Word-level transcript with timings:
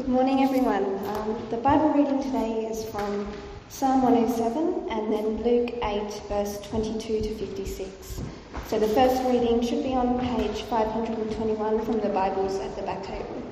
Good 0.00 0.08
morning, 0.08 0.42
everyone. 0.42 0.84
Um, 1.08 1.46
the 1.50 1.58
Bible 1.58 1.90
reading 1.90 2.22
today 2.22 2.64
is 2.64 2.86
from 2.86 3.30
Psalm 3.68 4.00
107 4.00 4.88
and 4.88 5.12
then 5.12 5.42
Luke 5.42 5.74
8, 5.82 6.22
verse 6.26 6.58
22 6.70 7.20
to 7.20 7.34
56. 7.34 8.22
So 8.68 8.78
the 8.78 8.88
first 8.88 9.22
reading 9.24 9.60
should 9.60 9.82
be 9.82 9.92
on 9.92 10.18
page 10.18 10.62
521 10.62 11.84
from 11.84 12.00
the 12.00 12.08
Bibles 12.08 12.58
at 12.60 12.74
the 12.76 12.82
back 12.82 13.02
table. 13.02 13.42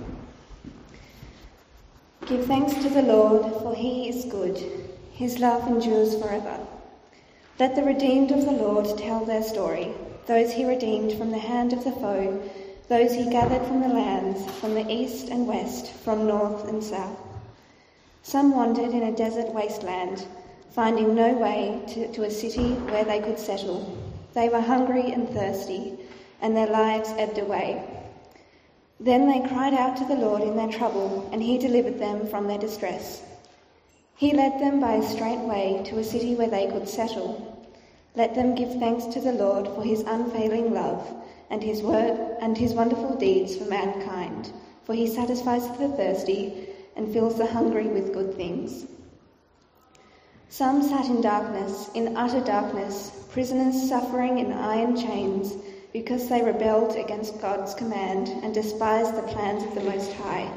Give 2.24 2.46
thanks 2.46 2.72
to 2.82 2.88
the 2.88 3.02
Lord, 3.02 3.42
for 3.60 3.74
he 3.74 4.08
is 4.08 4.24
good. 4.24 4.56
His 5.12 5.40
love 5.40 5.68
endures 5.68 6.18
forever. 6.18 6.58
Let 7.60 7.76
the 7.76 7.84
redeemed 7.84 8.30
of 8.30 8.46
the 8.46 8.52
Lord 8.52 8.86
tell 8.96 9.22
their 9.26 9.42
story, 9.42 9.92
those 10.24 10.50
he 10.52 10.64
redeemed 10.64 11.12
from 11.18 11.30
the 11.30 11.38
hand 11.38 11.74
of 11.74 11.84
the 11.84 11.92
foe 11.92 12.42
those 12.88 13.14
he 13.14 13.28
gathered 13.28 13.66
from 13.66 13.80
the 13.80 13.88
lands, 13.88 14.50
from 14.60 14.74
the 14.74 14.90
east 14.90 15.28
and 15.28 15.46
west, 15.46 15.92
from 15.92 16.26
north 16.26 16.66
and 16.68 16.82
south. 16.82 17.18
Some 18.22 18.54
wandered 18.54 18.92
in 18.92 19.02
a 19.02 19.16
desert 19.16 19.52
wasteland, 19.52 20.26
finding 20.70 21.14
no 21.14 21.34
way 21.34 21.82
to, 21.88 22.10
to, 22.12 22.24
a 22.24 22.30
city 22.30 22.72
where 22.90 23.04
they 23.04 23.20
could 23.20 23.38
settle. 23.38 23.96
They 24.32 24.48
were 24.48 24.60
hungry 24.60 25.12
and 25.12 25.28
thirsty, 25.28 25.98
and 26.40 26.56
their 26.56 26.66
lives 26.66 27.10
ebbed 27.18 27.36
away. 27.36 27.84
Then 28.98 29.28
they 29.28 29.46
cried 29.46 29.74
out 29.74 29.98
to 29.98 30.06
the 30.06 30.16
Lord 30.16 30.42
in 30.42 30.56
their 30.56 30.72
trouble, 30.72 31.28
and 31.30 31.42
he 31.42 31.58
delivered 31.58 31.98
them 31.98 32.26
from 32.26 32.48
their 32.48 32.58
distress. 32.58 33.22
He 34.16 34.32
led 34.32 34.58
them 34.60 34.80
by 34.80 34.94
a 34.94 35.06
straight 35.06 35.40
way 35.40 35.82
to 35.86 35.98
a 35.98 36.04
city 36.04 36.34
where 36.34 36.48
they 36.48 36.68
could 36.68 36.88
settle. 36.88 37.68
Let 38.16 38.34
them 38.34 38.54
give 38.54 38.78
thanks 38.78 39.04
to 39.06 39.20
the 39.20 39.32
Lord 39.32 39.66
for 39.66 39.84
his 39.84 40.00
unfailing 40.00 40.72
love 40.72 41.06
and 41.50 41.62
his 41.62 41.82
word 41.82 42.36
and 42.40 42.56
his 42.56 42.72
wonderful 42.72 43.16
deeds 43.16 43.56
for 43.56 43.64
mankind, 43.64 44.52
for 44.84 44.94
he 44.94 45.06
satisfies 45.06 45.66
the 45.78 45.88
thirsty 45.88 46.68
and 46.96 47.12
fills 47.12 47.38
the 47.38 47.46
hungry 47.46 47.86
with 47.86 48.12
good 48.12 48.34
things. 48.34 48.86
Some 50.50 50.82
sat 50.82 51.06
in 51.06 51.20
darkness, 51.20 51.90
in 51.94 52.16
utter 52.16 52.40
darkness, 52.40 53.26
prisoners 53.30 53.88
suffering 53.88 54.38
in 54.38 54.52
iron 54.52 54.96
chains, 54.96 55.54
because 55.92 56.28
they 56.28 56.42
rebelled 56.42 56.96
against 56.96 57.40
God's 57.40 57.74
command 57.74 58.28
and 58.28 58.54
despised 58.54 59.14
the 59.14 59.22
plans 59.22 59.62
of 59.62 59.74
the 59.74 59.82
Most 59.82 60.12
High. 60.14 60.50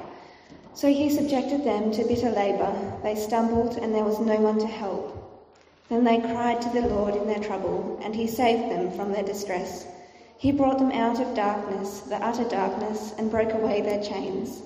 So 0.73 0.87
he 0.87 1.09
subjected 1.09 1.65
them 1.65 1.91
to 1.91 2.05
bitter 2.05 2.31
labour. 2.31 2.73
They 3.03 3.15
stumbled, 3.15 3.77
and 3.77 3.93
there 3.93 4.05
was 4.05 4.19
no 4.19 4.37
one 4.37 4.59
to 4.59 4.67
help. 4.67 5.17
Then 5.89 6.05
they 6.05 6.21
cried 6.21 6.61
to 6.61 6.69
the 6.69 6.87
Lord 6.87 7.15
in 7.15 7.27
their 7.27 7.43
trouble, 7.43 7.99
and 8.01 8.15
he 8.15 8.27
saved 8.27 8.71
them 8.71 8.91
from 8.91 9.11
their 9.11 9.23
distress. 9.23 9.85
He 10.41 10.51
brought 10.51 10.79
them 10.79 10.91
out 10.91 11.19
of 11.21 11.35
darkness, 11.35 11.99
the 11.99 12.15
utter 12.15 12.43
darkness, 12.45 13.13
and 13.15 13.29
broke 13.29 13.53
away 13.53 13.81
their 13.81 14.01
chains. 14.01 14.63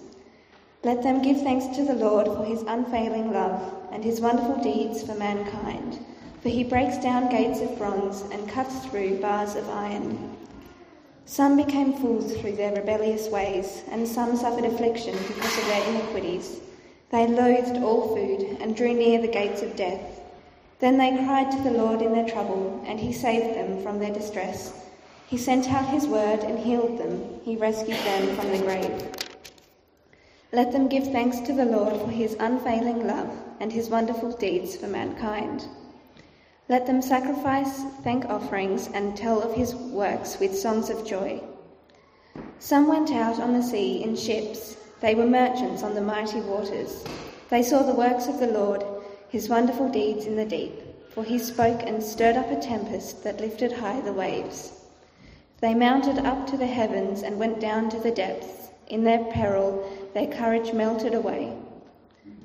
Let 0.85 1.03
them 1.03 1.21
give 1.21 1.41
thanks 1.41 1.67
to 1.75 1.83
the 1.83 1.95
Lord 1.95 2.27
for 2.27 2.45
his 2.45 2.61
unfailing 2.61 3.33
love 3.33 3.61
and 3.91 4.01
his 4.01 4.21
wonderful 4.21 4.55
deeds 4.63 5.03
for 5.03 5.15
mankind. 5.15 5.99
For 6.41 6.47
he 6.47 6.63
breaks 6.63 6.97
down 6.99 7.29
gates 7.29 7.59
of 7.59 7.77
bronze 7.77 8.21
and 8.31 8.47
cuts 8.47 8.85
through 8.85 9.19
bars 9.19 9.57
of 9.57 9.69
iron. 9.69 10.37
Some 11.25 11.57
became 11.57 11.91
fools 11.91 12.33
through 12.37 12.55
their 12.55 12.73
rebellious 12.73 13.27
ways, 13.27 13.83
and 13.91 14.07
some 14.07 14.37
suffered 14.37 14.63
affliction 14.63 15.17
because 15.27 15.57
of 15.57 15.65
their 15.65 15.89
iniquities. 15.89 16.61
They 17.09 17.27
loathed 17.27 17.83
all 17.83 18.15
food 18.15 18.61
and 18.61 18.77
drew 18.77 18.93
near 18.93 19.19
the 19.19 19.27
gates 19.27 19.61
of 19.61 19.75
death. 19.75 20.21
Then 20.79 20.97
they 20.97 21.17
cried 21.17 21.51
to 21.51 21.61
the 21.63 21.77
Lord 21.77 22.01
in 22.01 22.13
their 22.13 22.29
trouble, 22.29 22.81
and 22.87 22.97
he 22.97 23.11
saved 23.11 23.57
them 23.57 23.83
from 23.83 23.99
their 23.99 24.13
distress. 24.13 24.84
He 25.27 25.37
sent 25.37 25.71
out 25.71 25.87
his 25.87 26.05
word 26.05 26.41
and 26.41 26.59
healed 26.59 26.99
them. 26.99 27.41
He 27.43 27.55
rescued 27.55 27.97
them 27.97 28.35
from 28.35 28.51
the 28.51 28.59
grave. 28.59 29.09
Let 30.51 30.71
them 30.71 30.87
give 30.87 31.11
thanks 31.11 31.39
to 31.41 31.53
the 31.53 31.65
Lord 31.65 31.99
for 31.99 32.09
his 32.09 32.37
unfailing 32.39 33.07
love 33.07 33.35
and 33.59 33.73
his 33.73 33.89
wonderful 33.89 34.31
deeds 34.37 34.75
for 34.75 34.85
mankind. 34.87 35.67
Let 36.69 36.85
them 36.85 37.01
sacrifice 37.01 37.83
thank 38.03 38.25
offerings 38.25 38.87
and 38.93 39.17
tell 39.17 39.41
of 39.41 39.55
his 39.55 39.73
works 39.73 40.39
with 40.39 40.57
songs 40.57 40.91
of 40.91 41.05
joy. 41.05 41.41
Some 42.59 42.87
went 42.87 43.11
out 43.11 43.39
on 43.39 43.53
the 43.53 43.63
sea 43.63 44.03
in 44.03 44.15
ships. 44.15 44.77
They 45.01 45.15
were 45.15 45.25
merchants 45.25 45.81
on 45.81 45.95
the 45.95 46.01
mighty 46.01 46.41
waters. 46.41 47.03
They 47.49 47.63
saw 47.63 47.81
the 47.81 47.93
works 47.93 48.27
of 48.27 48.39
the 48.39 48.47
Lord, 48.47 48.83
his 49.29 49.49
wonderful 49.49 49.89
deeds 49.89 50.25
in 50.25 50.35
the 50.35 50.45
deep, 50.45 50.73
for 51.11 51.23
he 51.23 51.39
spoke 51.39 51.81
and 51.83 52.01
stirred 52.01 52.37
up 52.37 52.51
a 52.51 52.61
tempest 52.61 53.23
that 53.23 53.41
lifted 53.41 53.71
high 53.71 54.01
the 54.01 54.13
waves. 54.13 54.84
They 55.65 55.73
mounted 55.73 56.19
up 56.19 56.45
to 56.51 56.57
the 56.57 56.67
heavens 56.67 57.23
and 57.23 57.39
went 57.39 57.59
down 57.59 57.89
to 57.89 57.97
the 57.97 58.11
depths. 58.11 58.69
In 58.85 59.03
their 59.03 59.23
peril, 59.23 59.83
their 60.13 60.27
courage 60.27 60.73
melted 60.73 61.15
away. 61.15 61.57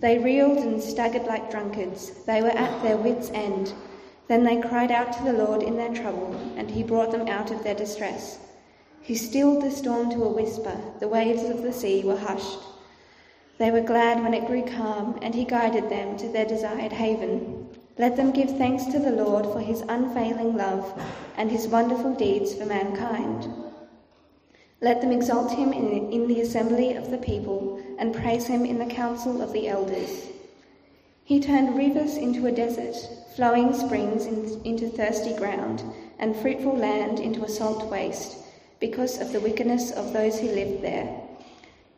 They 0.01 0.17
reeled 0.17 0.57
and 0.57 0.83
staggered 0.83 1.27
like 1.27 1.51
drunkards. 1.51 2.25
They 2.25 2.41
were 2.41 2.49
at 2.49 2.83
their 2.83 2.97
wits' 2.97 3.31
end. 3.35 3.75
Then 4.29 4.43
they 4.43 4.59
cried 4.59 4.91
out 4.91 5.13
to 5.13 5.23
the 5.23 5.35
Lord 5.35 5.63
in 5.63 5.77
their 5.77 5.93
trouble, 5.93 6.35
and 6.57 6.71
he 6.71 6.83
brought 6.83 7.13
them 7.13 7.29
out 7.29 7.51
of 7.51 7.63
their 7.63 7.75
distress. 7.75 8.39
He 9.03 9.15
stilled 9.17 9.63
the 9.63 9.71
storm 9.71 10.09
to 10.13 10.25
a 10.25 10.33
whisper. 10.33 10.81
The 10.99 11.09
waves 11.09 11.43
of 11.43 11.61
the 11.61 11.75
sea 11.75 12.03
were 12.03 12.17
hushed. 12.17 12.61
They 13.59 13.71
were 13.71 13.83
glad 13.83 14.23
when 14.23 14.33
it 14.33 14.47
grew 14.47 14.65
calm, 14.65 15.19
and 15.21 15.35
he 15.35 15.45
guided 15.45 15.91
them 15.91 16.17
to 16.17 16.29
their 16.31 16.47
desired 16.47 16.93
haven. 16.93 17.60
Let 18.01 18.17
them 18.17 18.31
give 18.31 18.57
thanks 18.57 18.87
to 18.87 18.99
the 18.99 19.11
Lord 19.11 19.45
for 19.45 19.61
his 19.61 19.83
unfailing 19.83 20.57
love 20.57 20.99
and 21.37 21.51
his 21.51 21.69
wonderful 21.69 22.15
deeds 22.15 22.55
for 22.55 22.65
mankind. 22.65 23.47
Let 24.81 25.03
them 25.03 25.13
exalt 25.13 25.53
him 25.53 25.75
in, 25.75 26.27
the 26.27 26.41
assembly 26.41 26.95
of 26.95 27.11
the 27.11 27.19
people 27.19 27.79
and 27.99 28.15
praise 28.15 28.47
him 28.47 28.65
in 28.65 28.79
the 28.79 28.87
council 28.87 29.43
of 29.43 29.53
the 29.53 29.69
elders. 29.69 30.29
He 31.25 31.41
turned 31.41 31.77
rivers 31.77 32.17
into 32.17 32.47
a 32.47 32.53
desert, 32.53 32.97
flowing 33.37 33.75
springs 33.75 34.25
in, 34.25 34.63
into 34.65 34.89
thirsty 34.89 35.37
ground, 35.37 35.85
and 36.19 36.35
fruitful 36.35 36.79
land 36.79 37.21
into 37.21 37.45
a 37.45 37.51
salt 37.51 37.85
waste, 37.91 38.39
because 38.81 39.21
of 39.21 39.31
the 39.31 39.41
wickedness 39.41 39.91
of 39.91 40.15
those 40.15 40.41
who 40.41 40.49
lived 40.49 40.83
there. 40.83 41.21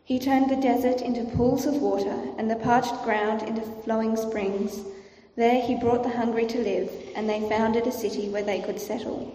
He 0.02 0.18
turned 0.18 0.50
the 0.50 0.56
desert 0.56 1.00
into 1.00 1.36
pools 1.36 1.64
of 1.64 1.80
water, 1.80 2.18
and 2.38 2.50
the 2.50 2.56
parched 2.56 3.04
ground 3.04 3.42
into 3.42 3.62
flowing 3.84 4.16
springs. 4.16 4.80
There 5.34 5.62
he 5.62 5.74
brought 5.74 6.02
the 6.02 6.10
hungry 6.10 6.46
to 6.46 6.58
live, 6.58 6.90
and 7.14 7.28
they 7.28 7.48
founded 7.48 7.86
a 7.86 7.92
city 7.92 8.28
where 8.28 8.42
they 8.42 8.60
could 8.60 8.78
settle. 8.78 9.34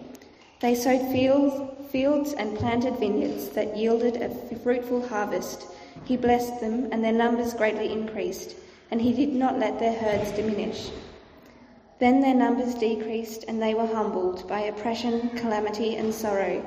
They 0.60 0.74
sowed 0.76 1.10
fields, 1.10 1.54
fields 1.90 2.32
and 2.34 2.56
planted 2.56 2.96
vineyards 2.98 3.48
that 3.50 3.76
yielded 3.76 4.16
a 4.22 4.30
fruitful 4.58 5.08
harvest. 5.08 5.66
He 6.04 6.16
blessed 6.16 6.60
them, 6.60 6.88
and 6.92 7.02
their 7.02 7.12
numbers 7.12 7.52
greatly 7.52 7.92
increased, 7.92 8.54
and 8.90 9.00
he 9.00 9.12
did 9.12 9.32
not 9.32 9.58
let 9.58 9.80
their 9.80 9.94
herds 9.94 10.30
diminish. 10.32 10.90
Then 11.98 12.20
their 12.20 12.34
numbers 12.34 12.74
decreased, 12.74 13.44
and 13.48 13.60
they 13.60 13.74
were 13.74 13.86
humbled 13.86 14.46
by 14.46 14.60
oppression, 14.60 15.30
calamity, 15.30 15.96
and 15.96 16.14
sorrow. 16.14 16.64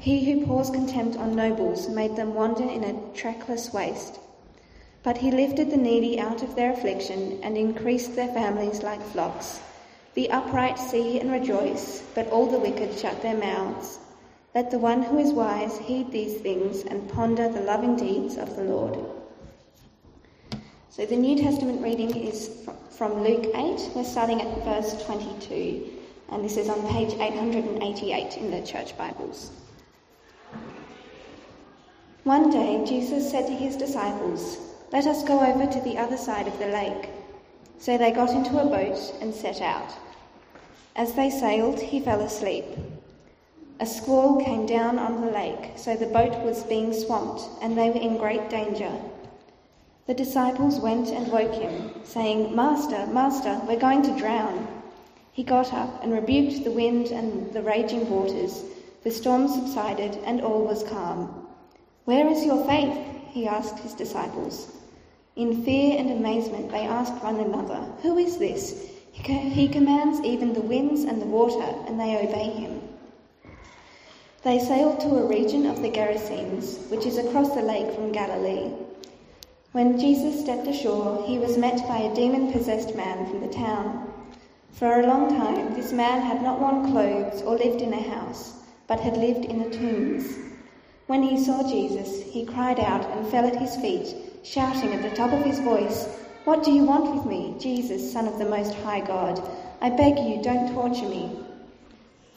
He 0.00 0.24
who 0.24 0.46
pours 0.46 0.70
contempt 0.70 1.16
on 1.16 1.36
nobles 1.36 1.88
made 1.88 2.16
them 2.16 2.34
wander 2.34 2.64
in 2.64 2.82
a 2.82 3.14
trackless 3.14 3.72
waste. 3.72 4.18
But 5.04 5.18
he 5.18 5.30
lifted 5.30 5.70
the 5.70 5.76
needy 5.76 6.18
out 6.18 6.42
of 6.42 6.56
their 6.56 6.72
affliction 6.72 7.38
and 7.42 7.58
increased 7.58 8.16
their 8.16 8.32
families 8.32 8.82
like 8.82 9.02
flocks. 9.02 9.60
The 10.14 10.30
upright 10.30 10.78
see 10.78 11.20
and 11.20 11.30
rejoice, 11.30 12.02
but 12.14 12.28
all 12.30 12.46
the 12.46 12.58
wicked 12.58 12.98
shut 12.98 13.20
their 13.20 13.36
mouths. 13.36 13.98
Let 14.54 14.70
the 14.70 14.78
one 14.78 15.02
who 15.02 15.18
is 15.18 15.32
wise 15.32 15.76
heed 15.76 16.10
these 16.10 16.40
things 16.40 16.84
and 16.84 17.10
ponder 17.10 17.50
the 17.50 17.60
loving 17.60 17.96
deeds 17.96 18.38
of 18.38 18.56
the 18.56 18.62
Lord. 18.62 18.98
So 20.88 21.04
the 21.04 21.16
New 21.16 21.36
Testament 21.36 21.82
reading 21.82 22.16
is 22.16 22.66
from 22.96 23.22
Luke 23.22 23.50
8. 23.54 23.90
We're 23.94 24.04
starting 24.04 24.40
at 24.40 24.64
verse 24.64 25.04
22, 25.04 25.90
and 26.30 26.42
this 26.42 26.56
is 26.56 26.70
on 26.70 26.80
page 26.88 27.12
888 27.12 28.38
in 28.38 28.50
the 28.50 28.66
Church 28.66 28.96
Bibles. 28.96 29.50
One 32.22 32.48
day 32.48 32.82
Jesus 32.86 33.30
said 33.30 33.46
to 33.48 33.52
his 33.52 33.76
disciples, 33.76 34.73
let 34.94 35.08
us 35.08 35.24
go 35.24 35.40
over 35.40 35.66
to 35.66 35.80
the 35.80 35.98
other 35.98 36.16
side 36.16 36.46
of 36.46 36.56
the 36.60 36.68
lake. 36.68 37.10
So 37.78 37.98
they 37.98 38.12
got 38.12 38.30
into 38.30 38.60
a 38.60 38.64
boat 38.64 39.12
and 39.20 39.34
set 39.34 39.60
out. 39.60 39.92
As 40.94 41.14
they 41.14 41.30
sailed, 41.30 41.80
he 41.80 41.98
fell 41.98 42.20
asleep. 42.20 42.64
A 43.80 43.86
squall 43.86 44.44
came 44.44 44.66
down 44.66 45.00
on 45.00 45.20
the 45.20 45.32
lake, 45.32 45.72
so 45.74 45.96
the 45.96 46.06
boat 46.06 46.40
was 46.44 46.62
being 46.62 46.92
swamped, 46.92 47.42
and 47.60 47.76
they 47.76 47.90
were 47.90 48.00
in 48.00 48.18
great 48.18 48.48
danger. 48.48 48.92
The 50.06 50.14
disciples 50.14 50.78
went 50.78 51.08
and 51.08 51.26
woke 51.26 51.54
him, 51.54 51.90
saying, 52.04 52.54
Master, 52.54 53.04
Master, 53.08 53.60
we're 53.66 53.80
going 53.80 54.02
to 54.02 54.16
drown. 54.16 54.68
He 55.32 55.42
got 55.42 55.72
up 55.74 56.04
and 56.04 56.12
rebuked 56.12 56.62
the 56.62 56.70
wind 56.70 57.08
and 57.08 57.52
the 57.52 57.62
raging 57.62 58.08
waters. 58.08 58.62
The 59.02 59.10
storm 59.10 59.48
subsided, 59.48 60.20
and 60.24 60.40
all 60.40 60.64
was 60.64 60.84
calm. 60.84 61.48
Where 62.04 62.28
is 62.28 62.44
your 62.44 62.64
faith? 62.64 62.96
he 63.30 63.48
asked 63.48 63.80
his 63.80 63.94
disciples. 63.94 64.73
In 65.36 65.64
fear 65.64 65.98
and 65.98 66.12
amazement, 66.12 66.70
they 66.70 66.86
asked 66.86 67.20
one 67.22 67.40
another, 67.40 67.80
Who 68.02 68.18
is 68.18 68.38
this? 68.38 68.88
He 69.10 69.66
commands 69.68 70.20
even 70.20 70.52
the 70.52 70.60
winds 70.60 71.02
and 71.02 71.20
the 71.20 71.26
water, 71.26 71.74
and 71.88 71.98
they 71.98 72.16
obey 72.16 72.50
him. 72.50 72.80
They 74.44 74.60
sailed 74.60 75.00
to 75.00 75.16
a 75.16 75.26
region 75.26 75.66
of 75.66 75.82
the 75.82 75.90
Gerasenes, 75.90 76.88
which 76.88 77.04
is 77.04 77.18
across 77.18 77.52
the 77.52 77.62
lake 77.62 77.92
from 77.94 78.12
Galilee. 78.12 78.70
When 79.72 79.98
Jesus 79.98 80.40
stepped 80.40 80.68
ashore, 80.68 81.24
he 81.26 81.38
was 81.38 81.58
met 81.58 81.88
by 81.88 81.98
a 81.98 82.14
demon 82.14 82.52
possessed 82.52 82.94
man 82.94 83.26
from 83.26 83.40
the 83.40 83.52
town. 83.52 84.12
For 84.70 85.00
a 85.00 85.06
long 85.06 85.30
time, 85.30 85.74
this 85.74 85.92
man 85.92 86.22
had 86.22 86.42
not 86.42 86.60
worn 86.60 86.92
clothes 86.92 87.42
or 87.42 87.56
lived 87.56 87.80
in 87.80 87.92
a 87.92 88.02
house, 88.02 88.52
but 88.86 89.00
had 89.00 89.16
lived 89.16 89.46
in 89.46 89.62
the 89.62 89.76
tombs. 89.76 90.36
When 91.06 91.24
he 91.24 91.42
saw 91.42 91.68
Jesus, 91.68 92.22
he 92.22 92.46
cried 92.46 92.78
out 92.78 93.04
and 93.10 93.26
fell 93.26 93.46
at 93.46 93.56
his 93.56 93.74
feet, 93.76 94.14
shouting 94.44 94.92
at 94.92 95.02
the 95.02 95.16
top 95.16 95.32
of 95.32 95.44
his 95.44 95.58
voice, 95.60 96.06
What 96.44 96.62
do 96.62 96.70
you 96.70 96.84
want 96.84 97.14
with 97.14 97.24
me, 97.24 97.56
Jesus, 97.58 98.12
Son 98.12 98.28
of 98.28 98.38
the 98.38 98.44
Most 98.44 98.74
High 98.74 99.00
God? 99.00 99.40
I 99.80 99.88
beg 99.90 100.18
you, 100.18 100.42
don't 100.42 100.72
torture 100.74 101.08
me. 101.08 101.38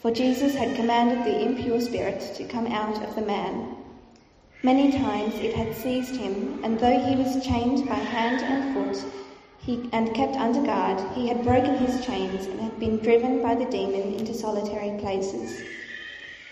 For 0.00 0.10
Jesus 0.10 0.54
had 0.54 0.74
commanded 0.74 1.24
the 1.24 1.42
impure 1.42 1.80
spirit 1.80 2.34
to 2.36 2.48
come 2.48 2.66
out 2.66 3.02
of 3.02 3.14
the 3.14 3.22
man. 3.22 3.76
Many 4.62 4.90
times 4.90 5.34
it 5.36 5.54
had 5.54 5.76
seized 5.76 6.16
him, 6.16 6.64
and 6.64 6.80
though 6.80 6.98
he 6.98 7.14
was 7.14 7.44
chained 7.44 7.86
by 7.86 7.94
hand 7.94 8.40
and 8.40 8.74
foot 8.74 9.04
he, 9.58 9.88
and 9.92 10.14
kept 10.14 10.34
under 10.36 10.62
guard, 10.62 10.98
he 11.14 11.28
had 11.28 11.44
broken 11.44 11.76
his 11.76 12.04
chains 12.06 12.46
and 12.46 12.58
had 12.60 12.80
been 12.80 12.98
driven 12.98 13.42
by 13.42 13.54
the 13.54 13.66
demon 13.66 14.14
into 14.14 14.32
solitary 14.32 14.98
places. 14.98 15.62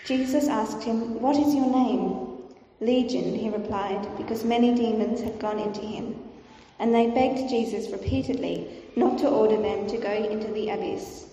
Jesus 0.05 0.47
asked 0.47 0.83
him, 0.83 1.19
What 1.19 1.35
is 1.35 1.55
your 1.55 1.65
name? 1.65 2.36
Legion, 2.79 3.33
he 3.33 3.49
replied, 3.49 4.07
because 4.17 4.43
many 4.43 4.73
demons 4.75 5.21
had 5.21 5.39
gone 5.39 5.57
into 5.57 5.81
him. 5.81 6.15
And 6.79 6.93
they 6.93 7.09
begged 7.09 7.49
Jesus 7.49 7.91
repeatedly 7.91 8.67
not 8.95 9.17
to 9.19 9.29
order 9.29 9.57
them 9.57 9.87
to 9.87 9.97
go 9.97 10.11
into 10.11 10.51
the 10.53 10.69
abyss. 10.69 11.25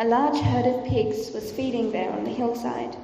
A 0.00 0.04
large 0.04 0.38
herd 0.38 0.66
of 0.66 0.84
pigs 0.84 1.30
was 1.32 1.52
feeding 1.52 1.92
there 1.92 2.10
on 2.10 2.24
the 2.24 2.30
hillside. 2.30 2.96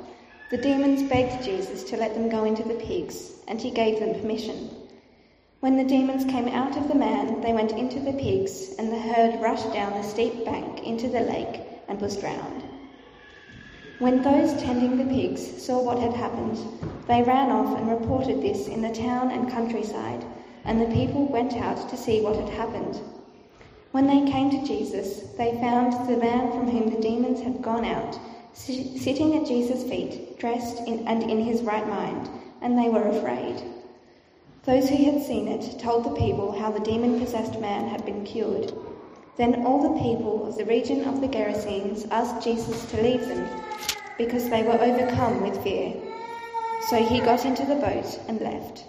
The 0.50 0.56
demons 0.56 1.08
begged 1.08 1.44
Jesus 1.44 1.84
to 1.84 1.96
let 1.96 2.14
them 2.14 2.28
go 2.28 2.44
into 2.44 2.62
the 2.62 2.74
pigs, 2.74 3.32
and 3.46 3.60
he 3.60 3.70
gave 3.70 4.00
them 4.00 4.20
permission. 4.20 4.70
When 5.60 5.76
the 5.76 5.84
demons 5.84 6.24
came 6.24 6.48
out 6.48 6.76
of 6.76 6.88
the 6.88 6.94
man, 6.94 7.40
they 7.40 7.52
went 7.52 7.72
into 7.72 8.00
the 8.00 8.12
pigs, 8.12 8.74
and 8.78 8.90
the 8.90 8.98
herd 8.98 9.40
rushed 9.40 9.72
down 9.72 9.92
the 9.92 10.02
steep 10.02 10.44
bank 10.44 10.82
into 10.84 11.08
the 11.08 11.20
lake 11.20 11.60
and 11.88 12.00
was 12.00 12.16
drowned. 12.16 12.64
When 13.98 14.22
those 14.22 14.52
tending 14.62 14.96
the 14.96 15.12
pigs 15.12 15.60
saw 15.60 15.82
what 15.82 15.98
had 15.98 16.12
happened, 16.12 16.56
they 17.08 17.24
ran 17.24 17.50
off 17.50 17.76
and 17.76 17.90
reported 17.90 18.40
this 18.40 18.68
in 18.68 18.80
the 18.80 18.94
town 18.94 19.32
and 19.32 19.50
countryside, 19.50 20.24
and 20.64 20.80
the 20.80 20.94
people 20.94 21.26
went 21.26 21.56
out 21.56 21.88
to 21.88 21.96
see 21.96 22.20
what 22.20 22.36
had 22.36 22.48
happened. 22.48 23.00
When 23.90 24.06
they 24.06 24.30
came 24.30 24.50
to 24.50 24.64
Jesus, 24.64 25.22
they 25.36 25.58
found 25.60 26.08
the 26.08 26.16
man 26.16 26.52
from 26.52 26.70
whom 26.70 26.90
the 26.90 27.00
demons 27.00 27.40
had 27.40 27.60
gone 27.60 27.84
out, 27.84 28.16
sitting 28.52 29.36
at 29.36 29.48
Jesus' 29.48 29.82
feet, 29.82 30.38
dressed 30.38 30.78
in, 30.86 31.04
and 31.08 31.24
in 31.24 31.40
his 31.40 31.62
right 31.62 31.88
mind, 31.88 32.30
and 32.62 32.78
they 32.78 32.88
were 32.88 33.08
afraid. 33.08 33.60
Those 34.62 34.88
who 34.88 35.10
had 35.10 35.22
seen 35.22 35.48
it 35.48 35.80
told 35.80 36.04
the 36.04 36.14
people 36.14 36.52
how 36.52 36.70
the 36.70 36.84
demon 36.84 37.18
possessed 37.18 37.58
man 37.58 37.88
had 37.88 38.04
been 38.04 38.24
cured. 38.24 38.72
Then 39.38 39.64
all 39.64 39.80
the 39.80 40.00
people 40.00 40.48
of 40.48 40.56
the 40.56 40.64
region 40.64 41.04
of 41.04 41.20
the 41.20 41.28
Gerasenes 41.28 42.08
asked 42.10 42.42
Jesus 42.42 42.84
to 42.90 43.00
leave 43.00 43.26
them, 43.28 43.48
because 44.18 44.50
they 44.50 44.64
were 44.64 44.82
overcome 44.82 45.42
with 45.42 45.62
fear. 45.62 45.94
So 46.88 46.96
he 46.96 47.20
got 47.20 47.44
into 47.44 47.64
the 47.64 47.76
boat 47.76 48.20
and 48.26 48.40
left. 48.40 48.84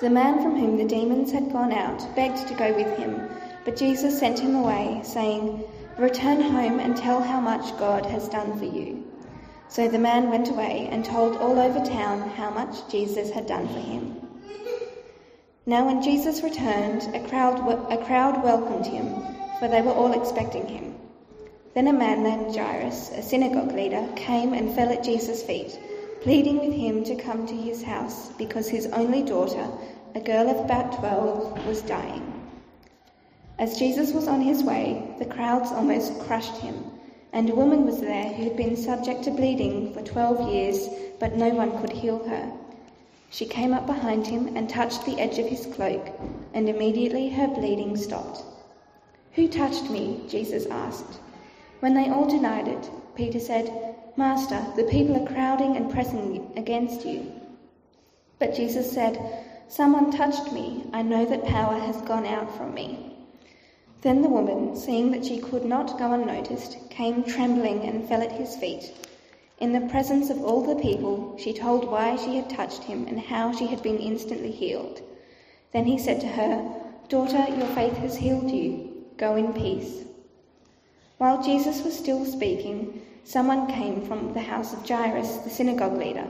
The 0.00 0.08
man 0.08 0.42
from 0.42 0.58
whom 0.58 0.78
the 0.78 0.86
demons 0.86 1.30
had 1.30 1.52
gone 1.52 1.72
out 1.72 2.16
begged 2.16 2.48
to 2.48 2.54
go 2.54 2.72
with 2.72 2.96
him. 2.96 3.28
But 3.66 3.76
Jesus 3.76 4.18
sent 4.18 4.38
him 4.38 4.54
away, 4.54 5.02
saying, 5.04 5.62
Return 5.98 6.40
home 6.40 6.80
and 6.80 6.96
tell 6.96 7.22
how 7.22 7.38
much 7.38 7.78
God 7.78 8.06
has 8.06 8.30
done 8.30 8.58
for 8.58 8.64
you. 8.64 9.04
So 9.68 9.88
the 9.88 9.98
man 9.98 10.30
went 10.30 10.48
away 10.48 10.88
and 10.90 11.04
told 11.04 11.36
all 11.36 11.58
over 11.58 11.84
town 11.84 12.30
how 12.30 12.50
much 12.50 12.88
Jesus 12.88 13.30
had 13.30 13.46
done 13.46 13.68
for 13.68 13.78
him. 13.78 14.16
Now, 15.64 15.86
when 15.86 16.02
Jesus 16.02 16.42
returned, 16.42 17.14
a 17.14 17.24
crowd, 17.28 17.60
a 17.92 18.04
crowd 18.04 18.42
welcomed 18.42 18.84
him, 18.84 19.14
for 19.60 19.68
they 19.68 19.80
were 19.80 19.92
all 19.92 20.12
expecting 20.12 20.66
him. 20.66 20.96
Then 21.74 21.86
a 21.86 21.92
man 21.92 22.24
named 22.24 22.56
Jairus, 22.56 23.12
a 23.12 23.22
synagogue 23.22 23.70
leader, 23.70 24.04
came 24.16 24.54
and 24.54 24.74
fell 24.74 24.90
at 24.90 25.04
Jesus' 25.04 25.44
feet, 25.44 25.78
pleading 26.20 26.58
with 26.58 26.74
him 26.74 27.04
to 27.04 27.14
come 27.14 27.46
to 27.46 27.54
his 27.54 27.80
house 27.80 28.32
because 28.32 28.68
his 28.68 28.86
only 28.86 29.22
daughter, 29.22 29.68
a 30.16 30.20
girl 30.20 30.50
of 30.50 30.64
about 30.64 30.98
twelve, 30.98 31.64
was 31.64 31.82
dying. 31.82 32.50
As 33.60 33.78
Jesus 33.78 34.12
was 34.12 34.26
on 34.26 34.40
his 34.40 34.64
way, 34.64 35.14
the 35.20 35.26
crowds 35.26 35.70
almost 35.70 36.18
crushed 36.22 36.56
him, 36.56 36.74
and 37.32 37.48
a 37.48 37.54
woman 37.54 37.86
was 37.86 38.00
there 38.00 38.32
who 38.32 38.42
had 38.42 38.56
been 38.56 38.76
subject 38.76 39.22
to 39.24 39.30
bleeding 39.30 39.94
for 39.94 40.02
twelve 40.02 40.52
years, 40.52 40.88
but 41.20 41.36
no 41.36 41.50
one 41.50 41.80
could 41.80 41.92
heal 41.92 42.18
her. 42.28 42.52
She 43.32 43.46
came 43.46 43.72
up 43.72 43.86
behind 43.86 44.26
him 44.26 44.54
and 44.58 44.68
touched 44.68 45.06
the 45.06 45.18
edge 45.18 45.38
of 45.38 45.46
his 45.46 45.64
cloak, 45.64 46.06
and 46.52 46.68
immediately 46.68 47.30
her 47.30 47.48
bleeding 47.48 47.96
stopped. 47.96 48.44
Who 49.32 49.48
touched 49.48 49.88
me? 49.88 50.22
Jesus 50.28 50.66
asked. 50.66 51.18
When 51.80 51.94
they 51.94 52.10
all 52.10 52.28
denied 52.28 52.68
it, 52.68 52.90
Peter 53.14 53.40
said, 53.40 53.96
Master, 54.18 54.62
the 54.76 54.84
people 54.84 55.16
are 55.16 55.26
crowding 55.26 55.78
and 55.78 55.90
pressing 55.90 56.52
against 56.56 57.06
you. 57.06 57.32
But 58.38 58.54
Jesus 58.54 58.92
said, 58.92 59.18
Someone 59.66 60.10
touched 60.10 60.52
me. 60.52 60.84
I 60.92 61.00
know 61.00 61.24
that 61.24 61.46
power 61.46 61.78
has 61.78 62.02
gone 62.02 62.26
out 62.26 62.54
from 62.54 62.74
me. 62.74 63.16
Then 64.02 64.20
the 64.20 64.28
woman, 64.28 64.76
seeing 64.76 65.10
that 65.12 65.24
she 65.24 65.38
could 65.38 65.64
not 65.64 65.98
go 65.98 66.12
unnoticed, 66.12 66.76
came 66.90 67.24
trembling 67.24 67.80
and 67.84 68.06
fell 68.06 68.20
at 68.20 68.32
his 68.32 68.56
feet. 68.56 68.92
In 69.58 69.72
the 69.72 69.88
presence 69.88 70.30
of 70.30 70.42
all 70.42 70.62
the 70.62 70.80
people, 70.80 71.36
she 71.38 71.52
told 71.52 71.90
why 71.90 72.16
she 72.16 72.36
had 72.36 72.50
touched 72.50 72.84
him 72.84 73.06
and 73.06 73.20
how 73.20 73.52
she 73.52 73.66
had 73.66 73.82
been 73.82 73.98
instantly 73.98 74.50
healed. 74.50 75.02
Then 75.72 75.84
he 75.84 75.98
said 75.98 76.20
to 76.20 76.26
her, 76.26 76.80
Daughter, 77.08 77.46
your 77.48 77.68
faith 77.68 77.96
has 77.98 78.16
healed 78.16 78.50
you. 78.50 79.04
Go 79.16 79.36
in 79.36 79.52
peace. 79.52 80.04
While 81.18 81.42
Jesus 81.42 81.84
was 81.84 81.96
still 81.96 82.24
speaking, 82.24 83.02
someone 83.24 83.66
came 83.68 84.02
from 84.02 84.32
the 84.32 84.40
house 84.40 84.72
of 84.72 84.88
Jairus, 84.88 85.36
the 85.38 85.50
synagogue 85.50 85.96
leader. 85.98 86.26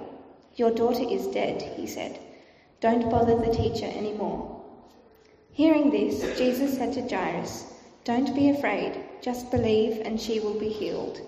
Your 0.56 0.70
daughter 0.70 1.04
is 1.08 1.26
dead, 1.28 1.62
he 1.62 1.86
said. 1.86 2.18
Don't 2.80 3.08
bother 3.08 3.36
the 3.36 3.54
teacher 3.54 3.86
any 3.86 4.12
more. 4.12 4.60
Hearing 5.52 5.90
this, 5.90 6.36
Jesus 6.36 6.76
said 6.76 6.92
to 6.94 7.08
Jairus, 7.08 7.72
Don't 8.04 8.34
be 8.34 8.50
afraid, 8.50 9.02
just 9.20 9.50
believe 9.50 10.02
and 10.04 10.20
she 10.20 10.40
will 10.40 10.58
be 10.58 10.68
healed. 10.68 11.20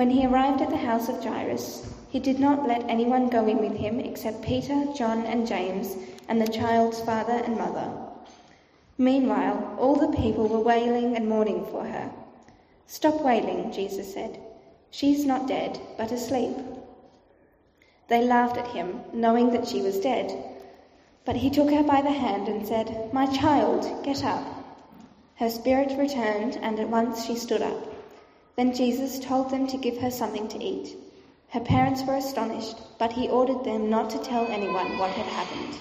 When 0.00 0.08
he 0.08 0.24
arrived 0.24 0.62
at 0.62 0.70
the 0.70 0.78
house 0.78 1.10
of 1.10 1.22
Jairus, 1.22 1.86
he 2.08 2.20
did 2.20 2.40
not 2.40 2.66
let 2.66 2.88
anyone 2.88 3.28
go 3.28 3.46
in 3.46 3.58
with 3.58 3.76
him 3.76 4.00
except 4.00 4.40
Peter, 4.40 4.86
John, 4.96 5.26
and 5.26 5.46
James, 5.46 5.94
and 6.26 6.40
the 6.40 6.48
child's 6.48 7.02
father 7.02 7.34
and 7.34 7.58
mother. 7.58 7.92
Meanwhile, 8.96 9.76
all 9.78 9.96
the 9.96 10.16
people 10.16 10.48
were 10.48 10.58
wailing 10.58 11.16
and 11.16 11.28
mourning 11.28 11.66
for 11.66 11.84
her. 11.84 12.10
Stop 12.86 13.20
wailing, 13.20 13.72
Jesus 13.72 14.14
said. 14.14 14.40
She's 14.90 15.26
not 15.26 15.46
dead, 15.46 15.78
but 15.98 16.12
asleep. 16.12 16.56
They 18.08 18.24
laughed 18.24 18.56
at 18.56 18.68
him, 18.68 19.02
knowing 19.12 19.50
that 19.50 19.68
she 19.68 19.82
was 19.82 20.00
dead. 20.00 20.32
But 21.26 21.36
he 21.36 21.50
took 21.50 21.70
her 21.70 21.82
by 21.82 22.00
the 22.00 22.10
hand 22.24 22.48
and 22.48 22.66
said, 22.66 23.12
My 23.12 23.26
child, 23.26 24.02
get 24.02 24.24
up. 24.24 24.46
Her 25.34 25.50
spirit 25.50 25.92
returned, 25.98 26.56
and 26.62 26.80
at 26.80 26.88
once 26.88 27.26
she 27.26 27.36
stood 27.36 27.60
up. 27.60 27.89
Then 28.56 28.74
Jesus 28.74 29.18
told 29.18 29.50
them 29.50 29.66
to 29.68 29.76
give 29.78 29.98
her 29.98 30.10
something 30.10 30.48
to 30.48 30.62
eat. 30.62 30.96
Her 31.48 31.60
parents 31.60 32.02
were 32.02 32.16
astonished, 32.16 32.76
but 32.98 33.12
he 33.12 33.28
ordered 33.28 33.64
them 33.64 33.90
not 33.90 34.10
to 34.10 34.18
tell 34.18 34.46
anyone 34.46 34.98
what 34.98 35.10
had 35.10 35.26
happened. 35.26 35.76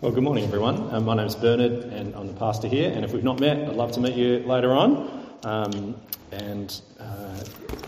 Well, 0.00 0.12
good 0.12 0.24
morning, 0.24 0.44
everyone. 0.44 0.94
Um, 0.94 1.04
my 1.04 1.14
name's 1.14 1.34
Bernard, 1.34 1.84
and 1.92 2.14
I'm 2.14 2.26
the 2.26 2.32
pastor 2.32 2.68
here. 2.68 2.90
And 2.90 3.04
if 3.04 3.12
we've 3.12 3.22
not 3.22 3.38
met, 3.38 3.68
I'd 3.68 3.76
love 3.76 3.92
to 3.92 4.00
meet 4.00 4.14
you 4.14 4.38
later 4.46 4.72
on. 4.72 5.29
Um, 5.44 5.96
and 6.32 6.80
uh, 6.98 7.42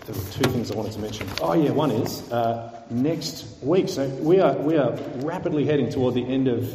there 0.05 0.15
were 0.15 0.31
two 0.31 0.49
things 0.49 0.71
I 0.71 0.75
wanted 0.75 0.93
to 0.93 0.99
mention. 0.99 1.27
Oh 1.41 1.53
yeah, 1.53 1.71
one 1.71 1.91
is 1.91 2.29
uh, 2.31 2.81
next 2.89 3.63
week. 3.63 3.87
So 3.89 4.07
we 4.07 4.39
are 4.39 4.57
we 4.57 4.77
are 4.77 4.91
rapidly 5.17 5.65
heading 5.65 5.89
toward 5.89 6.15
the 6.15 6.25
end 6.25 6.47
of 6.47 6.69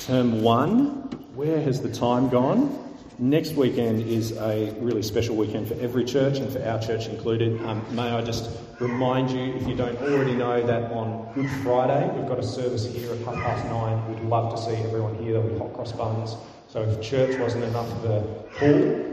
term 0.00 0.42
one. 0.42 0.86
Where 1.34 1.60
has 1.60 1.80
the 1.80 1.92
time 1.92 2.28
gone? 2.28 2.84
Next 3.20 3.54
weekend 3.54 4.02
is 4.02 4.32
a 4.32 4.72
really 4.78 5.02
special 5.02 5.34
weekend 5.34 5.66
for 5.66 5.74
every 5.80 6.04
church 6.04 6.38
and 6.38 6.52
for 6.52 6.64
our 6.64 6.78
church 6.78 7.06
included. 7.08 7.60
Um, 7.62 7.84
may 7.94 8.10
I 8.10 8.22
just 8.22 8.48
remind 8.78 9.30
you, 9.30 9.54
if 9.54 9.66
you 9.66 9.74
don't 9.74 9.96
already 10.02 10.34
know, 10.34 10.64
that 10.64 10.92
on 10.92 11.32
Good 11.34 11.50
Friday 11.62 12.08
we've 12.16 12.28
got 12.28 12.38
a 12.38 12.44
service 12.44 12.86
here 12.86 13.10
at 13.12 13.18
half 13.22 13.34
past 13.34 13.64
nine. 13.66 14.08
We'd 14.08 14.22
love 14.22 14.54
to 14.54 14.62
see 14.62 14.76
everyone 14.84 15.16
here. 15.16 15.32
There'll 15.32 15.48
be 15.48 15.58
hot 15.58 15.72
cross 15.74 15.90
buns. 15.92 16.36
So 16.68 16.82
if 16.82 17.00
church 17.00 17.38
wasn't 17.40 17.64
enough 17.64 17.90
a 18.04 18.20
pull, 18.58 19.07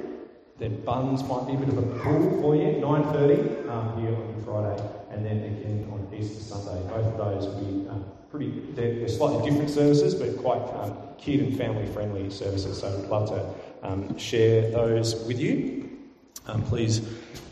then 0.57 0.81
buns 0.81 1.21
might 1.24 1.45
be 1.47 1.53
a 1.53 1.57
bit 1.57 1.69
of 1.69 1.77
a 1.77 2.00
pull 2.00 2.41
for 2.41 2.55
you. 2.55 2.63
9.30 2.81 3.69
um, 3.69 4.01
here 4.01 4.15
on 4.15 4.43
Friday, 4.45 4.89
and 5.12 5.25
then 5.25 5.38
again 5.38 5.88
on 5.91 6.07
Easter 6.17 6.41
Sunday. 6.41 6.81
Both 6.88 7.05
of 7.05 7.17
those 7.17 7.45
will 7.45 7.62
be 7.62 7.89
um, 7.89 8.05
pretty, 8.31 8.51
they're, 8.74 8.95
they're, 8.95 9.07
slightly 9.09 9.50
different 9.50 9.69
services, 9.69 10.15
but 10.15 10.38
quite 10.38 10.62
um, 10.81 10.97
kid 11.17 11.41
and 11.41 11.57
family 11.57 11.85
friendly 11.88 12.29
services. 12.29 12.79
So 12.79 12.97
we'd 12.97 13.09
love 13.09 13.29
to 13.29 13.88
um, 13.88 14.17
share 14.17 14.71
those 14.71 15.15
with 15.25 15.39
you. 15.39 15.89
um, 16.47 16.63
please 16.63 17.01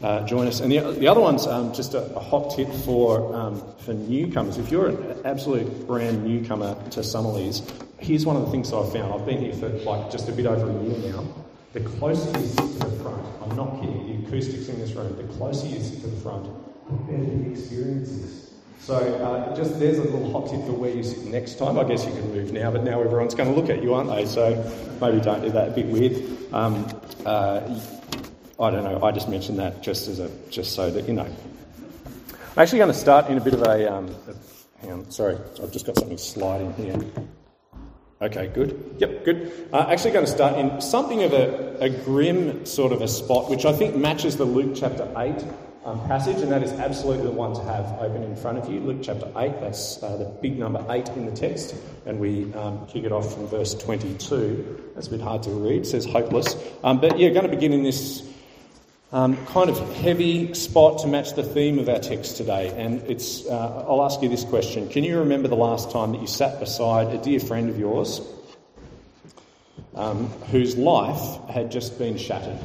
uh, 0.02 0.26
join 0.26 0.48
us. 0.48 0.62
And 0.62 0.72
the, 0.72 0.80
the 0.92 1.08
other 1.08 1.22
one's 1.22 1.46
um, 1.46 1.74
just 1.74 1.96
a, 1.96 2.04
a, 2.16 2.20
hot 2.20 2.56
tip 2.56 2.72
for, 2.86 3.76
for 3.80 3.94
newcomers. 3.94 4.58
If 4.58 4.72
you're 4.72 4.88
an 4.88 5.22
absolute 5.26 5.88
brand 5.88 6.26
newcomer 6.26 6.76
to 6.92 7.02
Summerlees, 7.02 7.70
here's 8.00 8.26
one 8.26 8.38
of 8.38 8.46
the 8.46 8.52
things 8.52 8.72
I've 8.72 8.94
found. 8.94 9.14
I've 9.14 9.26
been 9.26 9.42
here 9.42 9.54
for 9.54 9.70
like 9.70 10.10
just 10.12 10.30
a 10.30 10.32
bit 10.32 10.46
over 10.46 10.70
a 10.70 10.84
year 10.84 11.12
now. 11.12 11.43
The 11.74 11.82
closer 11.82 12.40
you 12.40 12.46
sit 12.46 12.58
to 12.58 12.88
the 12.88 13.04
front, 13.04 13.26
I'm 13.42 13.56
not 13.56 13.82
kidding, 13.82 14.22
the 14.22 14.28
acoustics 14.28 14.68
in 14.70 14.80
this 14.80 14.92
room, 14.92 15.18
the 15.18 15.24
closer 15.34 15.66
you 15.66 15.82
sit 15.82 16.02
to 16.02 16.08
the 16.08 16.22
front, 16.22 16.46
the 16.46 17.12
better 17.12 17.26
the 17.26 17.50
experience 17.50 18.10
is. 18.10 18.54
So 18.80 18.96
uh, 18.96 19.56
just 19.56 19.80
there's 19.80 19.98
a 19.98 20.04
little 20.04 20.32
hot 20.32 20.52
tip 20.52 20.64
for 20.68 20.74
where 20.74 20.92
you 20.92 21.02
sit 21.02 21.26
next 21.26 21.58
time. 21.58 21.80
I 21.80 21.84
guess 21.84 22.06
you 22.06 22.12
can 22.12 22.32
move 22.32 22.52
now, 22.52 22.70
but 22.70 22.84
now 22.84 23.02
everyone's 23.02 23.34
going 23.34 23.52
to 23.52 23.60
look 23.60 23.72
at 23.72 23.82
you, 23.82 23.96
aren't 23.96 24.12
they? 24.12 24.28
So 24.28 24.54
maybe 25.02 25.20
don't 25.20 25.42
do 25.42 25.50
that. 25.50 25.70
A 25.70 25.72
bit 25.72 25.88
weird. 25.88 26.54
Um, 26.54 26.86
uh, 27.26 27.62
I 28.60 28.70
don't 28.70 28.84
know. 28.84 29.02
I 29.02 29.12
just 29.12 29.28
mentioned 29.28 29.58
that 29.58 29.82
just 29.82 30.08
as 30.08 30.20
a 30.20 30.30
just 30.52 30.74
so 30.74 30.92
that 30.92 31.08
you 31.08 31.14
know. 31.14 31.24
I'm 31.24 32.62
actually 32.62 32.80
going 32.80 32.92
to 32.92 33.00
start 33.00 33.32
in 33.32 33.38
a 33.38 33.42
bit 33.42 33.56
of 33.56 33.64
a. 33.64 33.92
Um, 33.92 34.16
hang 34.80 34.92
on, 34.92 35.12
sorry, 35.12 35.38
I've 35.62 35.72
just 35.72 35.88
got 35.88 35.98
something 35.98 36.20
sliding 36.20 36.72
here. 36.74 37.00
Okay, 38.24 38.48
good. 38.48 38.96
Yep, 39.00 39.26
good. 39.26 39.68
Uh, 39.74 39.86
actually, 39.90 40.12
going 40.12 40.26
to 40.26 40.32
start 40.32 40.58
in 40.58 40.80
something 40.80 41.24
of 41.24 41.34
a, 41.34 41.76
a 41.82 41.90
grim 41.90 42.66
sort 42.66 42.94
of 42.94 43.02
a 43.02 43.08
spot, 43.10 43.50
which 43.50 43.66
I 43.66 43.74
think 43.74 43.98
matches 43.98 44.38
the 44.38 44.46
Luke 44.46 44.78
chapter 44.78 45.04
8 45.18 45.44
um, 45.84 46.00
passage, 46.08 46.38
and 46.38 46.50
that 46.50 46.64
is 46.64 46.72
absolutely 46.72 47.26
the 47.26 47.32
one 47.32 47.54
to 47.54 47.62
have 47.64 47.86
open 48.00 48.24
in 48.24 48.34
front 48.38 48.60
of 48.60 48.72
you. 48.72 48.80
Luke 48.80 49.00
chapter 49.02 49.30
8, 49.36 49.60
that's 49.60 50.02
uh, 50.02 50.16
the 50.16 50.24
big 50.42 50.58
number 50.58 50.86
8 50.90 51.10
in 51.10 51.26
the 51.26 51.34
text, 51.34 51.76
and 52.06 52.18
we 52.18 52.54
um, 52.54 52.88
kick 52.88 53.04
it 53.04 53.12
off 53.12 53.34
from 53.34 53.46
verse 53.48 53.74
22. 53.74 54.92
That's 54.96 55.08
a 55.08 55.10
bit 55.10 55.20
hard 55.20 55.44
to 55.44 55.50
read, 55.50 55.82
it 55.82 55.86
says 55.86 56.06
hopeless. 56.06 56.56
Um, 56.82 57.02
but 57.02 57.20
yeah, 57.20 57.28
going 57.28 57.44
to 57.44 57.54
begin 57.54 57.74
in 57.74 57.84
this 57.84 58.22
um, 59.14 59.38
kind 59.46 59.70
of 59.70 59.78
heavy 59.98 60.54
spot 60.56 60.98
to 61.00 61.08
match 61.08 61.34
the 61.34 61.44
theme 61.44 61.78
of 61.78 61.88
our 61.88 62.00
text 62.00 62.36
today. 62.36 62.74
And 62.76 63.00
it's, 63.04 63.46
uh, 63.46 63.86
I'll 63.88 64.04
ask 64.04 64.22
you 64.24 64.28
this 64.28 64.44
question 64.44 64.90
Can 64.90 65.04
you 65.04 65.20
remember 65.20 65.48
the 65.48 65.56
last 65.56 65.92
time 65.92 66.12
that 66.12 66.22
you 66.22 66.28
sat 66.28 66.60
beside 66.60 67.08
a 67.08 67.20
dear 67.20 67.40
friend 67.40 67.70
of 67.70 67.80
yours 67.80 68.22
um, 69.94 70.28
whose 70.52 70.76
life 70.76 71.48
had 71.48 71.72
just 71.72 72.00
been 72.00 72.18
shattered? 72.18 72.60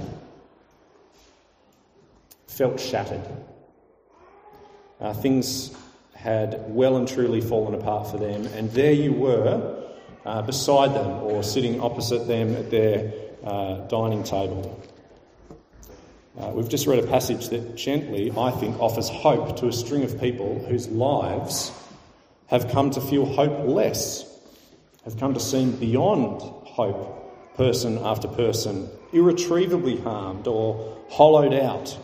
Felt 2.47 2.81
shattered. 2.81 3.23
Uh, 5.01 5.13
things 5.13 5.77
had 6.15 6.65
well 6.75 6.97
and 6.97 7.07
truly 7.07 7.43
fallen 7.43 7.75
apart 7.75 8.11
for 8.11 8.17
them, 8.17 8.47
and 8.47 8.73
there 8.73 8.93
you 8.93 9.13
were 9.13 9.85
uh, 10.25 10.43
beside 10.43 10.95
them 10.95 11.09
or 11.23 11.43
sitting 11.43 11.81
opposite 11.81 12.27
them 12.27 12.57
at 12.57 12.71
their 12.71 13.13
uh, 13.45 13.87
dining 13.87 14.25
table. 14.25 14.83
Uh, 16.39 16.51
we've 16.51 16.69
just 16.69 16.87
read 16.87 17.03
a 17.03 17.07
passage 17.07 17.49
that 17.49 17.75
gently, 17.75 18.31
I 18.37 18.53
think, 18.53 18.79
offers 18.79 19.09
hope 19.09 19.57
to 19.57 19.67
a 19.67 19.73
string 19.73 20.05
of 20.05 20.21
people 20.21 20.65
whose 20.69 20.87
lives 20.87 21.73
have 22.47 22.71
come 22.71 22.91
to 22.93 23.01
feel 23.01 23.27
hopeless, 23.27 24.25
have 25.05 25.19
come 25.19 25.35
to 25.35 25.41
seem 25.41 25.73
beyond 25.73 26.41
hope, 26.41 27.57
person 27.57 27.99
after 27.99 28.29
person, 28.29 28.89
irretrievably 29.13 29.97
harmed 30.03 30.47
or 30.47 30.97
hollowed 31.11 31.55
out 31.55 31.99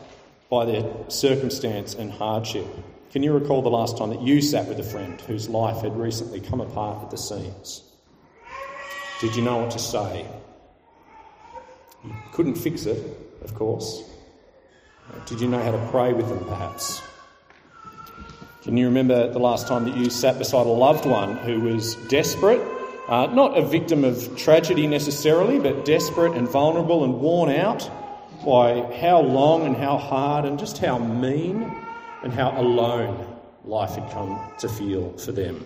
by 0.50 0.64
their 0.64 0.84
circumstance 1.06 1.94
and 1.94 2.10
hardship. 2.10 2.66
Can 3.12 3.22
you 3.22 3.32
recall 3.32 3.62
the 3.62 3.70
last 3.70 3.96
time 3.96 4.10
that 4.10 4.20
you 4.20 4.42
sat 4.42 4.66
with 4.66 4.80
a 4.80 4.82
friend 4.82 5.20
whose 5.20 5.48
life 5.48 5.82
had 5.82 5.96
recently 5.96 6.40
come 6.40 6.60
apart 6.60 7.04
at 7.04 7.10
the 7.12 7.16
seams? 7.16 7.84
Did 9.20 9.36
you 9.36 9.42
know 9.42 9.58
what 9.58 9.70
to 9.70 9.78
say? 9.78 10.26
You 12.04 12.12
couldn't 12.32 12.56
fix 12.56 12.86
it, 12.86 12.98
of 13.44 13.54
course. 13.54 14.10
Did 15.26 15.40
you 15.40 15.48
know 15.48 15.62
how 15.62 15.70
to 15.70 15.88
pray 15.90 16.12
with 16.12 16.28
them, 16.28 16.44
perhaps? 16.44 17.02
Can 18.62 18.76
you 18.76 18.86
remember 18.86 19.30
the 19.30 19.38
last 19.38 19.68
time 19.68 19.84
that 19.84 19.96
you 19.96 20.08
sat 20.08 20.38
beside 20.38 20.66
a 20.66 20.70
loved 20.70 21.04
one 21.04 21.36
who 21.36 21.60
was 21.60 21.96
desperate? 22.08 22.60
Uh, 23.08 23.26
not 23.26 23.58
a 23.58 23.62
victim 23.62 24.04
of 24.04 24.36
tragedy 24.36 24.86
necessarily, 24.86 25.58
but 25.58 25.84
desperate 25.84 26.34
and 26.34 26.48
vulnerable 26.48 27.04
and 27.04 27.20
worn 27.20 27.50
out 27.50 27.90
by 28.44 28.80
how 29.00 29.20
long 29.20 29.66
and 29.66 29.76
how 29.76 29.98
hard 29.98 30.46
and 30.46 30.58
just 30.58 30.78
how 30.78 30.98
mean 30.98 31.70
and 32.22 32.32
how 32.32 32.58
alone 32.58 33.26
life 33.64 33.96
had 33.96 34.10
come 34.10 34.38
to 34.58 34.68
feel 34.68 35.12
for 35.18 35.32
them. 35.32 35.64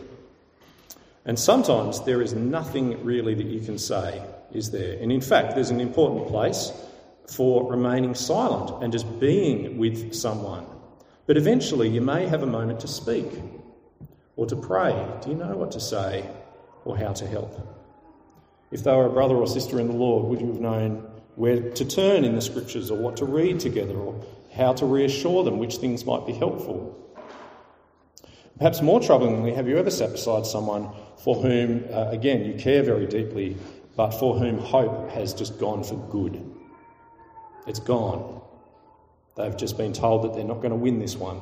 And 1.25 1.38
sometimes 1.38 2.00
there 2.02 2.23
is 2.23 2.35
nothing 2.35 3.04
really 3.04 3.35
that 3.35 3.47
you 3.47 3.61
can 3.61 3.78
say, 3.78 4.23
is 4.52 4.71
there? 4.71 4.99
And 5.00 5.12
in 5.12 5.21
fact, 5.21 5.54
there's 5.54 5.71
an 5.71 5.80
important 5.80 6.26
place 6.26 6.73
for 7.28 7.70
remaining 7.70 8.14
silent 8.14 8.82
and 8.82 8.92
just 8.92 9.20
being 9.20 9.78
with 9.78 10.14
someone. 10.14 10.66
But 11.26 11.37
eventually, 11.37 11.88
you 11.88 12.00
may 12.00 12.26
have 12.26 12.42
a 12.42 12.47
moment 12.47 12.80
to 12.80 12.88
speak 12.88 13.26
or 14.37 14.47
to 14.47 14.56
pray. 14.56 15.06
Do 15.23 15.30
you 15.30 15.37
know 15.37 15.56
what 15.56 15.73
to 15.73 15.80
say 15.80 16.28
or 16.85 16.97
how 16.97 17.12
to 17.12 17.26
help? 17.26 17.52
If 18.70 18.82
they 18.82 18.92
were 18.92 19.06
a 19.06 19.11
brother 19.11 19.35
or 19.35 19.47
sister 19.47 19.78
in 19.78 19.88
the 19.88 19.94
Lord, 19.94 20.25
would 20.26 20.40
you 20.40 20.47
have 20.49 20.61
known 20.61 21.06
where 21.37 21.70
to 21.70 21.85
turn 21.85 22.25
in 22.25 22.35
the 22.35 22.40
scriptures 22.40 22.90
or 22.90 22.99
what 22.99 23.16
to 23.18 23.25
read 23.25 23.61
together 23.61 23.94
or 23.94 24.25
how 24.54 24.73
to 24.75 24.87
reassure 24.87 25.44
them 25.44 25.58
which 25.58 25.76
things 25.76 26.06
might 26.06 26.26
be 26.26 26.32
helpful? 26.32 26.94
Perhaps 28.56 28.82
more 28.82 29.00
troublingly, 29.00 29.54
have 29.54 29.68
you 29.68 29.78
ever 29.78 29.90
sat 29.90 30.12
beside 30.12 30.44
someone 30.44 30.90
for 31.23 31.37
whom, 31.37 31.85
uh, 31.92 32.08
again, 32.11 32.44
you 32.44 32.54
care 32.54 32.82
very 32.82 33.06
deeply, 33.06 33.56
but 33.97 34.11
for 34.11 34.37
whom 34.37 34.58
hope 34.58 35.11
has 35.11 35.32
just 35.35 35.58
gone 35.58 35.85
for 35.85 35.97
good? 36.11 36.57
It's 37.68 37.80
gone. 37.80 38.40
They've 39.37 39.56
just 39.56 39.76
been 39.76 39.92
told 39.92 40.25
that 40.25 40.34
they're 40.34 40.44
not 40.44 40.56
going 40.56 40.70
to 40.70 40.76
win 40.76 40.98
this 40.98 41.16
one, 41.16 41.40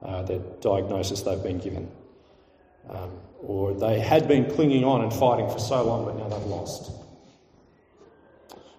uh, 0.00 0.22
the 0.22 0.38
diagnosis 0.60 1.22
they've 1.22 1.42
been 1.42 1.58
given. 1.58 1.90
Um, 2.88 3.10
or 3.42 3.74
they 3.74 4.00
had 4.00 4.26
been 4.26 4.50
clinging 4.50 4.84
on 4.84 5.02
and 5.02 5.12
fighting 5.12 5.50
for 5.50 5.58
so 5.58 5.84
long, 5.84 6.06
but 6.06 6.16
now 6.16 6.28
they've 6.28 6.46
lost. 6.46 6.90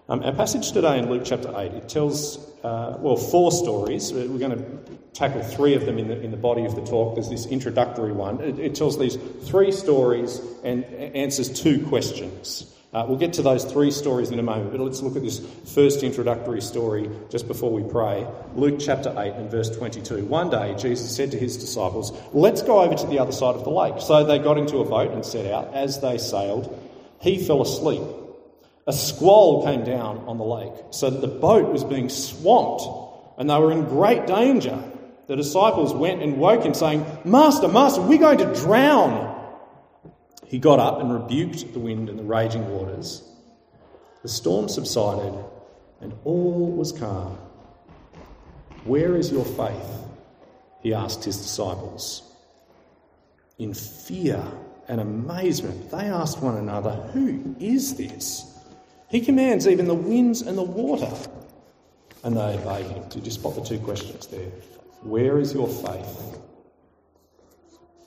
Um, 0.08 0.24
our 0.24 0.32
passage 0.32 0.72
today 0.72 0.98
in 0.98 1.08
Luke 1.08 1.22
chapter 1.24 1.52
8, 1.56 1.72
it 1.72 1.88
tells, 1.88 2.38
uh, 2.64 2.96
well, 2.98 3.16
four 3.16 3.52
stories. 3.52 4.12
We're 4.12 4.26
going 4.38 4.58
to 4.58 4.98
tackle 5.12 5.42
three 5.42 5.74
of 5.74 5.86
them 5.86 5.98
in 5.98 6.08
the, 6.08 6.20
in 6.20 6.32
the 6.32 6.36
body 6.36 6.64
of 6.64 6.74
the 6.74 6.84
talk. 6.84 7.14
There's 7.14 7.30
this 7.30 7.46
introductory 7.46 8.12
one. 8.12 8.40
It, 8.40 8.58
it 8.58 8.74
tells 8.74 8.98
these 8.98 9.16
three 9.44 9.70
stories 9.70 10.40
and 10.64 10.84
answers 10.84 11.48
two 11.48 11.86
questions. 11.86 12.66
Uh, 12.92 13.04
we'll 13.06 13.18
get 13.18 13.34
to 13.34 13.42
those 13.42 13.64
three 13.64 13.92
stories 13.92 14.32
in 14.32 14.38
a 14.40 14.42
moment, 14.42 14.72
but 14.72 14.80
let's 14.80 15.00
look 15.00 15.14
at 15.14 15.22
this 15.22 15.38
first 15.74 16.02
introductory 16.02 16.60
story 16.60 17.08
just 17.28 17.46
before 17.46 17.70
we 17.70 17.84
pray. 17.84 18.26
Luke 18.56 18.80
chapter 18.80 19.14
8 19.16 19.34
and 19.34 19.48
verse 19.48 19.70
22. 19.76 20.24
One 20.24 20.50
day, 20.50 20.74
Jesus 20.76 21.14
said 21.14 21.30
to 21.30 21.38
his 21.38 21.56
disciples, 21.56 22.12
Let's 22.32 22.62
go 22.62 22.80
over 22.80 22.96
to 22.96 23.06
the 23.06 23.20
other 23.20 23.30
side 23.30 23.54
of 23.54 23.62
the 23.62 23.70
lake. 23.70 24.00
So 24.00 24.24
they 24.24 24.40
got 24.40 24.58
into 24.58 24.78
a 24.78 24.84
boat 24.84 25.12
and 25.12 25.24
set 25.24 25.46
out. 25.46 25.72
As 25.72 26.00
they 26.00 26.18
sailed, 26.18 26.76
he 27.20 27.38
fell 27.38 27.62
asleep. 27.62 28.02
A 28.88 28.92
squall 28.92 29.64
came 29.64 29.84
down 29.84 30.18
on 30.26 30.38
the 30.38 30.44
lake, 30.44 30.72
so 30.90 31.10
that 31.10 31.20
the 31.20 31.28
boat 31.28 31.72
was 31.72 31.84
being 31.84 32.08
swamped, 32.08 32.82
and 33.38 33.48
they 33.48 33.56
were 33.56 33.70
in 33.70 33.84
great 33.84 34.26
danger. 34.26 34.82
The 35.28 35.36
disciples 35.36 35.94
went 35.94 36.22
and 36.22 36.38
woke 36.38 36.64
him, 36.64 36.74
saying, 36.74 37.06
Master, 37.24 37.68
Master, 37.68 38.00
we're 38.00 38.18
going 38.18 38.38
to 38.38 38.52
drown. 38.52 39.39
He 40.50 40.58
got 40.58 40.80
up 40.80 41.00
and 41.00 41.14
rebuked 41.14 41.72
the 41.72 41.78
wind 41.78 42.08
and 42.08 42.18
the 42.18 42.24
raging 42.24 42.68
waters. 42.74 43.22
The 44.22 44.28
storm 44.28 44.68
subsided 44.68 45.32
and 46.00 46.12
all 46.24 46.72
was 46.72 46.90
calm. 46.90 47.38
Where 48.82 49.14
is 49.14 49.30
your 49.30 49.44
faith? 49.44 50.04
He 50.82 50.92
asked 50.92 51.22
his 51.22 51.36
disciples. 51.36 52.34
In 53.58 53.74
fear 53.74 54.42
and 54.88 55.00
amazement, 55.00 55.88
they 55.92 56.06
asked 56.06 56.42
one 56.42 56.56
another, 56.56 56.96
Who 57.12 57.54
is 57.60 57.94
this? 57.94 58.52
He 59.08 59.20
commands 59.20 59.68
even 59.68 59.86
the 59.86 59.94
winds 59.94 60.42
and 60.42 60.58
the 60.58 60.64
water, 60.64 61.12
and 62.24 62.36
they 62.36 62.58
obey 62.58 62.82
him. 62.82 63.08
Did 63.08 63.24
you 63.24 63.30
spot 63.30 63.54
the 63.54 63.62
two 63.62 63.78
questions 63.78 64.26
there? 64.26 64.50
Where 65.02 65.38
is 65.38 65.54
your 65.54 65.68
faith? 65.68 66.40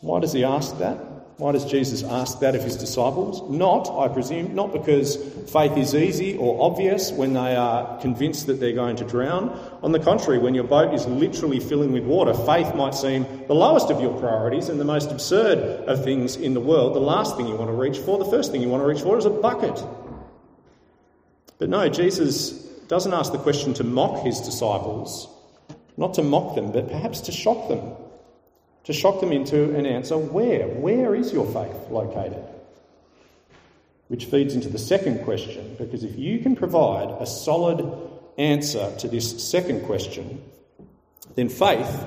Why 0.01 0.19
does 0.19 0.33
he 0.33 0.43
ask 0.43 0.77
that? 0.79 1.22
Why 1.37 1.51
does 1.51 1.65
Jesus 1.65 2.03
ask 2.03 2.39
that 2.41 2.55
of 2.55 2.63
his 2.63 2.77
disciples? 2.77 3.41
Not, 3.49 3.89
I 3.89 4.07
presume, 4.07 4.53
not 4.53 4.71
because 4.71 5.15
faith 5.51 5.75
is 5.77 5.95
easy 5.95 6.37
or 6.37 6.63
obvious 6.63 7.11
when 7.11 7.33
they 7.33 7.55
are 7.55 7.99
convinced 8.01 8.45
that 8.47 8.59
they're 8.59 8.73
going 8.73 8.97
to 8.97 9.03
drown. 9.03 9.49
On 9.81 9.91
the 9.91 9.99
contrary, 9.99 10.37
when 10.37 10.53
your 10.53 10.63
boat 10.63 10.93
is 10.93 11.07
literally 11.07 11.59
filling 11.59 11.91
with 11.91 12.03
water, 12.03 12.35
faith 12.35 12.75
might 12.75 12.93
seem 12.93 13.25
the 13.47 13.55
lowest 13.55 13.89
of 13.89 13.99
your 13.99 14.15
priorities 14.19 14.69
and 14.69 14.79
the 14.79 14.85
most 14.85 15.09
absurd 15.09 15.57
of 15.87 16.03
things 16.03 16.35
in 16.35 16.53
the 16.53 16.61
world. 16.61 16.93
The 16.93 16.99
last 16.99 17.35
thing 17.35 17.47
you 17.47 17.55
want 17.55 17.71
to 17.71 17.75
reach 17.75 17.97
for, 17.97 18.19
the 18.19 18.29
first 18.29 18.51
thing 18.51 18.61
you 18.61 18.69
want 18.69 18.83
to 18.83 18.87
reach 18.87 19.01
for 19.01 19.17
is 19.17 19.25
a 19.25 19.31
bucket. 19.31 19.83
But 21.57 21.69
no, 21.69 21.89
Jesus 21.89 22.51
doesn't 22.87 23.13
ask 23.13 23.31
the 23.31 23.39
question 23.39 23.73
to 23.75 23.83
mock 23.83 24.23
his 24.23 24.39
disciples, 24.39 25.27
not 25.97 26.13
to 26.13 26.21
mock 26.21 26.53
them, 26.53 26.71
but 26.71 26.89
perhaps 26.89 27.21
to 27.21 27.31
shock 27.31 27.69
them 27.69 27.95
to 28.85 28.93
shock 28.93 29.19
them 29.19 29.31
into 29.31 29.75
an 29.75 29.85
answer 29.85 30.17
where? 30.17 30.67
Where 30.67 31.15
is 31.15 31.31
your 31.31 31.45
faith 31.45 31.89
located? 31.89 32.43
Which 34.09 34.25
feeds 34.25 34.53
into 34.53 34.69
the 34.69 34.77
second 34.77 35.23
question, 35.23 35.75
because 35.77 36.03
if 36.03 36.17
you 36.17 36.39
can 36.39 36.55
provide 36.55 37.09
a 37.21 37.25
solid 37.25 37.85
answer 38.37 38.93
to 38.99 39.07
this 39.07 39.49
second 39.49 39.85
question, 39.85 40.43
then 41.35 41.49
faith, 41.49 42.05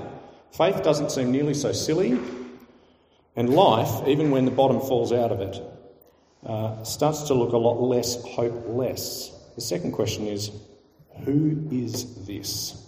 faith 0.53 0.83
doesn't 0.83 1.11
seem 1.11 1.33
nearly 1.33 1.55
so 1.55 1.73
silly, 1.73 2.19
and 3.35 3.51
life, 3.51 4.07
even 4.07 4.31
when 4.31 4.45
the 4.45 4.51
bottom 4.51 4.81
falls 4.81 5.13
out 5.13 5.33
of 5.33 5.41
it, 5.41 5.63
uh, 6.45 6.83
starts 6.85 7.25
to 7.25 7.35
look 7.35 7.53
a 7.53 7.59
lot 7.59 7.81
less 7.81 8.23
hopeless. 8.23 9.33
The 9.57 9.61
second 9.61 9.93
question 9.93 10.27
is, 10.27 10.51
who 11.25 11.67
is 11.71 12.27
this? 12.27 12.83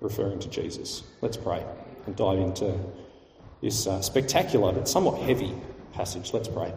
Referring 0.00 0.40
to 0.40 0.48
Jesus. 0.48 1.02
Let's 1.22 1.36
pray 1.36 1.64
and 2.06 2.14
dive 2.14 2.38
into 2.38 2.78
this 3.64 3.86
uh, 3.86 4.02
spectacular 4.02 4.70
but 4.72 4.86
somewhat 4.86 5.18
heavy 5.22 5.54
passage. 5.94 6.34
Let's 6.34 6.48
pray. 6.48 6.70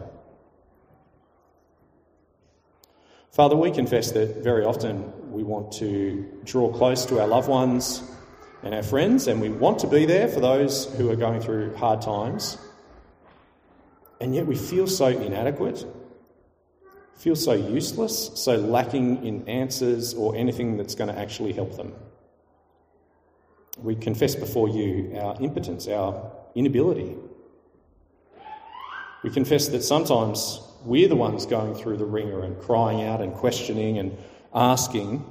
Father, 3.30 3.54
we 3.54 3.70
confess 3.70 4.12
that 4.12 4.42
very 4.42 4.64
often 4.64 5.30
we 5.30 5.42
want 5.42 5.70
to 5.74 6.26
draw 6.44 6.72
close 6.72 7.04
to 7.04 7.20
our 7.20 7.28
loved 7.28 7.46
ones 7.46 8.02
and 8.62 8.74
our 8.74 8.82
friends, 8.82 9.28
and 9.28 9.38
we 9.38 9.50
want 9.50 9.78
to 9.80 9.86
be 9.86 10.06
there 10.06 10.28
for 10.28 10.40
those 10.40 10.86
who 10.96 11.10
are 11.10 11.16
going 11.16 11.42
through 11.42 11.76
hard 11.76 12.00
times. 12.00 12.56
And 14.18 14.34
yet 14.34 14.46
we 14.46 14.56
feel 14.56 14.86
so 14.86 15.08
inadequate, 15.08 15.84
feel 17.18 17.36
so 17.36 17.52
useless, 17.52 18.30
so 18.34 18.56
lacking 18.56 19.26
in 19.26 19.46
answers 19.46 20.14
or 20.14 20.34
anything 20.34 20.78
that's 20.78 20.94
going 20.94 21.14
to 21.14 21.20
actually 21.20 21.52
help 21.52 21.76
them. 21.76 21.92
We 23.82 23.94
confess 23.94 24.34
before 24.34 24.68
you 24.68 25.16
our 25.18 25.36
impotence, 25.40 25.86
our 25.88 26.32
inability. 26.54 27.16
We 29.22 29.30
confess 29.30 29.68
that 29.68 29.82
sometimes 29.82 30.60
we're 30.84 31.08
the 31.08 31.16
ones 31.16 31.46
going 31.46 31.74
through 31.74 31.96
the 31.96 32.04
wringer 32.04 32.42
and 32.42 32.58
crying 32.60 33.02
out 33.02 33.20
and 33.20 33.32
questioning 33.34 33.98
and 33.98 34.16
asking. 34.54 35.24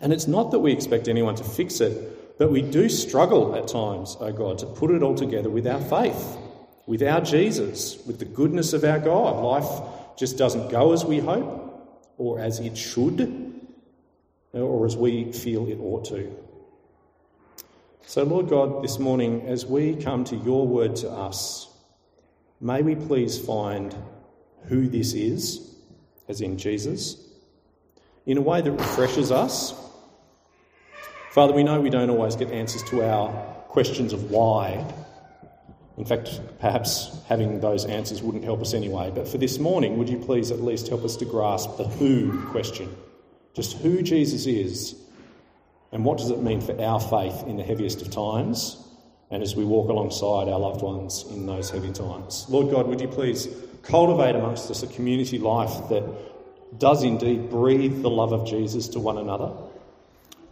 And 0.00 0.12
it's 0.12 0.26
not 0.26 0.50
that 0.50 0.60
we 0.60 0.72
expect 0.72 1.08
anyone 1.08 1.34
to 1.36 1.44
fix 1.44 1.80
it, 1.80 2.38
but 2.38 2.50
we 2.50 2.62
do 2.62 2.88
struggle 2.88 3.54
at 3.54 3.68
times, 3.68 4.16
oh 4.20 4.32
God, 4.32 4.58
to 4.58 4.66
put 4.66 4.90
it 4.90 5.02
all 5.02 5.14
together 5.14 5.50
with 5.50 5.66
our 5.66 5.80
faith, 5.80 6.36
with 6.86 7.02
our 7.02 7.20
Jesus, 7.20 7.98
with 8.06 8.18
the 8.18 8.24
goodness 8.24 8.72
of 8.72 8.84
our 8.84 8.98
God. 8.98 9.42
Life 9.42 10.16
just 10.16 10.36
doesn't 10.36 10.70
go 10.70 10.92
as 10.92 11.04
we 11.04 11.18
hope 11.18 11.60
or 12.18 12.40
as 12.40 12.60
it 12.60 12.76
should 12.76 13.52
or 14.52 14.86
as 14.86 14.96
we 14.96 15.32
feel 15.32 15.68
it 15.68 15.78
ought 15.80 16.04
to. 16.06 16.43
So, 18.06 18.22
Lord 18.22 18.48
God, 18.48 18.84
this 18.84 18.98
morning, 18.98 19.46
as 19.48 19.64
we 19.64 19.96
come 19.96 20.24
to 20.24 20.36
your 20.36 20.68
word 20.68 20.94
to 20.96 21.10
us, 21.10 21.68
may 22.60 22.82
we 22.82 22.94
please 22.94 23.38
find 23.38 23.96
who 24.66 24.88
this 24.88 25.14
is, 25.14 25.74
as 26.28 26.40
in 26.40 26.58
Jesus, 26.58 27.16
in 28.26 28.36
a 28.36 28.40
way 28.42 28.60
that 28.60 28.70
refreshes 28.70 29.32
us. 29.32 29.72
Father, 31.32 31.54
we 31.54 31.64
know 31.64 31.80
we 31.80 31.90
don't 31.90 32.10
always 32.10 32.36
get 32.36 32.50
answers 32.50 32.82
to 32.84 33.02
our 33.02 33.32
questions 33.68 34.12
of 34.12 34.30
why. 34.30 34.84
In 35.96 36.04
fact, 36.04 36.40
perhaps 36.60 37.18
having 37.26 37.58
those 37.60 37.86
answers 37.86 38.22
wouldn't 38.22 38.44
help 38.44 38.60
us 38.60 38.74
anyway. 38.74 39.10
But 39.12 39.26
for 39.26 39.38
this 39.38 39.58
morning, 39.58 39.98
would 39.98 40.10
you 40.10 40.18
please 40.18 40.50
at 40.50 40.60
least 40.60 40.88
help 40.88 41.04
us 41.04 41.16
to 41.16 41.24
grasp 41.24 41.78
the 41.78 41.84
who 41.84 42.46
question? 42.50 42.94
Just 43.54 43.78
who 43.78 44.02
Jesus 44.02 44.46
is 44.46 44.94
and 45.94 46.04
what 46.04 46.18
does 46.18 46.30
it 46.30 46.42
mean 46.42 46.60
for 46.60 46.78
our 46.82 47.00
faith 47.00 47.44
in 47.46 47.56
the 47.56 47.62
heaviest 47.62 48.02
of 48.02 48.10
times 48.10 48.84
and 49.30 49.42
as 49.42 49.56
we 49.56 49.64
walk 49.64 49.88
alongside 49.88 50.52
our 50.52 50.58
loved 50.58 50.82
ones 50.82 51.24
in 51.30 51.46
those 51.46 51.70
heavy 51.70 51.92
times. 51.92 52.46
Lord 52.48 52.70
God, 52.70 52.86
would 52.88 53.00
you 53.00 53.08
please 53.08 53.48
cultivate 53.82 54.34
amongst 54.34 54.70
us 54.70 54.82
a 54.82 54.86
community 54.88 55.38
life 55.38 55.88
that 55.88 56.04
does 56.78 57.04
indeed 57.04 57.48
breathe 57.48 58.02
the 58.02 58.10
love 58.10 58.32
of 58.32 58.46
Jesus 58.46 58.88
to 58.88 59.00
one 59.00 59.18
another, 59.18 59.52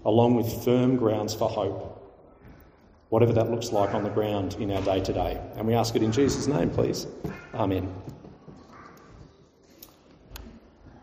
along 0.05 0.37
with 0.37 0.65
firm 0.65 0.97
grounds 0.97 1.35
for 1.35 1.49
hope, 1.49 1.99
whatever 3.09 3.33
that 3.33 3.51
looks 3.51 3.73
like 3.73 3.95
on 3.95 4.05
the 4.05 4.11
ground 4.11 4.57
in 4.61 4.71
our 4.71 4.83
day 4.83 5.01
to 5.01 5.13
day. 5.13 5.41
And 5.57 5.67
we 5.67 5.75
ask 5.75 5.97
it 5.97 6.03
in 6.03 6.13
Jesus' 6.13 6.47
name, 6.47 6.71
please. 6.71 7.07
Amen. 7.55 7.93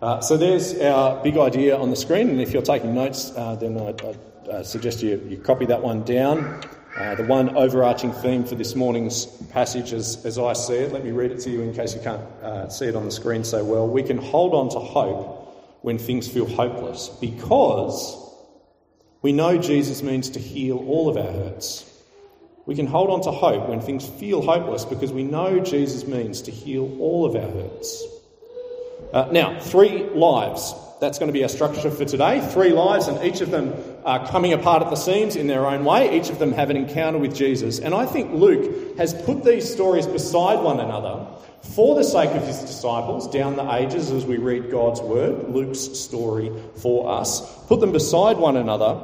Uh, 0.02 0.22
so 0.22 0.38
there's 0.38 0.80
our 0.80 1.22
big 1.24 1.38
idea 1.38 1.76
on 1.78 1.90
the 1.90 1.96
screen, 1.96 2.30
and 2.30 2.40
if 2.40 2.54
you're 2.54 2.62
taking 2.62 2.94
notes, 2.94 3.34
uh, 3.36 3.56
then 3.56 3.78
I'd, 3.78 4.02
I'd 4.02 4.50
uh, 4.50 4.64
suggest 4.64 5.04
you, 5.04 5.22
you 5.28 5.38
copy 5.38 5.66
that 5.66 5.82
one 5.82 6.04
down. 6.04 6.64
Uh, 6.98 7.16
the 7.16 7.24
one 7.24 7.56
overarching 7.58 8.12
theme 8.14 8.46
for 8.46 8.56
this 8.56 8.76
morning's 8.76 9.26
passage, 9.52 9.92
as, 9.92 10.26
as 10.26 10.40
I 10.40 10.54
see 10.54 10.76
it, 10.76 10.94
let 10.94 11.04
me 11.04 11.12
read 11.12 11.32
it 11.32 11.40
to 11.42 11.50
you 11.50 11.62
in 11.62 11.74
case 11.74 11.94
you 11.94 12.02
can't 12.02 12.22
uh, 12.42 12.70
see 12.70 12.86
it 12.86 12.96
on 12.96 13.06
the 13.06 13.12
screen 13.12 13.44
so 13.44 13.64
well. 13.64 13.88
We 13.88 14.02
can 14.02 14.18
hold 14.18 14.54
on 14.54 14.70
to 14.70 14.80
hope 14.80 15.80
when 15.82 15.98
things 15.98 16.28
feel 16.28 16.46
hopeless 16.46 17.10
because 17.22 18.16
we 19.22 19.34
know 19.34 19.58
Jesus 19.58 20.02
means 20.02 20.30
to 20.32 20.40
heal 20.40 20.78
all 20.78 21.10
of 21.10 21.18
our 21.18 21.32
hurts. 21.32 21.86
We 22.66 22.76
can 22.76 22.88
hold 22.88 23.10
on 23.10 23.22
to 23.24 23.32
hope 23.32 23.68
when 23.68 23.82
things 23.82 24.08
feel 24.08 24.42
hopeless 24.42 24.86
because 24.86 25.12
we 25.12 25.24
know 25.24 25.60
Jesus 25.60 26.08
means 26.08 26.42
to 26.44 26.52
heal 26.52 26.98
all 27.00 27.26
of 27.26 27.36
our 27.36 27.50
hurts. 27.50 28.04
Uh, 29.12 29.28
now, 29.32 29.60
three 29.60 30.04
lives 30.10 30.74
that's 31.00 31.17
going 31.17 31.28
to 31.28 31.34
be 31.34 31.43
our 31.43 31.50
structure 31.50 31.89
for 31.89 32.06
today. 32.06 32.41
Three 32.52 32.72
lives, 32.72 33.08
and 33.08 33.24
each 33.24 33.41
of 33.41 33.52
them 33.52 33.74
are 34.06 34.28
coming 34.28 34.54
apart 34.54 34.84
at 34.84 34.89
the 34.89 34.95
seams 34.95 35.36
in 35.36 35.48
their 35.48 35.65
own 35.65 35.86
way. 35.86 36.17
Each 36.17 36.30
of 36.30 36.39
them 36.39 36.52
have 36.52 36.69
an 36.69 36.78
encounter 36.78 37.17
with 37.17 37.36
Jesus. 37.36 37.80
And 37.80 37.93
I 37.93 38.06
think 38.06 38.34
Luke 38.34 38.98
has 38.98 39.13
put 39.13 39.43
these 39.43 39.72
stories 39.72 40.06
beside 40.06 40.62
one 40.62 40.80
another 40.80 41.26
for 41.62 41.95
the 41.95 42.04
sake 42.04 42.32
of 42.32 42.45
his 42.45 42.60
disciples 42.60 43.30
down 43.30 43.56
the 43.56 43.74
ages 43.74 44.12
as 44.12 44.26
we 44.26 44.38
read 44.38 44.72
God's 44.72 45.02
word, 45.02 45.50
Luke's 45.50 45.80
story 45.80 46.52
for 46.76 47.10
us. 47.10 47.65
Put 47.67 47.80
them 47.80 47.91
beside 47.91 48.38
one 48.38 48.58
another 48.58 49.02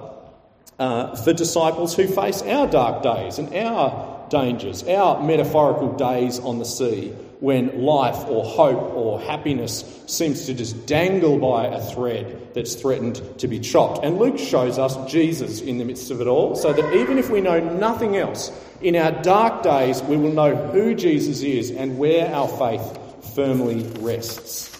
uh, 0.79 1.15
for 1.15 1.33
disciples 1.33 1.95
who 1.95 2.07
face 2.07 2.41
our 2.41 2.67
dark 2.67 3.03
days 3.03 3.39
and 3.39 3.53
our 3.55 4.14
dangers, 4.29 4.83
our 4.83 5.21
metaphorical 5.23 5.93
days 5.93 6.39
on 6.39 6.59
the 6.59 6.65
sea 6.65 7.13
when 7.39 7.83
life 7.83 8.17
or 8.27 8.45
hope 8.45 8.95
or 8.95 9.19
happiness 9.19 9.83
seems 10.07 10.45
to 10.45 10.53
just 10.53 10.85
dangle 10.85 11.37
by 11.37 11.65
a 11.65 11.81
thread 11.81 12.53
that's 12.53 12.75
threatened 12.75 13.21
to 13.39 13.47
be 13.47 13.59
chopped. 13.59 14.03
And 14.03 14.17
Luke 14.17 14.39
shows 14.39 14.79
us 14.79 14.95
Jesus 15.11 15.61
in 15.61 15.77
the 15.77 15.85
midst 15.85 16.11
of 16.11 16.21
it 16.21 16.27
all, 16.27 16.55
so 16.55 16.71
that 16.71 16.95
even 16.95 17.17
if 17.17 17.29
we 17.29 17.41
know 17.41 17.59
nothing 17.59 18.15
else, 18.15 18.51
in 18.81 18.95
our 18.95 19.11
dark 19.21 19.63
days 19.63 20.01
we 20.03 20.17
will 20.17 20.31
know 20.31 20.55
who 20.55 20.95
Jesus 20.95 21.41
is 21.41 21.71
and 21.71 21.97
where 21.97 22.33
our 22.33 22.47
faith 22.47 22.99
firmly 23.35 23.83
rests. 23.99 24.71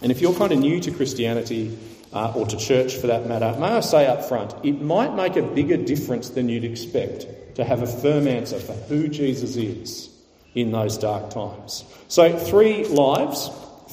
And 0.00 0.12
if 0.12 0.20
you're 0.20 0.34
kind 0.34 0.52
of 0.52 0.60
new 0.60 0.80
to 0.80 0.92
Christianity, 0.92 1.76
uh, 2.12 2.32
or 2.34 2.46
to 2.46 2.56
church 2.56 2.94
for 2.94 3.08
that 3.08 3.26
matter, 3.26 3.54
may 3.58 3.66
I 3.66 3.80
say 3.80 4.06
up 4.06 4.24
front, 4.24 4.54
it 4.64 4.80
might 4.80 5.14
make 5.14 5.36
a 5.36 5.42
bigger 5.42 5.76
difference 5.76 6.30
than 6.30 6.48
you'd 6.48 6.64
expect 6.64 7.26
to 7.56 7.64
have 7.64 7.82
a 7.82 7.86
firm 7.86 8.26
answer 8.26 8.58
for 8.58 8.72
who 8.72 9.08
Jesus 9.08 9.56
is 9.56 10.08
in 10.54 10.72
those 10.72 10.96
dark 10.98 11.30
times. 11.30 11.84
So, 12.08 12.36
three 12.38 12.84
lives, 12.84 13.50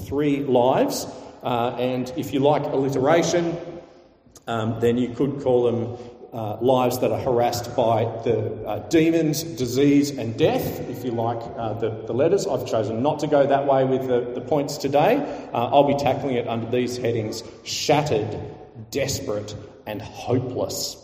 three 0.08 0.44
lives, 0.44 1.06
uh, 1.44 1.76
and 1.78 2.12
if 2.16 2.34
you 2.34 2.40
like 2.40 2.64
alliteration, 2.64 3.58
um, 4.48 4.80
then 4.80 4.98
you 4.98 5.10
could 5.10 5.42
call 5.42 5.64
them 5.64 5.98
uh, 6.36 6.58
lives 6.60 7.00
that 7.00 7.12
are 7.12 7.20
harassed 7.20 7.74
by 7.78 8.04
the 8.26 8.54
uh, 8.68 8.80
demons, 8.90 9.42
disease, 9.44 10.12
and 10.12 10.38
death, 10.38 10.82
if 10.90 11.06
you 11.06 11.12
like 11.12 11.42
uh, 11.58 11.74
the, 11.74 11.90
the, 12.08 12.14
letters. 12.14 12.46
I've 12.46 12.68
chosen 12.68 13.02
not 13.02 13.20
to 13.20 13.28
go 13.28 13.48
that 13.48 13.66
way 13.66 13.86
with 13.86 14.08
the, 14.08 14.20
the 14.36 14.42
points 14.42 14.78
today. 14.78 15.16
Uh, 15.54 15.70
I'll 15.70 15.88
be 15.88 15.96
tackling 15.96 16.36
it 16.36 16.46
under 16.48 16.70
these 16.70 16.98
headings 16.98 17.42
shattered, 17.64 18.38
desperate, 18.92 19.56
and 19.88 20.02
hopeless 20.02 21.02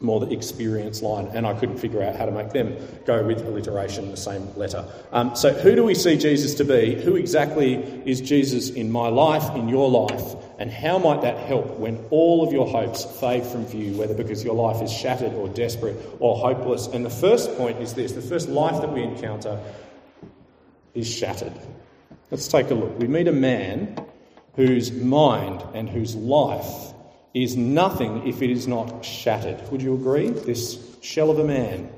more 0.00 0.20
the 0.20 0.30
experience 0.32 1.00
line, 1.02 1.28
and 1.28 1.46
I 1.46 1.54
couldn't 1.54 1.78
figure 1.78 2.02
out 2.02 2.16
how 2.16 2.26
to 2.26 2.32
make 2.32 2.50
them 2.50 2.76
go 3.06 3.24
with 3.24 3.40
alliteration, 3.46 4.04
in 4.04 4.10
the 4.10 4.16
same 4.16 4.54
letter. 4.56 4.84
Um, 5.12 5.34
so, 5.34 5.52
who 5.52 5.74
do 5.74 5.84
we 5.84 5.94
see 5.94 6.16
Jesus 6.18 6.54
to 6.56 6.64
be? 6.64 7.00
Who 7.02 7.16
exactly 7.16 7.74
is 8.04 8.20
Jesus 8.20 8.70
in 8.70 8.90
my 8.90 9.08
life, 9.08 9.54
in 9.56 9.68
your 9.68 9.88
life? 9.88 10.34
And 10.64 10.72
how 10.72 10.96
might 10.96 11.20
that 11.20 11.36
help 11.46 11.78
when 11.78 12.02
all 12.08 12.42
of 12.42 12.50
your 12.50 12.66
hopes 12.66 13.04
fade 13.20 13.44
from 13.44 13.66
view, 13.66 13.98
whether 13.98 14.14
because 14.14 14.42
your 14.42 14.54
life 14.54 14.80
is 14.80 14.90
shattered 14.90 15.34
or 15.34 15.46
desperate 15.46 15.94
or 16.20 16.38
hopeless? 16.38 16.86
And 16.86 17.04
the 17.04 17.10
first 17.10 17.54
point 17.58 17.82
is 17.82 17.92
this 17.92 18.12
the 18.12 18.22
first 18.22 18.48
life 18.48 18.80
that 18.80 18.90
we 18.90 19.02
encounter 19.02 19.60
is 20.94 21.06
shattered. 21.06 21.52
Let's 22.30 22.48
take 22.48 22.70
a 22.70 22.74
look. 22.74 22.98
We 22.98 23.08
meet 23.08 23.28
a 23.28 23.32
man 23.32 24.06
whose 24.56 24.90
mind 24.90 25.62
and 25.74 25.86
whose 25.86 26.16
life 26.16 26.94
is 27.34 27.58
nothing 27.58 28.26
if 28.26 28.40
it 28.40 28.48
is 28.48 28.66
not 28.66 29.04
shattered. 29.04 29.70
Would 29.70 29.82
you 29.82 29.92
agree? 29.92 30.30
This 30.30 30.96
shell 31.02 31.30
of 31.30 31.40
a 31.40 31.44
man 31.44 31.90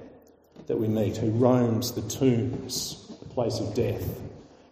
that 0.67 0.77
we 0.77 0.89
meet 0.89 1.19
who 1.19 1.31
roams 1.31 1.93
the 1.93 2.03
tombs, 2.03 3.17
the 3.21 3.29
place 3.29 3.61
of 3.61 3.75
death, 3.75 4.21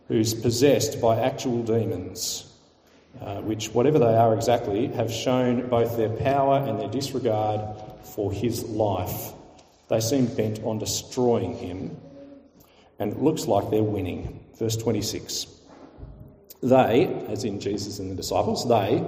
who's 0.08 0.34
possessed 0.34 1.00
by 1.00 1.20
actual 1.20 1.62
demons, 1.62 2.50
uh, 3.20 3.40
which, 3.42 3.68
whatever 3.68 3.98
they 3.98 4.16
are 4.16 4.34
exactly, 4.34 4.88
have 4.88 5.10
shown 5.10 5.68
both 5.68 5.96
their 5.96 6.08
power 6.08 6.58
and 6.58 6.78
their 6.78 6.88
disregard 6.88 7.60
for 8.14 8.32
his 8.32 8.64
life. 8.64 9.32
They 9.88 10.00
seem 10.00 10.26
bent 10.26 10.62
on 10.64 10.78
destroying 10.78 11.56
him, 11.56 11.96
and 12.98 13.12
it 13.12 13.20
looks 13.20 13.46
like 13.46 13.70
they're 13.70 13.82
winning. 13.82 14.44
Verse 14.58 14.76
26. 14.76 15.46
They, 16.62 17.06
as 17.28 17.44
in 17.44 17.60
Jesus 17.60 17.98
and 17.98 18.10
the 18.10 18.14
disciples, 18.14 18.66
they 18.68 19.04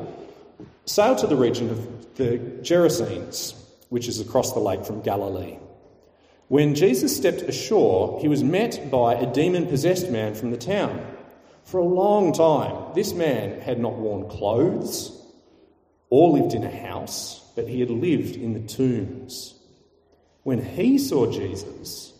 sailed 0.85 1.19
to 1.19 1.27
the 1.27 1.37
region 1.37 1.71
of 1.71 2.15
the 2.17 2.39
Gerasenes, 2.63 3.55
which 3.89 4.09
is 4.09 4.21
across 4.21 4.53
the 4.53 4.61
lake 4.61 4.85
from 4.85 5.03
Galilee. 5.03 5.59
When 6.49 6.75
Jesus 6.75 7.17
stepped 7.17 7.43
ashore, 7.43 8.21
he 8.21 8.29
was 8.29 8.45
met 8.45 8.91
by 8.91 9.15
a 9.15 9.33
demon 9.33 9.67
possessed 9.67 10.11
man 10.11 10.35
from 10.35 10.51
the 10.51 10.57
town. 10.57 11.05
For 11.67 11.79
a 11.79 11.85
long 11.85 12.33
time, 12.33 12.95
this 12.95 13.13
man 13.13 13.61
had 13.61 13.81
not 13.81 13.95
worn 13.95 14.29
clothes 14.29 15.11
or 16.11 16.39
lived 16.39 16.55
in 16.55 16.63
a 16.63 16.71
house, 16.71 17.43
but 17.57 17.67
he 17.67 17.81
had 17.81 17.91
lived 17.91 18.37
in 18.37 18.53
the 18.53 18.61
tombs. 18.61 19.53
When 20.45 20.63
he 20.63 20.97
saw 20.97 21.29
Jesus, 21.29 22.13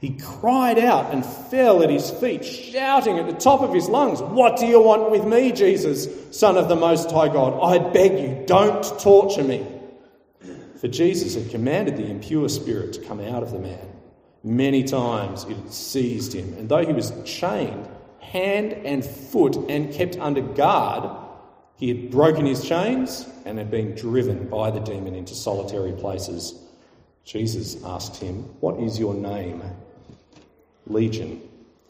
he 0.00 0.18
cried 0.18 0.80
out 0.80 1.14
and 1.14 1.24
fell 1.24 1.84
at 1.84 1.90
his 1.90 2.10
feet, 2.10 2.44
shouting 2.44 3.20
at 3.20 3.28
the 3.28 3.36
top 3.36 3.60
of 3.60 3.72
his 3.72 3.88
lungs, 3.88 4.20
What 4.20 4.58
do 4.58 4.66
you 4.66 4.82
want 4.82 5.12
with 5.12 5.24
me, 5.24 5.52
Jesus, 5.52 6.08
Son 6.36 6.56
of 6.56 6.68
the 6.68 6.74
Most 6.74 7.08
High 7.12 7.28
God? 7.28 7.56
I 7.62 7.78
beg 7.92 8.18
you, 8.18 8.44
don't 8.46 8.82
torture 8.98 9.44
me. 9.44 9.64
For 10.80 10.88
Jesus 10.88 11.36
had 11.36 11.52
commanded 11.52 11.96
the 11.96 12.10
impure 12.10 12.48
spirit 12.48 12.94
to 12.94 13.00
come 13.02 13.20
out 13.20 13.44
of 13.44 13.52
the 13.52 13.60
man. 13.60 13.86
Many 14.42 14.82
times 14.82 15.44
it 15.44 15.56
had 15.56 15.72
seized 15.72 16.32
him, 16.32 16.54
and 16.54 16.68
though 16.68 16.84
he 16.84 16.92
was 16.92 17.12
chained 17.24 17.88
hand 18.30 18.72
and 18.72 19.04
foot 19.04 19.56
and 19.68 19.92
kept 19.92 20.16
under 20.18 20.40
guard, 20.40 21.10
he 21.76 21.88
had 21.88 22.10
broken 22.10 22.46
his 22.46 22.66
chains 22.66 23.26
and 23.44 23.58
had 23.58 23.70
been 23.70 23.94
driven 23.94 24.48
by 24.48 24.70
the 24.70 24.80
demon 24.80 25.14
into 25.14 25.34
solitary 25.34 25.92
places. 25.92 26.54
Jesus 27.24 27.82
asked 27.84 28.16
him, 28.16 28.42
What 28.60 28.78
is 28.78 28.98
your 28.98 29.14
name? 29.14 29.62
Legion, 30.86 31.40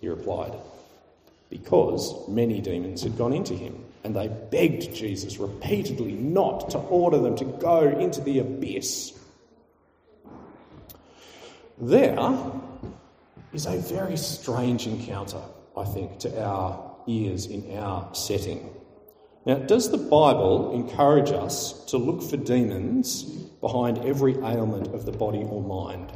he 0.01 0.09
replied, 0.09 0.55
because 1.51 2.27
many 2.29 2.61
demons 2.61 3.03
had 3.03 3.19
gone 3.19 3.33
into 3.33 3.55
him, 3.55 3.85
and 4.05 4.17
they 4.17 4.29
begged 4.29 4.95
Jesus 4.95 5.39
repeatedly 5.39 6.13
not 6.13 6.71
to 6.71 6.79
order 6.79 7.19
them 7.19 7.37
to 7.37 7.45
go 7.45 7.83
into 7.87 8.21
the 8.21 8.39
abyss. 8.39 9.13
There 11.79 12.19
is 13.53 13.67
a 13.67 13.77
very 13.77 14.17
strange 14.17 14.87
encounter, 14.87 15.41
I 15.81 15.85
think, 15.85 16.19
to 16.21 16.43
our 16.43 16.97
ears 17.07 17.47
in 17.47 17.77
our 17.79 18.15
setting. 18.15 18.69
Now, 19.47 19.57
does 19.57 19.91
the 19.91 19.99
Bible 19.99 20.73
encourage 20.75 21.31
us 21.31 21.85
to 21.87 21.97
look 21.97 22.23
for 22.23 22.37
demons 22.37 23.23
behind 23.61 23.99
every 24.05 24.35
ailment 24.35 24.95
of 24.95 25.07
the 25.07 25.13
body 25.13 25.43
or 25.43 25.63
mind? 25.63 26.13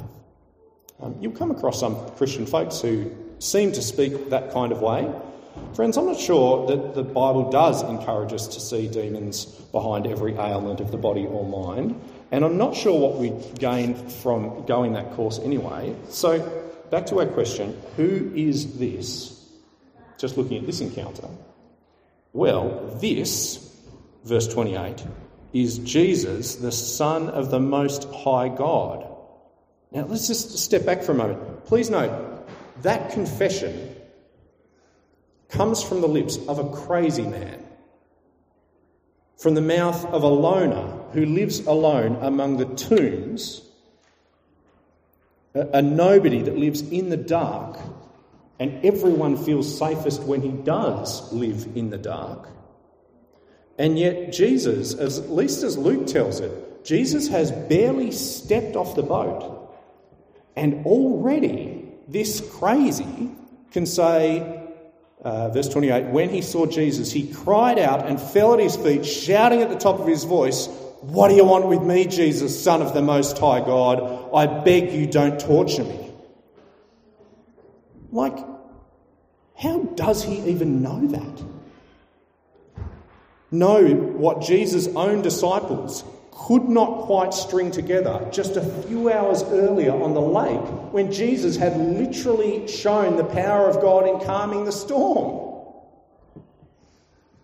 Um, 1.01 1.17
you'll 1.21 1.33
come 1.33 1.51
across 1.51 1.81
some 1.81 2.11
Christian 2.11 2.47
folks 2.47 2.81
who 2.81 3.11
seem 3.39 3.73
to 3.73 3.83
speak 3.83 4.31
that 4.31 4.53
kind 4.53 4.73
of 4.73 4.81
way. 4.81 5.11
Friends, 5.75 5.97
I'm 5.97 6.07
not 6.07 6.19
sure 6.19 6.67
that 6.67 6.95
the 6.95 7.03
Bible 7.03 7.51
does 7.51 7.83
encourage 7.83 8.33
us 8.33 8.47
to 8.49 8.61
see 8.61 8.89
demons 8.89 9.47
behind 9.73 10.07
every 10.07 10.35
ailment 10.35 10.81
of 10.81 10.91
the 10.91 10.99
body 10.99 11.27
or 11.27 11.47
mind, 11.49 12.01
and 12.31 12.45
I'm 12.45 12.59
not 12.59 12.77
sure 12.77 12.99
what 12.99 13.19
we 13.19 13.33
gain 13.59 13.95
from 13.95 14.67
going 14.67 14.93
that 14.95 15.13
course 15.13 15.39
anyway. 15.39 15.95
So, 16.09 16.41
back 16.91 17.07
to 17.07 17.21
our 17.21 17.27
question 17.27 17.81
who 17.97 18.33
is 18.35 18.79
this? 18.79 19.34
Just 20.19 20.37
looking 20.37 20.59
at 20.59 20.67
this 20.67 20.81
encounter. 20.81 21.29
Well, 22.33 22.99
this, 23.01 23.73
verse 24.25 24.47
28, 24.49 25.05
is 25.53 25.79
Jesus, 25.79 26.57
the 26.57 26.73
Son 26.73 27.29
of 27.29 27.51
the 27.51 27.61
Most 27.61 28.05
High 28.13 28.49
God. 28.49 29.07
Now, 29.93 30.05
let's 30.07 30.27
just 30.27 30.59
step 30.59 30.85
back 30.85 31.03
for 31.03 31.13
a 31.13 31.15
moment. 31.15 31.65
Please 31.67 31.91
note 31.91 32.45
that 32.83 33.13
confession 33.13 33.95
comes 35.49 35.83
from 35.83 36.01
the 36.01 36.09
lips 36.09 36.37
of 36.49 36.59
a 36.59 36.69
crazy 36.71 37.23
man, 37.23 37.65
from 39.39 39.55
the 39.55 39.61
mouth 39.61 40.05
of 40.07 40.25
a 40.25 40.29
loner 40.29 40.99
who 41.13 41.25
lives 41.25 41.61
alone 41.61 42.17
among 42.21 42.57
the 42.57 42.65
tombs, 42.65 43.63
a, 45.55 45.81
nobody 45.81 46.43
that 46.43 46.59
lives 46.59 46.81
in 46.83 47.11
the 47.11 47.17
dark, 47.17 47.79
and 48.59 48.85
everyone 48.85 49.37
feels 49.37 49.79
safest 49.79 50.23
when 50.23 50.43
he 50.43 50.51
does 50.51 51.33
live 51.33 51.69
in 51.77 51.91
the 51.91 51.99
dark. 51.99 52.49
And 53.79 53.99
yet, 53.99 54.33
Jesus, 54.33 54.95
as, 54.95 55.19
at 55.19 55.31
least 55.31 55.63
as 55.63 55.77
Luke 55.77 56.07
tells 56.07 56.41
it, 56.41 56.85
Jesus 56.85 57.29
has 57.29 57.51
barely 57.51 58.13
stepped 58.13 58.77
off 58.77 58.95
the 58.95 59.03
boat 59.03 59.65
and 60.57 60.87
already, 60.87 61.93
this 62.07 62.41
crazy 62.59 63.31
can 63.73 63.87
say, 63.87 64.61
uh, 65.23 65.49
verse 65.49 65.69
28, 65.69 66.07
when 66.13 66.29
he 66.29 66.43
saw 66.43 66.67
Jesus, 66.67 67.11
he 67.11 67.33
cried 67.33 67.79
out 67.79 68.07
and 68.07 68.21
fell 68.21 68.55
at 68.55 68.61
his 68.61 68.77
feet, 68.77 69.05
shouting 69.05 69.63
at 69.63 69.71
the 69.71 69.77
top 69.77 69.99
of 69.99 70.07
his 70.07 70.25
voice, 70.25 70.69
What 71.01 71.29
do 71.29 71.35
you 71.35 71.45
want 71.45 71.67
with 71.67 71.83
me, 71.83 72.07
Jesus, 72.07 72.63
Son 72.63 72.83
of 72.83 72.95
the 72.95 73.03
Most 73.03 73.37
High 73.39 73.61
God? 73.61 74.33
I 74.35 74.47
beg 74.47 74.93
you, 74.93 75.07
don't 75.07 75.41
torture 75.41 75.85
me. 75.85 76.04
Like, 78.15 78.39
how 79.57 79.81
does 79.97 80.23
he 80.23 80.39
even 80.49 80.83
know 80.83 81.05
that? 81.09 81.45
Know 83.51 83.93
what 83.93 84.41
Jesus' 84.41 84.87
own 84.95 85.21
disciples 85.21 86.05
could 86.31 86.69
not 86.69 87.07
quite 87.07 87.35
string 87.35 87.73
together 87.73 88.29
just 88.33 88.57
a 88.57 88.63
few 88.85 89.13
hours 89.13 89.43
earlier 89.43 89.93
on 89.93 90.15
the 90.15 90.21
lake 90.21 90.93
when 90.93 91.11
Jesus 91.11 91.57
had 91.57 91.77
literally 91.77 92.69
shown 92.69 93.17
the 93.17 93.25
power 93.25 93.69
of 93.69 93.81
God 93.81 94.07
in 94.09 94.25
calming 94.25 94.65
the 94.65 94.73
storm. 94.73 95.65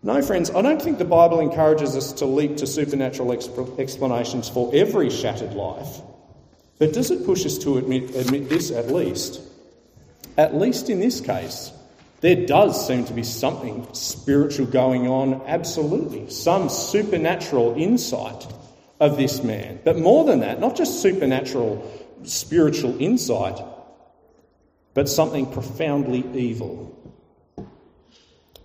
No, 0.04 0.22
friends, 0.22 0.50
I 0.50 0.62
don't 0.62 0.80
think 0.80 0.98
the 0.98 1.04
Bible 1.04 1.40
encourages 1.40 1.96
us 1.96 2.12
to 2.14 2.26
leap 2.26 2.58
to 2.58 2.66
supernatural 2.68 3.30
exp- 3.30 3.80
explanations 3.80 4.48
for 4.48 4.70
every 4.72 5.10
shattered 5.10 5.54
life. 5.54 6.00
But 6.78 6.92
does 6.92 7.10
it 7.10 7.26
push 7.26 7.44
us 7.44 7.58
to 7.58 7.76
admit, 7.78 8.14
admit 8.14 8.48
this 8.48 8.70
at 8.70 8.92
least? 8.92 9.49
At 10.40 10.54
least 10.54 10.88
in 10.88 11.00
this 11.00 11.20
case, 11.20 11.70
there 12.22 12.46
does 12.46 12.86
seem 12.86 13.04
to 13.04 13.12
be 13.12 13.22
something 13.22 13.86
spiritual 13.92 14.64
going 14.64 15.06
on, 15.06 15.42
absolutely. 15.46 16.30
Some 16.30 16.70
supernatural 16.70 17.74
insight 17.76 18.46
of 19.00 19.18
this 19.18 19.42
man. 19.42 19.80
But 19.84 19.98
more 19.98 20.24
than 20.24 20.40
that, 20.40 20.58
not 20.58 20.76
just 20.76 21.02
supernatural 21.02 21.86
spiritual 22.22 22.98
insight, 22.98 23.62
but 24.94 25.10
something 25.10 25.44
profoundly 25.52 26.24
evil. 26.32 26.96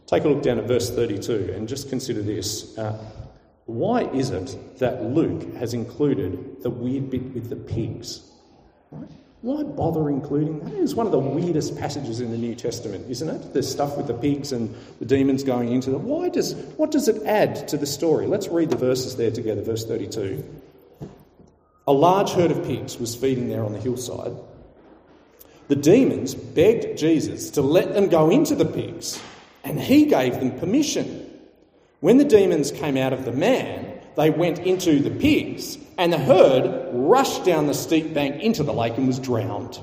Take 0.08 0.24
a 0.24 0.30
look 0.30 0.44
down 0.44 0.60
at 0.60 0.70
verse 0.70 0.90
32 0.90 1.56
and 1.58 1.68
just 1.68 1.90
consider 1.90 2.22
this. 2.22 2.78
Uh, 2.78 2.98
why 3.66 4.04
is 4.04 4.30
it 4.30 4.80
that 4.80 5.04
Luke 5.04 5.56
has 5.56 5.74
included 5.74 6.64
the 6.64 6.70
weird 6.70 7.10
bit 7.10 7.34
with 7.34 7.50
the 7.50 7.58
pigs? 7.58 8.24
Right? 8.92 9.12
Why 9.45 9.62
bother 9.62 10.10
including 10.10 10.62
that? 10.62 10.73
It's 10.73 10.95
one 10.95 11.05
of 11.05 11.12
the 11.12 11.19
weirdest 11.19 11.77
passages 11.77 12.19
in 12.19 12.31
the 12.31 12.38
New 12.38 12.55
Testament, 12.55 13.05
isn't 13.12 13.29
it? 13.29 13.53
The 13.53 13.62
stuff 13.62 13.95
with 13.95 14.08
the 14.08 14.15
pigs 14.15 14.51
and 14.51 14.75
the 14.97 15.05
demons 15.05 15.43
going 15.43 15.71
into 15.71 15.91
them. 15.91 16.05
Why 16.05 16.29
does, 16.29 16.55
what 16.77 16.89
does 16.89 17.08
it 17.08 17.21
add 17.27 17.67
to 17.67 17.77
the 17.77 17.86
story? 17.86 18.25
Let's 18.25 18.47
read 18.47 18.71
the 18.71 18.75
verses 18.75 19.17
there 19.17 19.29
together, 19.29 19.62
verse 19.62 19.86
32. 19.86 20.43
A 21.86 21.93
large 21.93 22.31
herd 22.31 22.49
of 22.49 22.65
pigs 22.65 22.97
was 22.97 23.13
feeding 23.15 23.47
there 23.47 23.63
on 23.63 23.73
the 23.73 23.79
hillside. 23.79 24.36
The 25.67 25.75
demons 25.75 26.34
begged 26.34 26.97
Jesus 26.97 27.51
to 27.51 27.62
let 27.62 27.93
them 27.93 28.10
go 28.10 28.31
into 28.31 28.55
the 28.55 28.65
pigs, 28.65 29.21
and 29.63 29.79
he 29.79 30.08
gave 30.08 30.39
them 30.39 30.58
permission. 30.58 31.23
When 31.99 32.17
the 32.17 32.25
demons 32.25 32.71
came 32.71 32.97
out 32.97 33.13
of 33.13 33.25
the 33.25 33.31
man, 33.31 33.94
they 34.15 34.30
went 34.30 34.60
into 34.60 34.99
the 34.99 35.12
pigs, 35.12 35.78
and 35.97 36.12
the 36.12 36.17
herd 36.17 36.89
rushed 36.93 37.45
down 37.45 37.67
the 37.67 37.73
steep 37.73 38.13
bank 38.13 38.41
into 38.41 38.63
the 38.63 38.73
lake 38.73 38.97
and 38.97 39.08
was 39.08 39.19
drowned. 39.19 39.80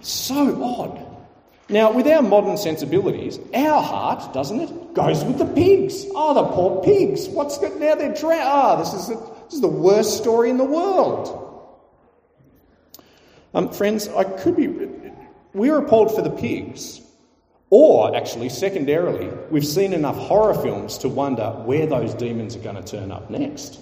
So 0.00 0.62
odd. 0.62 1.06
Now, 1.70 1.92
with 1.92 2.06
our 2.06 2.20
modern 2.20 2.58
sensibilities, 2.58 3.38
our 3.54 3.82
heart, 3.82 4.34
doesn't 4.34 4.60
it, 4.60 4.94
goes 4.94 5.24
with 5.24 5.38
the 5.38 5.46
pigs. 5.46 6.04
Oh, 6.14 6.34
the 6.34 6.44
poor 6.44 6.82
pigs. 6.82 7.26
What's 7.28 7.56
good? 7.56 7.80
Now 7.80 7.94
they're 7.94 8.14
drowned. 8.14 8.42
Ah, 8.44 8.74
oh, 8.74 8.78
this 8.78 8.92
is, 8.92 9.08
the, 9.08 9.14
this 9.44 9.54
is 9.54 9.60
the 9.62 9.68
worst 9.68 10.18
story 10.18 10.50
in 10.50 10.58
the 10.58 10.64
world. 10.64 11.40
Um, 13.54 13.70
friends, 13.70 14.08
I 14.08 14.24
could 14.24 14.56
be. 14.56 14.68
We're 15.54 15.78
appalled 15.78 16.14
for 16.14 16.20
the 16.20 16.30
pigs. 16.30 17.00
Or, 17.76 18.14
actually, 18.14 18.50
secondarily, 18.50 19.28
we've 19.50 19.66
seen 19.66 19.94
enough 19.94 20.14
horror 20.14 20.54
films 20.54 20.96
to 20.98 21.08
wonder 21.08 21.50
where 21.64 21.88
those 21.88 22.14
demons 22.14 22.54
are 22.54 22.60
going 22.60 22.76
to 22.76 22.84
turn 22.84 23.10
up 23.10 23.30
next. 23.30 23.80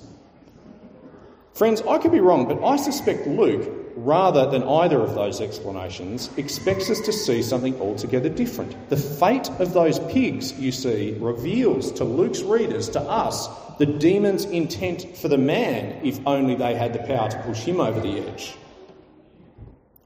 Friends, 1.53 1.83
I 1.83 1.99
could 1.99 2.11
be 2.11 2.21
wrong, 2.21 2.49
but 2.49 2.65
I 2.65 2.77
suspect 2.77 3.27
Luke, 3.27 3.71
rather 3.95 4.51
than 4.51 4.63
either 4.63 4.99
of 4.99 5.15
those 5.15 5.43
explanations, 5.43 6.31
expects 6.39 6.89
us 6.89 7.01
to 7.01 7.13
see 7.13 7.43
something 7.43 7.79
altogether 7.83 8.31
different. 8.31 8.75
The 8.89 8.97
fate 8.97 9.51
of 9.59 9.75
those 9.75 9.99
pigs, 10.11 10.59
you 10.59 10.73
see, 10.73 11.15
reveals 11.21 11.93
to 11.93 12.05
Luke's 12.05 12.41
readers, 12.41 12.89
to 12.89 13.01
us, 13.01 13.47
the 13.77 13.85
demon's 13.85 14.47
intent 14.47 15.19
for 15.19 15.29
the 15.29 15.37
man 15.37 16.01
if 16.03 16.19
only 16.27 16.55
they 16.55 16.75
had 16.75 16.95
the 16.95 17.01
power 17.01 17.29
to 17.29 17.39
push 17.43 17.61
him 17.61 17.79
over 17.79 18.01
the 18.01 18.27
edge. 18.27 18.55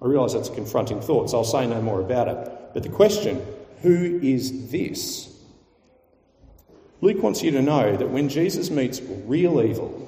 I 0.03 0.07
realise 0.07 0.33
that's 0.33 0.49
a 0.49 0.55
confronting 0.57 1.01
thought, 1.01 1.31
so 1.31 1.39
I'll 1.39 1.45
say 1.45 1.69
no 1.69 1.81
more 1.81 2.01
about 2.01 2.27
it. 2.27 2.53
But 2.75 2.83
the 2.83 2.89
question 2.89 3.41
who 3.83 4.21
is 4.23 4.71
this? 4.71 5.33
Luke 7.01 7.23
wants 7.23 7.43
you 7.43 7.51
to 7.53 7.63
know 7.63 7.97
that 7.97 8.11
when 8.11 8.29
Jesus 8.29 8.71
meets 8.71 9.01
real 9.27 9.61
evil 9.61 10.03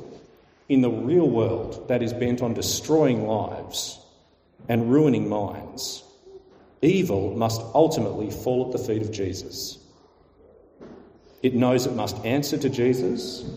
in 0.69 0.81
the 0.81 0.91
real 0.91 1.29
world 1.29 1.89
that 1.89 2.03
is 2.03 2.13
bent 2.13 2.43
on 2.43 2.55
destroying 2.55 3.27
lives 3.27 4.01
and 4.69 4.91
ruining 4.91 5.29
minds, 5.29 6.03
evil 6.83 7.37
must 7.37 7.61
ultimately 7.75 8.31
fall 8.31 8.67
at 8.67 8.73
the 8.73 8.79
feet 8.79 9.03
of 9.03 9.13
Jesus. 9.13 9.79
It 11.43 11.55
knows 11.55 11.87
it 11.87 11.95
must 11.95 12.17
answer 12.25 12.59
to 12.59 12.69
Jesus. 12.69 13.49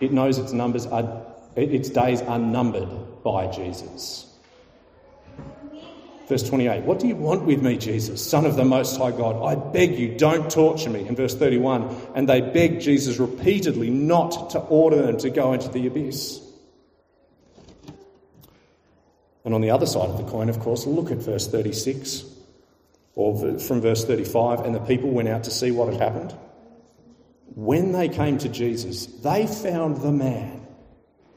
It 0.00 0.12
knows 0.12 0.38
its 0.38 0.52
numbers 0.52 0.86
are 0.86 1.26
its 1.54 1.90
days 1.90 2.22
are 2.22 2.38
numbered 2.38 3.22
by 3.22 3.46
Jesus. 3.46 4.31
Verse 6.32 6.48
28 6.48 6.84
What 6.84 6.98
do 6.98 7.06
you 7.06 7.14
want 7.14 7.42
with 7.42 7.60
me, 7.60 7.76
Jesus, 7.76 8.26
Son 8.26 8.46
of 8.46 8.56
the 8.56 8.64
Most 8.64 8.96
High 8.96 9.10
God? 9.10 9.44
I 9.44 9.54
beg 9.54 9.98
you, 9.98 10.16
don't 10.16 10.50
torture 10.50 10.88
me. 10.88 11.06
In 11.06 11.14
verse 11.14 11.34
31, 11.34 11.94
and 12.14 12.26
they 12.26 12.40
begged 12.40 12.80
Jesus 12.80 13.18
repeatedly 13.18 13.90
not 13.90 14.48
to 14.52 14.58
order 14.58 15.02
them 15.02 15.18
to 15.18 15.28
go 15.28 15.52
into 15.52 15.68
the 15.68 15.86
abyss. 15.86 16.40
And 19.44 19.52
on 19.52 19.60
the 19.60 19.68
other 19.72 19.84
side 19.84 20.08
of 20.08 20.16
the 20.16 20.24
coin, 20.24 20.48
of 20.48 20.58
course, 20.60 20.86
look 20.86 21.10
at 21.10 21.18
verse 21.18 21.46
36, 21.48 22.24
or 23.14 23.58
from 23.58 23.82
verse 23.82 24.06
35, 24.06 24.60
and 24.60 24.74
the 24.74 24.80
people 24.80 25.10
went 25.10 25.28
out 25.28 25.44
to 25.44 25.50
see 25.50 25.70
what 25.70 25.92
had 25.92 26.00
happened. 26.00 26.34
When 27.54 27.92
they 27.92 28.08
came 28.08 28.38
to 28.38 28.48
Jesus, 28.48 29.04
they 29.04 29.46
found 29.46 29.98
the 29.98 30.12
man 30.12 30.66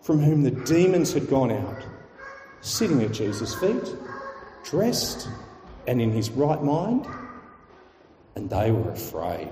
from 0.02 0.20
whom 0.20 0.44
the 0.44 0.52
demons 0.52 1.12
had 1.12 1.28
gone 1.28 1.52
out 1.52 1.86
sitting 2.62 3.04
at 3.04 3.12
Jesus' 3.12 3.54
feet 3.56 3.94
dressed 4.66 5.30
and 5.88 6.02
in 6.02 6.12
his 6.12 6.30
right 6.32 6.62
mind, 6.62 7.06
and 8.36 8.50
they 8.50 8.72
were 8.72 8.92
afraid. 8.92 9.50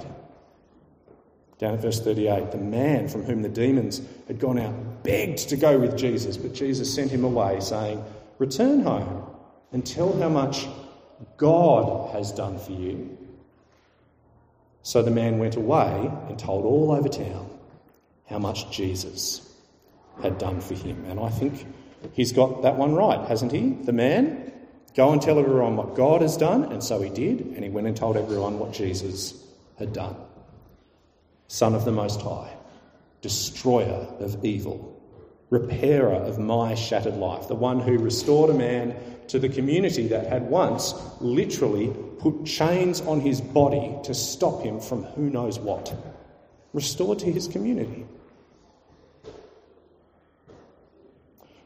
Down 1.59 1.75
at 1.75 1.81
verse 1.81 2.01
38, 2.01 2.51
the 2.51 2.57
man 2.57 3.07
from 3.07 3.23
whom 3.23 3.41
the 3.41 3.49
demons 3.49 4.01
had 4.27 4.39
gone 4.39 4.59
out 4.59 5.03
begged 5.03 5.49
to 5.49 5.55
go 5.55 5.79
with 5.79 5.97
Jesus, 5.97 6.35
but 6.35 6.53
Jesus 6.53 6.93
sent 6.93 7.11
him 7.11 7.23
away, 7.23 7.59
saying, 7.61 8.03
Return 8.39 8.81
home 8.81 9.23
and 9.71 9.85
tell 9.85 10.17
how 10.19 10.29
much 10.29 10.67
God 11.37 12.11
has 12.13 12.31
done 12.31 12.57
for 12.57 12.71
you. 12.71 13.17
So 14.81 15.01
the 15.01 15.11
man 15.11 15.39
went 15.39 15.55
away 15.55 16.11
and 16.27 16.37
told 16.37 16.65
all 16.65 16.91
over 16.91 17.07
town 17.07 17.49
how 18.27 18.39
much 18.39 18.69
Jesus 18.71 19.49
had 20.21 20.37
done 20.37 20.59
for 20.59 20.73
him. 20.73 21.05
And 21.07 21.19
I 21.19 21.29
think 21.29 21.65
he's 22.13 22.33
got 22.33 22.63
that 22.63 22.77
one 22.77 22.93
right, 22.93 23.25
hasn't 23.27 23.51
he? 23.51 23.69
The 23.69 23.93
man 23.93 24.51
Go 24.95 25.11
and 25.11 25.21
tell 25.21 25.39
everyone 25.39 25.75
what 25.75 25.95
God 25.95 26.21
has 26.21 26.37
done. 26.37 26.65
And 26.65 26.83
so 26.83 27.01
he 27.01 27.09
did, 27.09 27.41
and 27.41 27.63
he 27.63 27.69
went 27.69 27.87
and 27.87 27.97
told 27.97 28.15
everyone 28.15 28.59
what 28.59 28.73
Jesus 28.73 29.33
had 29.79 29.93
done. 29.93 30.15
Son 31.47 31.73
of 31.75 31.85
the 31.85 31.91
Most 31.91 32.21
High, 32.21 32.53
destroyer 33.21 34.07
of 34.19 34.43
evil, 34.45 35.01
repairer 35.49 36.13
of 36.13 36.39
my 36.39 36.75
shattered 36.75 37.15
life, 37.15 37.47
the 37.47 37.55
one 37.55 37.79
who 37.79 37.97
restored 37.97 38.49
a 38.49 38.53
man 38.53 38.95
to 39.27 39.39
the 39.39 39.49
community 39.49 40.07
that 40.07 40.27
had 40.27 40.43
once 40.43 40.93
literally 41.21 41.93
put 42.19 42.45
chains 42.45 43.01
on 43.01 43.19
his 43.19 43.41
body 43.41 43.95
to 44.03 44.13
stop 44.13 44.61
him 44.61 44.79
from 44.79 45.03
who 45.03 45.29
knows 45.29 45.59
what. 45.59 45.95
Restored 46.73 47.19
to 47.19 47.31
his 47.31 47.47
community. 47.47 48.05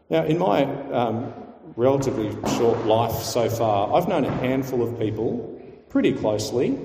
Now, 0.09 0.23
in 0.25 0.37
my 0.37 0.63
um, 0.91 1.33
relatively 1.77 2.31
short 2.57 2.85
life 2.85 3.13
so 3.13 3.49
far, 3.49 3.93
I've 3.95 4.07
known 4.07 4.25
a 4.25 4.31
handful 4.31 4.81
of 4.81 4.99
people 4.99 5.61
pretty 5.89 6.11
closely. 6.11 6.77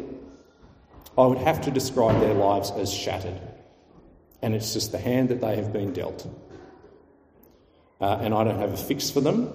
I 1.16 1.26
would 1.26 1.38
have 1.38 1.62
to 1.62 1.70
describe 1.70 2.20
their 2.20 2.35
lives 2.35 2.70
as 2.72 2.92
shattered. 2.92 3.40
And 4.42 4.55
it's 4.55 4.74
just 4.74 4.92
the 4.92 4.98
hand 4.98 5.31
that 5.31 5.40
they 5.40 5.57
have 5.57 5.72
been 5.72 5.94
dealt. 5.94 6.28
Uh, 8.00 8.18
and 8.20 8.35
I 8.35 8.44
don't 8.44 8.59
have 8.59 8.74
a 8.74 8.76
fix 8.76 9.11
for 9.11 9.22
them. 9.22 9.52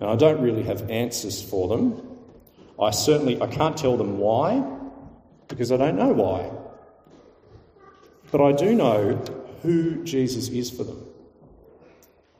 And 0.00 0.10
I 0.10 0.16
don't 0.16 0.40
really 0.40 0.64
have 0.64 0.90
answers 0.90 1.40
for 1.40 1.68
them. 1.68 2.02
I 2.80 2.90
certainly 2.90 3.40
I 3.40 3.46
can't 3.46 3.76
tell 3.76 3.96
them 3.96 4.18
why, 4.18 4.64
because 5.46 5.70
I 5.70 5.76
don't 5.76 5.96
know 5.96 6.12
why. 6.12 6.50
But 8.32 8.40
I 8.40 8.50
do 8.50 8.74
know 8.74 9.22
who 9.62 10.02
Jesus 10.02 10.48
is 10.48 10.68
for 10.68 10.82
them. 10.82 11.11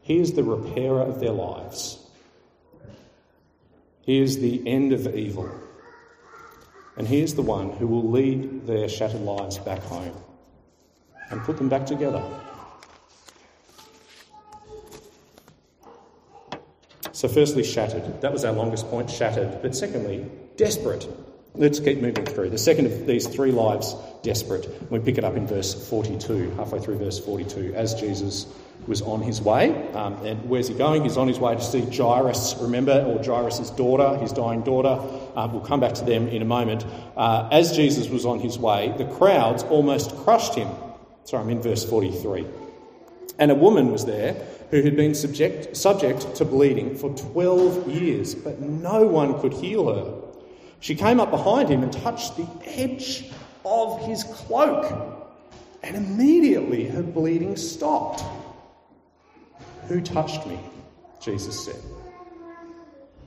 He 0.02 0.18
is 0.18 0.32
the 0.32 0.42
repairer 0.42 1.00
of 1.00 1.20
their 1.20 1.30
lives. 1.30 1.98
He 4.02 4.20
is 4.20 4.38
the 4.38 4.66
end 4.66 4.92
of 4.92 5.16
evil. 5.16 5.50
And 6.96 7.06
He 7.06 7.20
is 7.22 7.34
the 7.34 7.42
one 7.42 7.70
who 7.70 7.86
will 7.86 8.10
lead 8.10 8.66
their 8.66 8.88
shattered 8.88 9.22
lives 9.22 9.58
back 9.58 9.80
home 9.80 10.14
and 11.30 11.40
put 11.42 11.56
them 11.56 11.68
back 11.68 11.86
together. 11.86 12.22
So, 17.12 17.28
firstly, 17.28 17.62
shattered. 17.62 18.20
That 18.20 18.32
was 18.32 18.44
our 18.44 18.52
longest 18.52 18.88
point, 18.88 19.08
shattered. 19.08 19.62
But 19.62 19.76
secondly, 19.76 20.26
desperate. 20.56 21.08
Let's 21.54 21.78
keep 21.78 22.00
moving 22.00 22.24
through. 22.24 22.50
The 22.50 22.58
second 22.58 22.86
of 22.86 23.06
these 23.06 23.28
three 23.28 23.52
lives, 23.52 23.94
desperate. 24.22 24.66
We 24.90 24.98
pick 24.98 25.18
it 25.18 25.24
up 25.24 25.36
in 25.36 25.46
verse 25.46 25.88
42, 25.88 26.50
halfway 26.56 26.80
through 26.80 26.98
verse 26.98 27.18
42, 27.18 27.74
as 27.74 27.94
Jesus 27.94 28.46
was 28.86 29.02
on 29.02 29.22
his 29.22 29.40
way. 29.40 29.90
Um, 29.92 30.14
and 30.24 30.48
where's 30.48 30.68
he 30.68 30.74
going? 30.74 31.02
He's 31.02 31.16
on 31.16 31.28
his 31.28 31.38
way 31.38 31.54
to 31.54 31.60
see 31.60 31.80
Jairus, 31.80 32.56
remember, 32.60 33.04
or 33.04 33.22
Jairus' 33.22 33.70
daughter, 33.70 34.16
his 34.18 34.32
dying 34.32 34.62
daughter. 34.62 35.00
Um, 35.36 35.52
we'll 35.52 35.62
come 35.62 35.80
back 35.80 35.94
to 35.94 36.04
them 36.04 36.28
in 36.28 36.42
a 36.42 36.46
moment. 36.46 36.84
Uh, 37.16 37.48
as 37.52 37.76
Jesus 37.76 38.08
was 38.08 38.26
on 38.26 38.40
his 38.40 38.58
way, 38.58 38.94
the 38.98 39.04
crowds 39.04 39.62
almost 39.64 40.16
crushed 40.18 40.54
him. 40.54 40.68
Sorry, 41.24 41.42
I'm 41.42 41.50
in 41.50 41.62
verse 41.62 41.84
43. 41.84 42.46
And 43.38 43.50
a 43.50 43.54
woman 43.54 43.90
was 43.90 44.04
there 44.04 44.34
who 44.70 44.82
had 44.82 44.96
been 44.96 45.14
subject, 45.14 45.76
subject 45.76 46.34
to 46.36 46.44
bleeding 46.44 46.96
for 46.96 47.14
12 47.14 47.88
years, 47.88 48.34
but 48.34 48.60
no 48.60 49.06
one 49.06 49.40
could 49.40 49.52
heal 49.52 49.94
her. 49.94 50.22
She 50.80 50.94
came 50.94 51.20
up 51.20 51.30
behind 51.30 51.68
him 51.68 51.82
and 51.82 51.92
touched 51.92 52.36
the 52.36 52.48
edge 52.64 53.30
of 53.64 54.04
his 54.04 54.24
cloak, 54.24 55.20
and 55.82 55.96
immediately 55.96 56.88
her 56.88 57.02
bleeding 57.02 57.56
stopped. 57.56 58.24
Who 59.88 60.00
touched 60.00 60.46
me? 60.46 60.58
Jesus 61.20 61.64
said. 61.64 61.76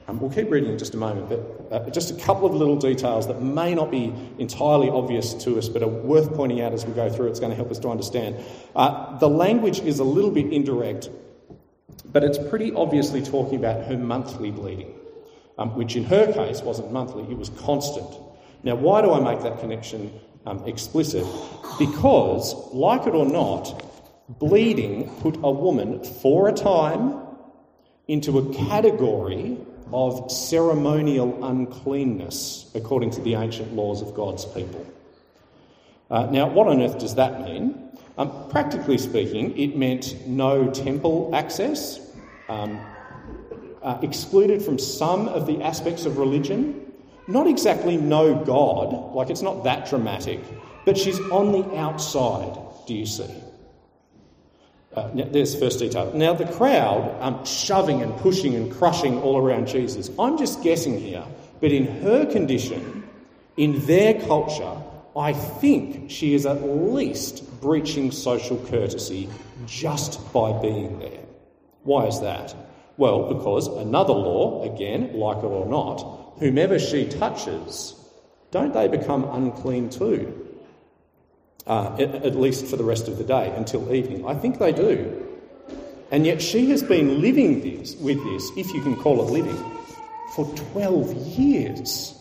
Um, 0.07 0.19
we'll 0.19 0.29
keep 0.29 0.51
reading 0.51 0.69
in 0.69 0.77
just 0.77 0.93
a 0.93 0.97
moment, 0.97 1.29
but 1.29 1.67
uh, 1.71 1.89
just 1.89 2.11
a 2.11 2.23
couple 2.23 2.45
of 2.45 2.53
little 2.53 2.75
details 2.75 3.27
that 3.27 3.41
may 3.41 3.73
not 3.73 3.89
be 3.89 4.13
entirely 4.37 4.87
obvious 4.87 5.33
to 5.45 5.57
us, 5.57 5.67
but 5.67 5.81
are 5.81 5.87
worth 5.87 6.31
pointing 6.33 6.61
out 6.61 6.73
as 6.73 6.85
we 6.85 6.93
go 6.93 7.09
through. 7.09 7.27
It's 7.27 7.39
going 7.39 7.49
to 7.49 7.55
help 7.55 7.71
us 7.71 7.79
to 7.79 7.89
understand. 7.89 8.35
Uh, 8.75 9.17
the 9.17 9.27
language 9.27 9.79
is 9.79 9.97
a 9.97 10.03
little 10.03 10.29
bit 10.29 10.53
indirect, 10.53 11.09
but 12.05 12.23
it's 12.23 12.37
pretty 12.37 12.71
obviously 12.73 13.23
talking 13.23 13.57
about 13.57 13.85
her 13.87 13.97
monthly 13.97 14.51
bleeding, 14.51 14.93
um, 15.57 15.75
which 15.75 15.95
in 15.95 16.03
her 16.03 16.31
case 16.31 16.61
wasn't 16.61 16.91
monthly, 16.91 17.23
it 17.23 17.37
was 17.37 17.49
constant. 17.49 18.07
Now, 18.61 18.75
why 18.75 19.01
do 19.01 19.11
I 19.11 19.19
make 19.19 19.41
that 19.41 19.59
connection 19.59 20.13
um, 20.45 20.63
explicit? 20.67 21.25
Because, 21.79 22.53
like 22.73 23.07
it 23.07 23.15
or 23.15 23.25
not, 23.25 23.81
bleeding 24.29 25.09
put 25.21 25.37
a 25.37 25.51
woman 25.51 26.03
for 26.03 26.47
a 26.47 26.53
time 26.53 27.21
into 28.07 28.37
a 28.37 28.53
category 28.53 29.57
of 29.93 30.31
ceremonial 30.31 31.45
uncleanness 31.45 32.71
according 32.75 33.11
to 33.11 33.21
the 33.21 33.35
ancient 33.35 33.73
laws 33.73 34.01
of 34.01 34.13
God's 34.15 34.45
people. 34.45 34.85
Uh, 36.09 36.27
now, 36.27 36.47
what 36.47 36.67
on 36.67 36.81
earth 36.81 36.99
does 36.99 37.15
that 37.15 37.41
mean? 37.41 37.81
Um, 38.17 38.49
practically 38.49 38.97
speaking, 38.97 39.57
it 39.57 39.75
meant 39.75 40.27
no 40.27 40.71
temple 40.71 41.31
access, 41.33 41.99
um, 42.47 42.79
uh, 43.81 43.99
excluded 44.01 44.61
from 44.61 44.79
some 44.79 45.27
of 45.27 45.47
the 45.47 45.61
aspects 45.61 46.05
of 46.05 46.17
religion. 46.17 46.81
Not 47.27 47.47
exactly 47.47 47.97
no 47.97 48.35
God, 48.43 49.15
like 49.15 49.29
it's 49.29 49.41
not 49.41 49.63
that 49.63 49.89
dramatic, 49.89 50.39
but 50.85 50.97
she's 50.97 51.19
on 51.31 51.51
the 51.51 51.75
outside, 51.75 52.57
do 52.85 52.93
you 52.93 53.05
see? 53.05 53.29
Uh, 54.95 55.09
there's 55.13 55.53
the 55.53 55.59
first 55.59 55.79
detail. 55.79 56.11
Now, 56.13 56.33
the 56.33 56.45
crowd 56.45 57.17
um, 57.19 57.43
shoving 57.43 58.01
and 58.01 58.15
pushing 58.17 58.55
and 58.55 58.71
crushing 58.71 59.21
all 59.21 59.37
around 59.37 59.67
Jesus. 59.67 60.09
I'm 60.17 60.37
just 60.37 60.63
guessing 60.63 60.99
here, 60.99 61.25
but 61.59 61.73
in 61.73 62.01
her 62.01 62.25
condition, 62.25 63.03
in 63.57 63.85
their 63.85 64.13
culture, 64.21 64.77
I 65.17 65.33
think 65.33 66.09
she 66.09 66.33
is 66.33 66.45
at 66.45 66.61
least 66.63 67.61
breaching 67.61 68.11
social 68.11 68.57
courtesy 68.67 69.29
just 69.65 70.31
by 70.31 70.53
being 70.61 70.99
there. 70.99 71.23
Why 71.83 72.05
is 72.05 72.21
that? 72.21 72.55
Well, 72.97 73.33
because 73.33 73.67
another 73.67 74.13
law, 74.13 74.63
again, 74.63 75.13
like 75.13 75.37
it 75.39 75.45
or 75.45 75.65
not, 75.65 76.35
whomever 76.39 76.79
she 76.79 77.05
touches, 77.05 77.95
don't 78.51 78.73
they 78.73 78.87
become 78.87 79.25
unclean 79.25 79.89
too? 79.89 80.44
Uh, 81.67 81.95
at 81.97 82.35
least 82.35 82.65
for 82.65 82.77
the 82.77 82.83
rest 82.83 83.07
of 83.07 83.17
the 83.17 83.23
day 83.23 83.53
until 83.55 83.93
evening. 83.93 84.27
I 84.27 84.35
think 84.35 84.59
they 84.59 84.71
do. 84.71 85.21
And 86.11 86.25
yet 86.25 86.41
she 86.41 86.69
has 86.69 86.83
been 86.83 87.21
living 87.21 87.61
this, 87.61 87.95
with 87.95 88.23
this, 88.23 88.51
if 88.55 88.71
you 88.73 88.81
can 88.81 88.95
call 88.95 89.27
it 89.27 89.31
living, 89.31 89.57
for 90.35 90.45
12 90.73 91.11
years. 91.37 92.13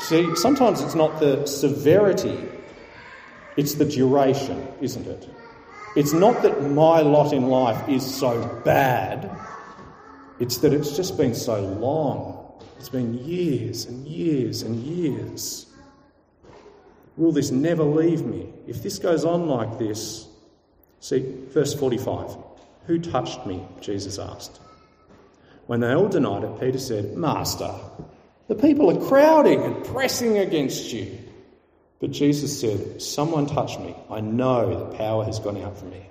See, 0.00 0.36
sometimes 0.36 0.80
it's 0.80 0.94
not 0.94 1.18
the 1.18 1.46
severity, 1.46 2.38
it's 3.56 3.74
the 3.74 3.84
duration, 3.84 4.68
isn't 4.80 5.06
it? 5.06 5.28
It's 5.96 6.12
not 6.12 6.42
that 6.42 6.62
my 6.62 7.00
lot 7.00 7.32
in 7.32 7.48
life 7.48 7.88
is 7.88 8.04
so 8.04 8.60
bad, 8.64 9.30
it's 10.38 10.58
that 10.58 10.72
it's 10.72 10.94
just 10.96 11.16
been 11.16 11.34
so 11.34 11.60
long. 11.60 12.42
It's 12.78 12.90
been 12.90 13.14
years 13.24 13.86
and 13.86 14.06
years 14.06 14.62
and 14.62 14.76
years. 14.76 15.65
Will 17.16 17.32
this 17.32 17.50
never 17.50 17.84
leave 17.84 18.24
me? 18.24 18.52
If 18.66 18.82
this 18.82 18.98
goes 18.98 19.24
on 19.24 19.48
like 19.48 19.78
this, 19.78 20.26
see, 21.00 21.34
verse 21.48 21.74
45 21.74 22.36
Who 22.86 22.98
touched 22.98 23.46
me? 23.46 23.64
Jesus 23.80 24.18
asked. 24.18 24.60
When 25.66 25.80
they 25.80 25.92
all 25.92 26.08
denied 26.08 26.44
it, 26.44 26.60
Peter 26.60 26.78
said, 26.78 27.16
Master, 27.16 27.74
the 28.48 28.54
people 28.54 28.90
are 28.90 29.08
crowding 29.08 29.62
and 29.62 29.84
pressing 29.84 30.38
against 30.38 30.92
you. 30.92 31.18
But 32.00 32.10
Jesus 32.10 32.60
said, 32.60 33.02
Someone 33.02 33.46
touched 33.46 33.80
me. 33.80 33.96
I 34.10 34.20
know 34.20 34.90
the 34.90 34.96
power 34.96 35.24
has 35.24 35.40
gone 35.40 35.60
out 35.60 35.78
from 35.78 35.90
me. 35.90 36.06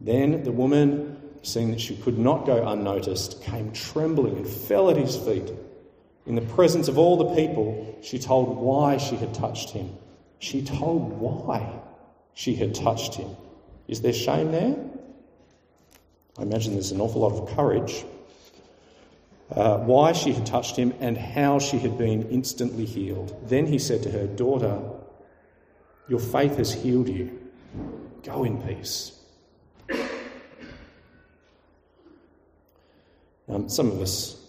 Then 0.00 0.42
the 0.42 0.52
woman, 0.52 1.16
seeing 1.42 1.70
that 1.70 1.80
she 1.80 1.96
could 1.96 2.18
not 2.18 2.46
go 2.46 2.66
unnoticed, 2.66 3.42
came 3.42 3.72
trembling 3.72 4.36
and 4.36 4.46
fell 4.48 4.90
at 4.90 4.96
his 4.96 5.16
feet. 5.16 5.52
In 6.30 6.36
the 6.36 6.42
presence 6.42 6.86
of 6.86 6.96
all 6.96 7.16
the 7.16 7.34
people, 7.34 7.98
she 8.02 8.16
told 8.20 8.56
why 8.56 8.98
she 8.98 9.16
had 9.16 9.34
touched 9.34 9.70
him. 9.70 9.90
She 10.38 10.62
told 10.62 11.14
why 11.14 11.80
she 12.34 12.54
had 12.54 12.72
touched 12.72 13.16
him. 13.16 13.34
Is 13.88 14.00
there 14.02 14.12
shame 14.12 14.52
there? 14.52 14.76
I 16.38 16.42
imagine 16.42 16.74
there's 16.74 16.92
an 16.92 17.00
awful 17.00 17.22
lot 17.22 17.32
of 17.32 17.56
courage. 17.56 18.04
Uh, 19.50 19.78
why 19.78 20.12
she 20.12 20.32
had 20.32 20.46
touched 20.46 20.76
him 20.76 20.94
and 21.00 21.18
how 21.18 21.58
she 21.58 21.78
had 21.78 21.98
been 21.98 22.30
instantly 22.30 22.84
healed. 22.84 23.36
Then 23.48 23.66
he 23.66 23.80
said 23.80 24.04
to 24.04 24.10
her, 24.12 24.28
Daughter, 24.28 24.80
your 26.08 26.20
faith 26.20 26.58
has 26.58 26.72
healed 26.72 27.08
you. 27.08 27.40
Go 28.22 28.44
in 28.44 28.62
peace. 28.62 29.18
Um, 33.48 33.68
some 33.68 33.90
of 33.90 34.00
us 34.00 34.39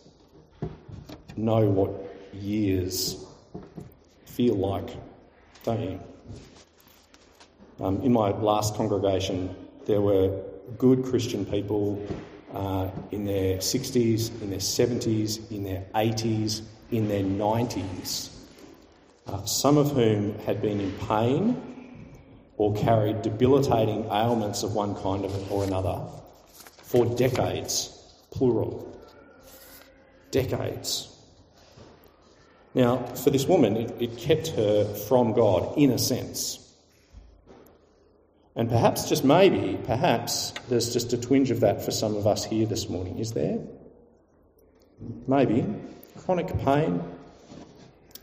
know 1.37 1.65
what 1.65 1.91
years 2.33 3.25
feel 4.25 4.55
like, 4.55 4.89
don't 5.63 5.81
you? 5.81 5.99
Um, 7.79 8.01
in 8.01 8.13
my 8.13 8.29
last 8.29 8.75
congregation, 8.75 9.55
there 9.85 10.01
were 10.01 10.39
good 10.77 11.03
Christian 11.03 11.45
people 11.45 12.05
uh, 12.53 12.89
in 13.11 13.25
their 13.25 13.57
60s, 13.57 14.41
in 14.41 14.49
their 14.49 14.59
70s, 14.59 15.51
in 15.51 15.63
their 15.63 15.83
80s, 15.95 16.61
in 16.91 17.07
their 17.07 17.23
90s, 17.23 18.29
uh, 19.27 19.43
some 19.45 19.77
of 19.77 19.91
whom 19.91 20.37
had 20.39 20.61
been 20.61 20.79
in 20.79 20.91
pain 21.07 21.61
or 22.57 22.73
carried 22.75 23.21
debilitating 23.21 24.05
ailments 24.05 24.63
of 24.63 24.73
one 24.73 24.93
kind 24.95 25.25
or 25.49 25.63
another 25.63 25.99
for 26.83 27.05
decades, 27.15 27.97
plural. 28.31 28.87
Decades. 30.29 31.10
Now, 32.73 33.05
for 33.15 33.29
this 33.29 33.45
woman, 33.45 33.75
it, 33.75 34.01
it 34.01 34.17
kept 34.17 34.49
her 34.49 34.85
from 35.07 35.33
God 35.33 35.77
in 35.77 35.91
a 35.91 35.97
sense. 35.97 36.57
And 38.55 38.69
perhaps, 38.69 39.07
just 39.07 39.23
maybe, 39.23 39.79
perhaps 39.85 40.53
there's 40.69 40.91
just 40.93 41.13
a 41.13 41.17
twinge 41.17 41.51
of 41.51 41.61
that 41.61 41.83
for 41.83 41.91
some 41.91 42.15
of 42.15 42.27
us 42.27 42.43
here 42.43 42.65
this 42.65 42.89
morning, 42.89 43.19
is 43.19 43.31
there? 43.31 43.59
Maybe. 45.27 45.65
Chronic 46.25 46.47
pain, 46.59 47.01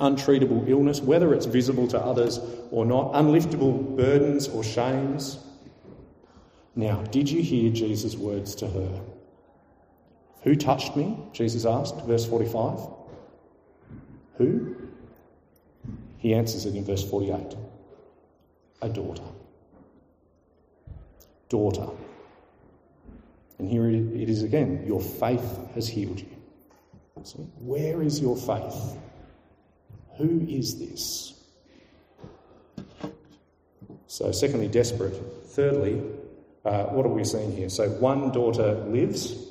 untreatable 0.00 0.68
illness, 0.68 1.00
whether 1.00 1.34
it's 1.34 1.46
visible 1.46 1.88
to 1.88 1.98
others 1.98 2.38
or 2.70 2.84
not, 2.84 3.12
unliftable 3.14 3.96
burdens 3.96 4.48
or 4.48 4.62
shames. 4.62 5.38
Now, 6.76 7.02
did 7.02 7.30
you 7.30 7.42
hear 7.42 7.70
Jesus' 7.70 8.14
words 8.14 8.54
to 8.56 8.68
her? 8.68 9.00
Who 10.42 10.54
touched 10.54 10.94
me? 10.94 11.18
Jesus 11.32 11.64
asked, 11.64 12.00
verse 12.02 12.26
45. 12.26 12.97
Who? 14.38 14.77
He 16.18 16.35
answers 16.35 16.66
it 16.66 16.74
in 16.74 16.85
verse 16.85 17.09
48 17.09 17.57
A 18.83 18.88
daughter. 18.88 19.22
Daughter. 21.48 21.88
And 23.59 23.68
here 23.68 23.88
it 23.88 24.29
is 24.29 24.42
again 24.42 24.85
your 24.87 25.01
faith 25.01 25.59
has 25.74 25.88
healed 25.88 26.20
you. 26.20 26.29
So 27.24 27.38
where 27.59 28.03
is 28.03 28.20
your 28.20 28.37
faith? 28.37 28.96
Who 30.16 30.46
is 30.48 30.79
this? 30.79 31.38
So, 34.09 34.33
secondly, 34.33 34.68
desperate. 34.68 35.14
Thirdly, 35.48 36.03
uh, 36.64 36.85
what 36.87 37.07
are 37.07 37.11
we 37.11 37.24
seeing 37.24 37.55
here? 37.55 37.68
So, 37.68 37.88
one 37.88 38.33
daughter 38.33 38.74
lives, 38.88 39.47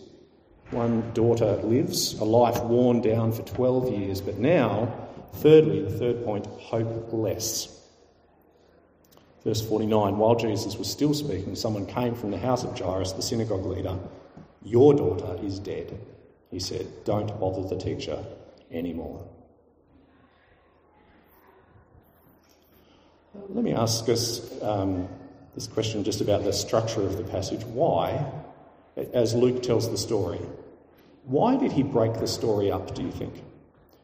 one 0.71 1.11
daughter 1.13 1.55
lives, 1.57 2.19
a 2.19 2.23
life 2.25 2.61
worn 2.63 3.01
down 3.01 3.31
for 3.31 3.43
12 3.43 3.91
years, 3.91 4.21
but 4.21 4.37
now, 4.37 4.93
thirdly, 5.35 5.81
the 5.81 5.89
third 5.89 6.23
point, 6.25 6.45
hopeless. 6.45 7.73
Verse 9.43 9.61
49 9.61 10.17
While 10.17 10.35
Jesus 10.35 10.75
was 10.75 10.89
still 10.89 11.13
speaking, 11.13 11.55
someone 11.55 11.85
came 11.85 12.15
from 12.15 12.31
the 12.31 12.37
house 12.37 12.63
of 12.63 12.77
Jairus, 12.77 13.13
the 13.13 13.21
synagogue 13.21 13.65
leader. 13.65 13.97
Your 14.63 14.93
daughter 14.93 15.37
is 15.41 15.59
dead. 15.59 15.97
He 16.51 16.59
said, 16.59 16.87
Don't 17.05 17.39
bother 17.39 17.67
the 17.67 17.81
teacher 17.81 18.23
anymore. 18.71 19.25
Let 23.49 23.63
me 23.63 23.73
ask 23.73 24.09
us 24.09 24.51
um, 24.61 25.07
this 25.55 25.67
question 25.67 26.03
just 26.03 26.21
about 26.21 26.43
the 26.43 26.51
structure 26.51 27.01
of 27.01 27.17
the 27.17 27.23
passage. 27.23 27.63
Why 27.63 28.25
as 29.13 29.33
Luke 29.33 29.63
tells 29.63 29.89
the 29.89 29.97
story. 29.97 30.39
Why 31.25 31.57
did 31.57 31.71
he 31.71 31.83
break 31.83 32.13
the 32.13 32.27
story 32.27 32.71
up, 32.71 32.95
do 32.95 33.03
you 33.03 33.11
think? 33.11 33.33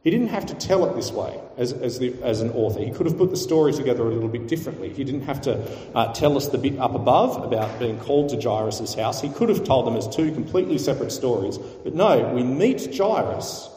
He 0.03 0.11
didn't 0.11 0.27
have 0.27 0.45
to 0.47 0.55
tell 0.55 0.85
it 0.85 0.95
this 0.95 1.11
way 1.13 1.39
as, 1.55 1.71
as, 1.71 1.97
the, 1.97 2.13
as 2.21 2.41
an 2.41 2.51
author. 2.51 2.81
He 2.81 2.91
could 2.91 3.05
have 3.05 3.17
put 3.17 3.29
the 3.29 3.37
story 3.37 3.71
together 3.71 4.03
a 4.03 4.09
little 4.09 4.27
bit 4.27 4.49
differently. 4.49 4.91
He 4.91 5.05
didn't 5.05 5.21
have 5.21 5.39
to 5.41 5.65
uh, 5.95 6.11
tell 6.11 6.35
us 6.35 6.47
the 6.47 6.57
bit 6.57 6.77
up 6.77 6.93
above 6.93 7.41
about 7.41 7.79
being 7.79 7.97
called 7.99 8.29
to 8.29 8.41
Jairus' 8.41 8.93
house. 8.95 9.21
He 9.21 9.29
could 9.29 9.47
have 9.47 9.63
told 9.63 9.87
them 9.87 9.95
as 9.95 10.13
two 10.13 10.33
completely 10.33 10.77
separate 10.77 11.13
stories. 11.13 11.57
But 11.57 11.95
no, 11.95 12.33
we 12.33 12.43
meet 12.43 12.93
Jairus 12.93 13.69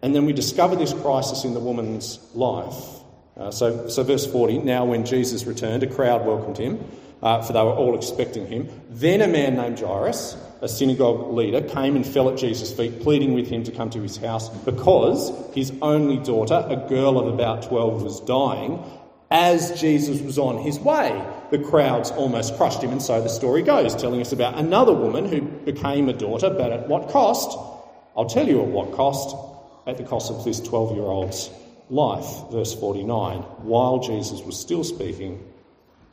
and 0.00 0.14
then 0.14 0.24
we 0.24 0.32
discover 0.32 0.76
this 0.76 0.94
crisis 0.94 1.44
in 1.44 1.52
the 1.52 1.60
woman's 1.60 2.18
life. 2.34 2.74
Uh, 3.36 3.50
so, 3.50 3.88
so, 3.88 4.02
verse 4.02 4.26
40 4.26 4.58
now, 4.58 4.84
when 4.84 5.04
Jesus 5.04 5.44
returned, 5.44 5.82
a 5.82 5.86
crowd 5.86 6.24
welcomed 6.24 6.56
him 6.56 6.82
uh, 7.24 7.40
for 7.40 7.54
they 7.54 7.62
were 7.62 7.72
all 7.72 7.96
expecting 7.96 8.46
him. 8.46 8.68
Then 8.90 9.22
a 9.22 9.26
man 9.26 9.56
named 9.56 9.80
Jairus, 9.80 10.36
a 10.60 10.68
synagogue 10.68 11.32
leader, 11.32 11.62
came 11.62 11.96
and 11.96 12.06
fell 12.06 12.28
at 12.28 12.36
Jesus' 12.36 12.70
feet, 12.70 13.00
pleading 13.00 13.32
with 13.32 13.48
him 13.48 13.64
to 13.64 13.72
come 13.72 13.88
to 13.90 14.00
his 14.02 14.18
house 14.18 14.50
because 14.50 15.32
his 15.54 15.72
only 15.80 16.18
daughter, 16.18 16.64
a 16.68 16.76
girl 16.88 17.18
of 17.18 17.32
about 17.32 17.62
12, 17.62 18.02
was 18.02 18.20
dying. 18.20 18.84
As 19.30 19.80
Jesus 19.80 20.20
was 20.20 20.38
on 20.38 20.58
his 20.58 20.78
way, 20.78 21.24
the 21.50 21.58
crowds 21.58 22.10
almost 22.10 22.56
crushed 22.58 22.82
him, 22.82 22.92
and 22.92 23.02
so 23.02 23.22
the 23.22 23.28
story 23.30 23.62
goes, 23.62 23.96
telling 23.96 24.20
us 24.20 24.32
about 24.32 24.58
another 24.58 24.92
woman 24.92 25.24
who 25.24 25.40
became 25.40 26.10
a 26.10 26.12
daughter, 26.12 26.50
but 26.50 26.72
at 26.72 26.88
what 26.88 27.08
cost? 27.08 27.58
I'll 28.16 28.26
tell 28.26 28.46
you 28.46 28.60
at 28.60 28.68
what 28.68 28.92
cost. 28.92 29.34
At 29.86 29.98
the 29.98 30.04
cost 30.04 30.30
of 30.30 30.44
this 30.44 30.60
12 30.60 30.96
year 30.96 31.04
old's 31.04 31.50
life. 31.90 32.50
Verse 32.50 32.74
49 32.74 33.38
While 33.62 33.98
Jesus 34.00 34.40
was 34.42 34.58
still 34.58 34.84
speaking, 34.84 35.42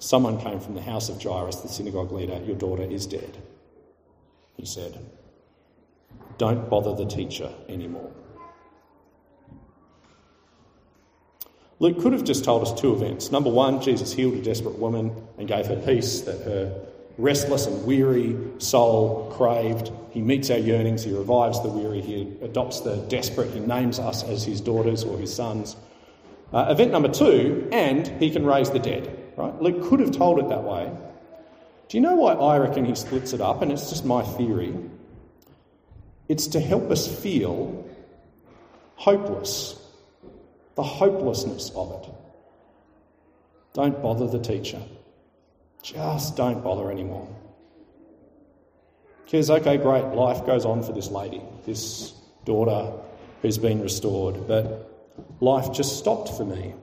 Someone 0.02 0.40
came 0.40 0.60
from 0.60 0.74
the 0.74 0.82
house 0.82 1.10
of 1.10 1.22
Jairus, 1.22 1.58
the 1.58 1.68
synagogue 1.68 2.12
leader. 2.12 2.42
Your 2.44 2.56
daughter 2.56 2.82
is 2.82 3.06
dead. 3.06 3.38
He 4.58 4.66
said, 4.66 4.98
Don't 6.40 6.68
bother 6.72 6.96
the 6.96 7.06
teacher 7.06 7.54
anymore. 7.70 8.12
Luke 11.78 12.02
could 12.02 12.14
have 12.14 12.24
just 12.24 12.44
told 12.44 12.64
us 12.64 12.74
two 12.74 12.94
events. 12.94 13.32
Number 13.32 13.52
one, 13.52 13.80
Jesus 13.80 14.12
healed 14.12 14.34
a 14.34 14.42
desperate 14.42 14.80
woman 14.80 15.16
and 15.38 15.48
gave 15.48 15.68
her 15.68 15.76
peace 15.76 16.22
that 16.22 16.42
her 16.46 16.84
restless 17.20 17.68
and 17.68 17.86
weary 17.86 18.36
soul 18.58 19.32
craved. 19.38 19.92
He 20.10 20.22
meets 20.24 20.50
our 20.50 20.58
yearnings, 20.58 21.04
he 21.04 21.14
revives 21.14 21.62
the 21.62 21.70
weary, 21.70 22.02
he 22.02 22.22
adopts 22.42 22.80
the 22.80 22.96
desperate, 23.08 23.52
he 23.52 23.60
names 23.60 24.00
us 24.00 24.24
as 24.24 24.44
his 24.44 24.62
daughters 24.62 25.04
or 25.04 25.20
his 25.20 25.32
sons. 25.32 25.76
Uh, 26.52 26.66
event 26.70 26.92
number 26.92 27.08
two, 27.08 27.70
and 27.72 28.08
he 28.20 28.32
can 28.32 28.48
raise 28.48 28.72
the 28.72 28.80
dead. 28.80 29.21
Right? 29.36 29.62
Luke 29.62 29.84
could 29.90 30.00
have 30.00 30.12
told 30.12 30.40
it 30.40 30.50
that 30.50 30.64
way. 30.64 30.92
Do 31.90 31.98
you 31.98 32.02
know 32.02 32.16
why 32.16 32.34
I 32.34 32.58
reckon 32.58 32.86
he 32.86 32.96
splits 32.96 33.34
it 33.34 33.42
up? 33.42 33.62
And 33.62 33.72
it's 33.72 33.90
just 33.90 34.06
my 34.06 34.24
theory. 34.24 34.74
It's 36.28 36.48
to 36.48 36.60
help 36.60 36.90
us 36.90 37.08
feel 37.08 37.86
hopeless, 38.96 39.76
the 40.76 40.84
hopelessness 40.84 41.72
of 41.76 41.92
it. 41.92 42.10
Don't 43.74 44.02
bother 44.02 44.28
the 44.28 44.40
teacher. 44.40 44.82
Just 45.82 46.38
don't 46.38 46.64
bother 46.64 46.92
anymore. 46.92 47.28
Because, 49.26 49.50
okay, 49.50 49.78
great, 49.78 50.06
life 50.06 50.46
goes 50.46 50.66
on 50.66 50.84
for 50.84 50.92
this 50.92 51.10
lady, 51.10 51.42
this 51.66 52.12
daughter 52.46 52.92
who's 53.42 53.58
been 53.58 53.82
restored, 53.82 54.48
but 54.48 54.88
life 55.40 55.72
just 55.72 55.98
stopped 55.98 56.30
for 56.36 56.46
me 56.46 56.74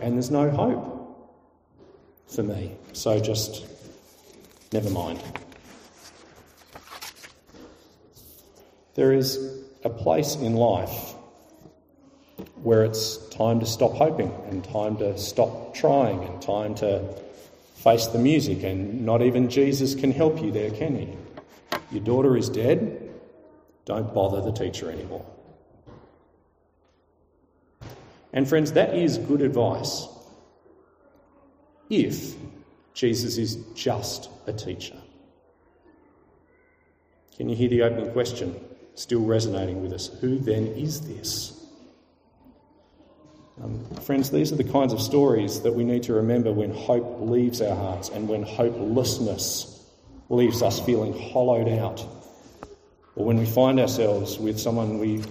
and 0.00 0.14
there's 0.14 0.30
no 0.30 0.50
hope 0.50 0.97
for 2.28 2.42
me. 2.42 2.76
So 2.92 3.18
just 3.18 3.66
never 4.72 4.90
mind. 4.90 5.22
There 8.94 9.12
is 9.12 9.38
a 9.84 9.90
place 9.90 10.34
in 10.34 10.54
life 10.54 11.14
where 12.62 12.84
it's 12.84 13.16
time 13.28 13.60
to 13.60 13.66
stop 13.66 13.92
hoping 13.92 14.32
and 14.50 14.64
time 14.64 14.96
to 14.98 15.16
stop 15.16 15.74
trying 15.74 16.22
and 16.24 16.42
time 16.42 16.74
to 16.76 17.14
face 17.76 18.08
the 18.08 18.18
music, 18.18 18.64
and 18.64 19.06
not 19.06 19.22
even 19.22 19.48
Jesus 19.48 19.94
can 19.94 20.10
help 20.10 20.42
you 20.42 20.50
there, 20.50 20.70
can 20.70 20.96
he? 20.96 21.08
Your 21.92 22.02
daughter 22.02 22.36
is 22.36 22.48
dead, 22.48 23.08
don't 23.84 24.12
bother 24.12 24.42
the 24.42 24.52
teacher 24.52 24.90
anymore. 24.90 25.24
And 28.32 28.48
friends, 28.48 28.72
that 28.72 28.96
is 28.96 29.16
good 29.18 29.42
advice 29.42 30.08
if 31.90 32.34
Jesus 32.94 33.38
is 33.38 33.56
just 33.74 34.28
a 34.46 34.52
teacher. 34.52 34.96
Can 37.36 37.48
you 37.48 37.54
hear 37.54 37.68
the 37.68 37.82
opening 37.82 38.10
question 38.12 38.58
still 38.96 39.24
resonating 39.24 39.80
with 39.80 39.92
us? 39.92 40.08
Who 40.20 40.38
then 40.38 40.66
is 40.66 41.00
this? 41.06 41.54
Um, 43.62 43.84
friends, 44.02 44.30
these 44.30 44.52
are 44.52 44.56
the 44.56 44.64
kinds 44.64 44.92
of 44.92 45.00
stories 45.00 45.60
that 45.62 45.72
we 45.72 45.84
need 45.84 46.02
to 46.04 46.12
remember 46.14 46.52
when 46.52 46.72
hope 46.72 47.18
leaves 47.20 47.60
our 47.60 47.74
hearts 47.74 48.08
and 48.08 48.28
when 48.28 48.42
hopelessness 48.42 49.84
leaves 50.28 50.62
us 50.62 50.80
feeling 50.80 51.12
hollowed 51.30 51.68
out, 51.68 52.04
or 53.16 53.24
when 53.24 53.36
we 53.36 53.46
find 53.46 53.80
ourselves 53.80 54.38
with 54.38 54.58
someone 54.58 54.98
we 54.98 55.24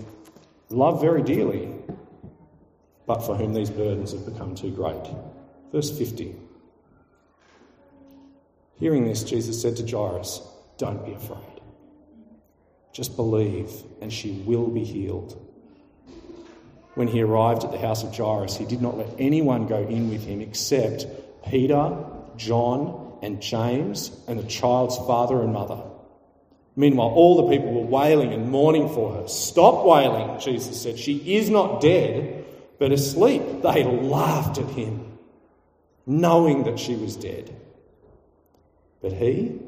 love 0.69 0.99
very 1.01 1.21
dearly, 1.21 1.73
but 3.05 3.21
for 3.21 3.35
whom 3.35 3.53
these 3.53 3.69
burdens 3.69 4.11
have 4.11 4.25
become 4.25 4.55
too 4.55 4.71
great. 4.71 5.03
Verse 5.71 5.95
50. 5.97 6.35
Hearing 8.79 9.05
this, 9.05 9.23
Jesus 9.23 9.61
said 9.61 9.75
to 9.77 9.87
Jairus, 9.87 10.41
Don't 10.77 11.05
be 11.05 11.13
afraid. 11.13 11.61
Just 12.93 13.15
believe, 13.15 13.71
and 14.01 14.11
she 14.11 14.31
will 14.45 14.67
be 14.67 14.83
healed. 14.83 15.43
When 16.95 17.07
he 17.07 17.21
arrived 17.21 17.63
at 17.63 17.71
the 17.71 17.77
house 17.77 18.03
of 18.03 18.15
Jairus, 18.15 18.57
he 18.57 18.65
did 18.65 18.81
not 18.81 18.97
let 18.97 19.09
anyone 19.19 19.67
go 19.67 19.83
in 19.83 20.09
with 20.09 20.25
him 20.25 20.41
except 20.41 21.05
Peter, 21.47 21.95
John, 22.37 23.19
and 23.21 23.41
James, 23.41 24.11
and 24.27 24.39
the 24.39 24.47
child's 24.47 24.97
father 24.97 25.41
and 25.41 25.53
mother. 25.53 25.83
Meanwhile, 26.75 27.09
all 27.09 27.37
the 27.37 27.55
people 27.55 27.73
were 27.73 27.87
wailing 27.87 28.33
and 28.33 28.51
mourning 28.51 28.89
for 28.89 29.13
her. 29.13 29.27
Stop 29.27 29.85
wailing, 29.85 30.39
Jesus 30.39 30.81
said. 30.81 30.99
She 30.99 31.35
is 31.35 31.49
not 31.49 31.81
dead, 31.81 32.45
but 32.77 32.91
asleep. 32.91 33.41
They 33.63 33.83
laughed 33.83 34.59
at 34.59 34.69
him, 34.69 35.17
knowing 36.05 36.63
that 36.63 36.79
she 36.79 36.95
was 36.95 37.15
dead. 37.15 37.55
But 39.01 39.13
he 39.13 39.59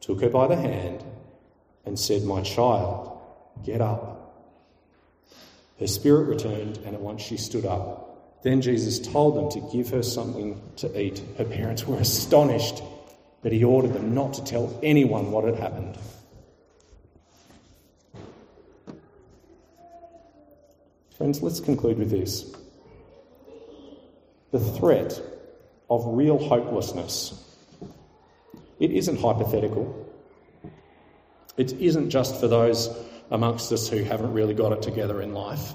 took 0.00 0.20
her 0.20 0.30
by 0.30 0.46
the 0.46 0.56
hand 0.56 1.02
and 1.84 1.98
said, 1.98 2.24
My 2.24 2.42
child, 2.42 3.18
get 3.64 3.80
up. 3.80 4.16
Her 5.78 5.86
spirit 5.86 6.24
returned, 6.24 6.78
and 6.78 6.94
at 6.94 7.00
once 7.00 7.22
she 7.22 7.36
stood 7.36 7.66
up. 7.66 8.42
Then 8.42 8.62
Jesus 8.62 8.98
told 8.98 9.36
them 9.36 9.50
to 9.50 9.76
give 9.76 9.90
her 9.90 10.02
something 10.02 10.60
to 10.76 11.00
eat. 11.00 11.22
Her 11.36 11.44
parents 11.44 11.86
were 11.86 11.98
astonished, 11.98 12.82
but 13.42 13.52
he 13.52 13.64
ordered 13.64 13.92
them 13.92 14.14
not 14.14 14.34
to 14.34 14.44
tell 14.44 14.78
anyone 14.82 15.30
what 15.30 15.44
had 15.44 15.56
happened. 15.56 15.98
Friends, 21.16 21.42
let's 21.42 21.60
conclude 21.60 21.98
with 21.98 22.10
this. 22.10 22.54
The 24.52 24.60
threat 24.60 25.20
of 25.88 26.04
real 26.06 26.38
hopelessness. 26.38 27.42
It 28.78 28.90
isn't 28.90 29.20
hypothetical. 29.20 30.06
It 31.56 31.72
isn't 31.74 32.10
just 32.10 32.38
for 32.40 32.48
those 32.48 32.90
amongst 33.30 33.72
us 33.72 33.88
who 33.88 34.02
haven't 34.02 34.32
really 34.32 34.54
got 34.54 34.72
it 34.72 34.82
together 34.82 35.22
in 35.22 35.32
life. 35.32 35.72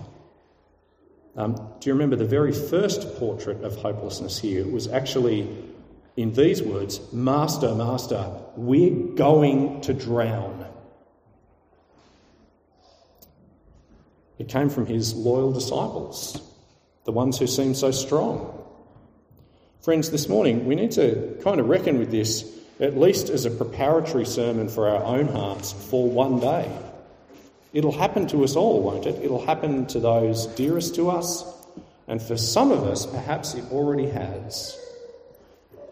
Um, 1.36 1.56
do 1.80 1.90
you 1.90 1.94
remember 1.94 2.16
the 2.16 2.26
very 2.26 2.52
first 2.52 3.16
portrait 3.18 3.64
of 3.64 3.76
hopelessness 3.78 4.38
here 4.38 4.68
was 4.68 4.88
actually 4.88 5.48
in 6.18 6.34
these 6.34 6.62
words 6.62 7.00
Master, 7.14 7.74
Master, 7.74 8.32
we're 8.56 9.16
going 9.16 9.82
to 9.82 9.94
drown. 9.94 10.66
It 14.38 14.50
came 14.50 14.70
from 14.70 14.88
his 14.88 15.14
loyal 15.14 15.54
disciples, 15.54 16.42
the 17.06 17.12
ones 17.12 17.38
who 17.38 17.48
seemed 17.48 17.78
so 17.78 17.92
strong. 17.92 18.58
Friends, 19.82 20.10
this 20.10 20.28
morning 20.28 20.66
we 20.66 20.76
need 20.76 20.92
to 20.92 21.38
kind 21.44 21.60
of 21.60 21.70
reckon 21.70 22.00
with 22.00 22.12
this, 22.12 22.61
at 22.82 22.98
least 22.98 23.30
as 23.30 23.46
a 23.46 23.52
preparatory 23.52 24.26
sermon 24.26 24.68
for 24.68 24.90
our 24.90 25.04
own 25.04 25.28
hearts 25.28 25.72
for 25.72 26.10
one 26.10 26.40
day. 26.40 26.70
It'll 27.74 27.92
happen 27.92 28.28
to 28.30 28.44
us 28.44 28.56
all, 28.56 28.82
won't 28.82 29.06
it? 29.06 29.24
It'll 29.24 29.46
happen 29.46 29.86
to 29.88 30.00
those 30.00 30.48
dearest 30.48 30.96
to 30.96 31.12
us, 31.12 31.46
and 32.08 32.22
for 32.22 32.36
some 32.36 32.72
of 32.72 32.84
us, 32.84 33.06
perhaps 33.06 33.54
it 33.54 33.64
already 33.72 34.08
has. 34.10 34.78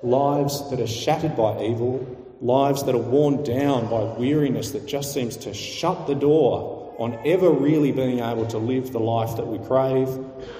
Lives 0.02 0.70
that 0.72 0.82
are 0.82 0.88
shattered 0.88 1.38
by 1.38 1.64
evil, 1.64 2.18
lives 2.42 2.84
that 2.86 2.96
are 2.96 2.98
worn 2.98 3.44
down 3.44 3.90
by 3.90 4.02
weariness 4.02 4.72
that 4.72 4.88
just 4.88 5.14
seems 5.14 5.38
to 5.38 5.54
shut 5.54 6.08
the 6.08 6.16
door 6.16 6.96
on 6.98 7.18
ever 7.26 7.50
really 7.50 7.92
being 7.92 8.20
able 8.20 8.48
to 8.48 8.58
live 8.58 8.92
the 8.92 9.00
life 9.00 9.38
that 9.38 9.48
we 9.48 9.58
crave, 9.60 10.10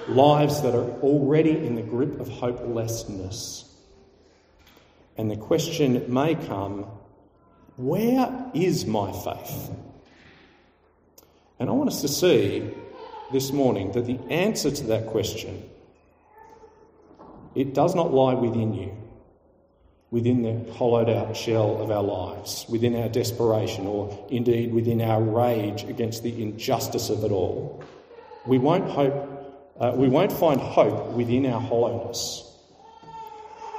lives 0.08 0.62
that 0.62 0.74
are 0.74 0.88
already 1.00 1.50
in 1.50 1.74
the 1.74 1.82
grip 1.82 2.18
of 2.20 2.28
hopelessness. 2.28 3.69
And 5.20 5.30
the 5.30 5.36
question 5.36 6.02
may 6.10 6.34
come 6.34 6.86
where 7.76 8.50
is 8.54 8.86
my 8.86 9.12
faith? 9.12 9.70
And 11.58 11.68
I 11.68 11.72
want 11.74 11.90
us 11.90 12.00
to 12.00 12.08
see 12.08 12.70
this 13.30 13.52
morning 13.52 13.92
that 13.92 14.06
the 14.06 14.18
answer 14.30 14.70
to 14.70 14.84
that 14.84 15.08
question 15.08 15.68
it 17.54 17.74
does 17.74 17.94
not 17.94 18.14
lie 18.14 18.32
within 18.32 18.72
you, 18.72 18.96
within 20.10 20.40
the 20.40 20.72
hollowed 20.72 21.10
out 21.10 21.36
shell 21.36 21.82
of 21.82 21.90
our 21.90 22.02
lives, 22.02 22.64
within 22.70 22.96
our 22.96 23.10
desperation, 23.10 23.86
or 23.86 24.26
indeed 24.30 24.72
within 24.72 25.02
our 25.02 25.20
rage 25.22 25.82
against 25.82 26.22
the 26.22 26.42
injustice 26.42 27.10
of 27.10 27.24
it 27.24 27.30
all. 27.30 27.84
We 28.46 28.56
won't 28.56 28.88
hope, 28.88 29.68
uh, 29.78 29.92
we 29.94 30.08
won't 30.08 30.32
find 30.32 30.58
hope 30.62 31.08
within 31.08 31.44
our 31.44 31.60
hollowness. 31.60 32.49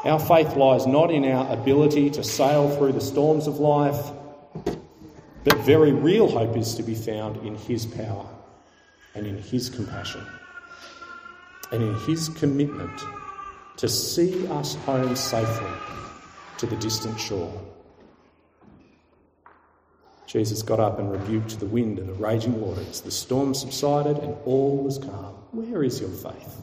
Our 0.04 0.20
faith 0.20 0.56
lies 0.56 0.88
not 0.88 1.12
in 1.12 1.26
our 1.26 1.54
ability 1.54 2.10
to 2.12 2.24
sail 2.24 2.76
through 2.76 2.94
the 2.94 3.02
storms 3.02 3.46
of 3.46 3.60
life, 3.60 4.12
but 5.44 5.58
very 5.60 5.92
real 5.92 6.28
hope 6.28 6.58
is 6.58 6.74
to 6.76 6.84
be 6.84 6.96
found 6.96 7.46
in 7.46 7.56
His 7.56 7.86
power 7.86 8.28
and 9.14 9.28
in 9.28 9.38
His 9.38 9.70
compassion 9.70 10.26
and 11.72 11.84
in 11.84 11.94
His 12.00 12.30
commitment 12.30 13.00
to 13.78 13.88
see 13.88 14.48
us 14.48 14.74
home 14.76 15.16
safely 15.16 15.70
to 16.58 16.66
the 16.66 16.76
distant 16.78 17.20
shore. 17.20 17.62
Jesus 20.26 20.64
got 20.64 20.80
up 20.80 20.98
and 20.98 21.12
rebuked 21.12 21.60
the 21.60 21.66
wind 21.66 22.00
and 22.00 22.10
the 22.10 22.14
raging 22.14 22.60
waters. 22.60 23.02
The 23.02 23.12
storm 23.12 23.54
subsided 23.54 24.18
and 24.18 24.36
all 24.46 24.78
was 24.78 24.98
calm. 24.98 25.36
Where 25.52 25.84
is 25.84 26.00
your 26.00 26.10
faith? 26.10 26.62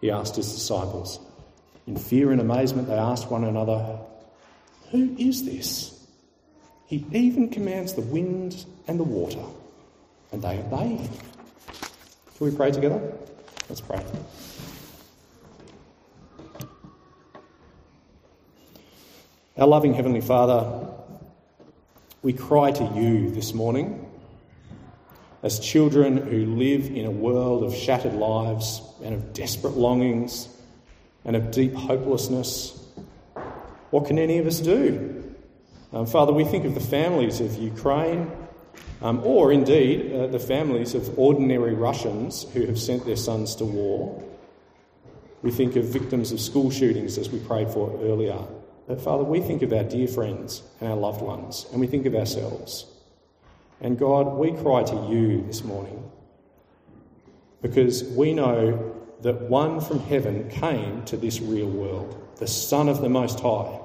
He 0.00 0.10
asked 0.10 0.36
his 0.36 0.52
disciples. 0.52 1.20
In 1.90 1.96
fear 1.96 2.30
and 2.30 2.40
amazement, 2.40 2.86
they 2.86 2.94
asked 2.94 3.32
one 3.32 3.42
another, 3.42 3.98
Who 4.92 5.16
is 5.18 5.44
this? 5.44 6.06
He 6.86 7.04
even 7.10 7.48
commands 7.48 7.94
the 7.94 8.00
wind 8.00 8.64
and 8.86 8.96
the 8.96 9.02
water, 9.02 9.42
and 10.30 10.40
they 10.40 10.60
obey 10.60 10.98
him. 10.98 11.10
Can 12.36 12.46
we 12.46 12.54
pray 12.54 12.70
together? 12.70 13.12
Let's 13.68 13.80
pray. 13.80 14.00
Our 19.58 19.66
loving 19.66 19.92
Heavenly 19.92 20.20
Father, 20.20 20.92
we 22.22 22.34
cry 22.34 22.70
to 22.70 22.84
you 22.84 23.32
this 23.32 23.52
morning 23.52 24.06
as 25.42 25.58
children 25.58 26.18
who 26.18 26.54
live 26.54 26.86
in 26.86 27.04
a 27.04 27.10
world 27.10 27.64
of 27.64 27.74
shattered 27.74 28.14
lives 28.14 28.80
and 29.02 29.12
of 29.12 29.32
desperate 29.32 29.76
longings 29.76 30.48
and 31.24 31.36
of 31.36 31.50
deep 31.50 31.74
hopelessness. 31.74 32.78
What 33.90 34.06
can 34.06 34.18
any 34.18 34.38
of 34.38 34.46
us 34.46 34.60
do? 34.60 35.34
Um, 35.92 36.06
Father, 36.06 36.32
we 36.32 36.44
think 36.44 36.64
of 36.64 36.74
the 36.74 36.80
families 36.80 37.40
of 37.40 37.56
Ukraine, 37.56 38.30
um, 39.02 39.20
or 39.24 39.52
indeed 39.52 40.12
uh, 40.12 40.26
the 40.28 40.38
families 40.38 40.94
of 40.94 41.18
ordinary 41.18 41.74
Russians 41.74 42.46
who 42.52 42.66
have 42.66 42.78
sent 42.78 43.04
their 43.04 43.16
sons 43.16 43.56
to 43.56 43.64
war. 43.64 44.22
We 45.42 45.50
think 45.50 45.76
of 45.76 45.86
victims 45.86 46.32
of 46.32 46.40
school 46.40 46.70
shootings 46.70 47.18
as 47.18 47.30
we 47.30 47.38
prayed 47.40 47.70
for 47.70 47.98
earlier. 48.02 48.38
But 48.86 49.00
Father, 49.00 49.24
we 49.24 49.40
think 49.40 49.62
of 49.62 49.72
our 49.72 49.84
dear 49.84 50.06
friends 50.06 50.62
and 50.80 50.90
our 50.90 50.96
loved 50.96 51.22
ones, 51.22 51.66
and 51.72 51.80
we 51.80 51.86
think 51.86 52.06
of 52.06 52.14
ourselves. 52.14 52.86
And 53.80 53.98
God, 53.98 54.34
we 54.36 54.52
cry 54.52 54.82
to 54.82 55.06
you 55.08 55.42
this 55.46 55.64
morning 55.64 56.10
because 57.62 58.04
we 58.04 58.34
know 58.34 58.89
that 59.22 59.42
one 59.42 59.80
from 59.80 60.00
heaven 60.00 60.48
came 60.48 61.04
to 61.04 61.16
this 61.16 61.40
real 61.40 61.68
world, 61.68 62.16
the 62.36 62.46
Son 62.46 62.88
of 62.88 63.00
the 63.00 63.08
Most 63.08 63.40
High. 63.40 63.78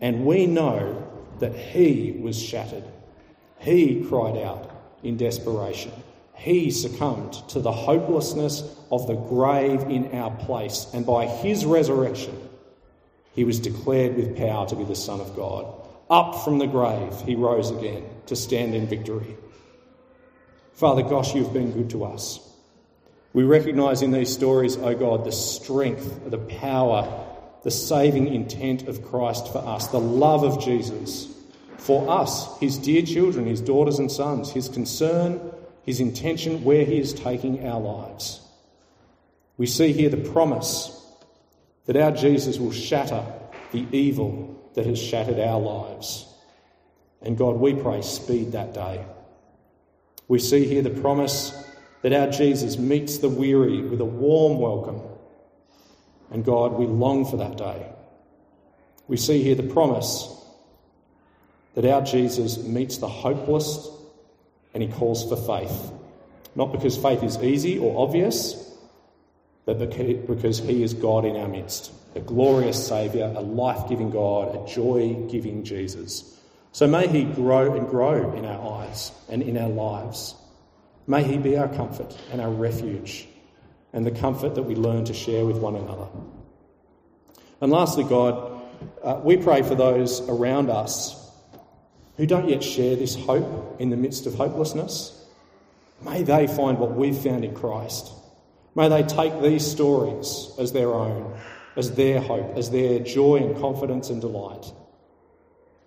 And 0.00 0.26
we 0.26 0.46
know 0.46 1.10
that 1.38 1.54
he 1.54 2.18
was 2.20 2.40
shattered. 2.40 2.84
He 3.58 4.04
cried 4.08 4.36
out 4.36 4.70
in 5.02 5.16
desperation. 5.16 5.92
He 6.34 6.70
succumbed 6.70 7.32
to 7.48 7.60
the 7.60 7.72
hopelessness 7.72 8.62
of 8.90 9.06
the 9.06 9.14
grave 9.14 9.82
in 9.82 10.12
our 10.14 10.30
place, 10.30 10.86
and 10.92 11.06
by 11.06 11.26
his 11.26 11.64
resurrection, 11.64 12.36
he 13.32 13.44
was 13.44 13.58
declared 13.58 14.16
with 14.16 14.36
power 14.36 14.66
to 14.68 14.76
be 14.76 14.84
the 14.84 14.94
Son 14.94 15.20
of 15.20 15.34
God. 15.34 15.88
Up 16.10 16.44
from 16.44 16.58
the 16.58 16.66
grave, 16.66 17.20
he 17.22 17.34
rose 17.34 17.70
again 17.70 18.04
to 18.26 18.36
stand 18.36 18.74
in 18.74 18.86
victory. 18.86 19.36
Father, 20.74 21.02
gosh, 21.02 21.34
you've 21.34 21.52
been 21.52 21.72
good 21.72 21.90
to 21.90 22.04
us. 22.04 22.40
We 23.34 23.42
recognise 23.42 24.00
in 24.00 24.12
these 24.12 24.32
stories, 24.32 24.76
O 24.76 24.84
oh 24.84 24.94
God, 24.94 25.24
the 25.24 25.32
strength, 25.32 26.30
the 26.30 26.38
power, 26.38 27.26
the 27.64 27.70
saving 27.70 28.32
intent 28.32 28.86
of 28.86 29.04
Christ 29.04 29.52
for 29.52 29.58
us, 29.58 29.88
the 29.88 30.00
love 30.00 30.44
of 30.44 30.64
Jesus 30.64 31.28
for 31.76 32.08
us, 32.08 32.58
his 32.60 32.78
dear 32.78 33.02
children, 33.02 33.46
his 33.46 33.60
daughters 33.60 33.98
and 33.98 34.10
sons, 34.10 34.50
his 34.52 34.68
concern, 34.68 35.40
his 35.82 36.00
intention, 36.00 36.64
where 36.64 36.84
he 36.84 36.98
is 36.98 37.12
taking 37.12 37.66
our 37.66 37.80
lives. 37.80 38.40
We 39.56 39.66
see 39.66 39.92
here 39.92 40.08
the 40.08 40.30
promise 40.30 40.90
that 41.86 41.96
our 41.96 42.12
Jesus 42.12 42.58
will 42.58 42.72
shatter 42.72 43.22
the 43.72 43.84
evil 43.90 44.70
that 44.74 44.86
has 44.86 44.98
shattered 44.98 45.40
our 45.40 45.60
lives. 45.60 46.26
And 47.20 47.36
God, 47.36 47.56
we 47.56 47.74
pray, 47.74 48.00
speed 48.02 48.52
that 48.52 48.74
day. 48.74 49.04
We 50.28 50.38
see 50.38 50.66
here 50.66 50.82
the 50.82 50.90
promise 50.90 51.52
that 52.04 52.12
our 52.12 52.26
Jesus 52.26 52.76
meets 52.76 53.16
the 53.16 53.30
weary 53.30 53.80
with 53.80 53.98
a 53.98 54.04
warm 54.04 54.58
welcome. 54.58 55.00
And 56.30 56.44
God, 56.44 56.74
we 56.74 56.84
long 56.84 57.24
for 57.24 57.38
that 57.38 57.56
day. 57.56 57.90
We 59.08 59.16
see 59.16 59.42
here 59.42 59.54
the 59.54 59.62
promise 59.62 60.28
that 61.74 61.86
our 61.86 62.02
Jesus 62.02 62.62
meets 62.62 62.98
the 62.98 63.08
hopeless 63.08 63.88
and 64.74 64.82
he 64.82 64.88
calls 64.90 65.26
for 65.26 65.36
faith. 65.36 65.92
Not 66.54 66.72
because 66.72 66.94
faith 66.98 67.22
is 67.22 67.38
easy 67.38 67.78
or 67.78 68.06
obvious, 68.06 68.70
but 69.64 69.78
because 69.78 70.58
he 70.58 70.82
is 70.82 70.92
God 70.92 71.24
in 71.24 71.36
our 71.36 71.48
midst, 71.48 71.90
a 72.14 72.20
glorious 72.20 72.86
Saviour, 72.86 73.32
a 73.34 73.40
life 73.40 73.88
giving 73.88 74.10
God, 74.10 74.54
a 74.54 74.70
joy 74.70 75.26
giving 75.30 75.64
Jesus. 75.64 76.38
So 76.72 76.86
may 76.86 77.08
he 77.08 77.24
grow 77.24 77.72
and 77.74 77.88
grow 77.88 78.34
in 78.34 78.44
our 78.44 78.82
eyes 78.82 79.10
and 79.30 79.40
in 79.40 79.56
our 79.56 79.70
lives. 79.70 80.34
May 81.06 81.22
he 81.22 81.38
be 81.38 81.56
our 81.56 81.68
comfort 81.68 82.16
and 82.32 82.40
our 82.40 82.50
refuge 82.50 83.26
and 83.92 84.06
the 84.06 84.10
comfort 84.10 84.54
that 84.54 84.62
we 84.62 84.74
learn 84.74 85.04
to 85.04 85.14
share 85.14 85.44
with 85.44 85.58
one 85.58 85.76
another. 85.76 86.08
And 87.60 87.70
lastly, 87.70 88.04
God, 88.04 88.60
uh, 89.02 89.20
we 89.22 89.36
pray 89.36 89.62
for 89.62 89.74
those 89.74 90.20
around 90.28 90.70
us 90.70 91.20
who 92.16 92.26
don't 92.26 92.48
yet 92.48 92.62
share 92.62 92.96
this 92.96 93.14
hope 93.14 93.80
in 93.80 93.90
the 93.90 93.96
midst 93.96 94.26
of 94.26 94.34
hopelessness. 94.34 95.24
May 96.02 96.22
they 96.22 96.46
find 96.46 96.78
what 96.78 96.94
we've 96.94 97.16
found 97.16 97.44
in 97.44 97.54
Christ. 97.54 98.10
May 98.74 98.88
they 98.88 99.02
take 99.02 99.40
these 99.40 99.66
stories 99.66 100.50
as 100.58 100.72
their 100.72 100.92
own, 100.92 101.38
as 101.76 101.92
their 101.92 102.20
hope, 102.20 102.56
as 102.56 102.70
their 102.70 102.98
joy 102.98 103.36
and 103.36 103.58
confidence 103.60 104.10
and 104.10 104.20
delight. 104.20 104.72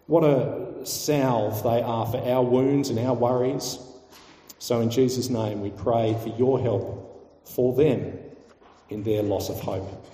What 0.05 0.23
a 0.23 0.85
salve 0.85 1.63
they 1.63 1.81
are 1.81 2.05
for 2.05 2.17
our 2.17 2.43
wounds 2.43 2.89
and 2.89 2.97
our 2.99 3.13
worries. 3.13 3.77
So, 4.59 4.81
in 4.81 4.89
Jesus' 4.89 5.29
name, 5.29 5.61
we 5.61 5.69
pray 5.69 6.17
for 6.21 6.29
your 6.29 6.59
help 6.59 7.43
for 7.45 7.75
them 7.75 8.17
in 8.89 9.03
their 9.03 9.21
loss 9.21 9.49
of 9.49 9.59
hope. 9.59 10.05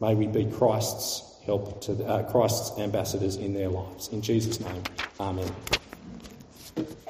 May 0.00 0.14
we 0.14 0.26
be 0.26 0.44
Christ's 0.46 1.30
help 1.44 1.80
to 1.82 2.04
uh, 2.06 2.30
Christ's 2.30 2.78
ambassadors 2.78 3.36
in 3.36 3.54
their 3.54 3.68
lives. 3.68 4.08
In 4.08 4.22
Jesus' 4.22 4.60
name, 4.60 4.82
Amen. 5.18 5.52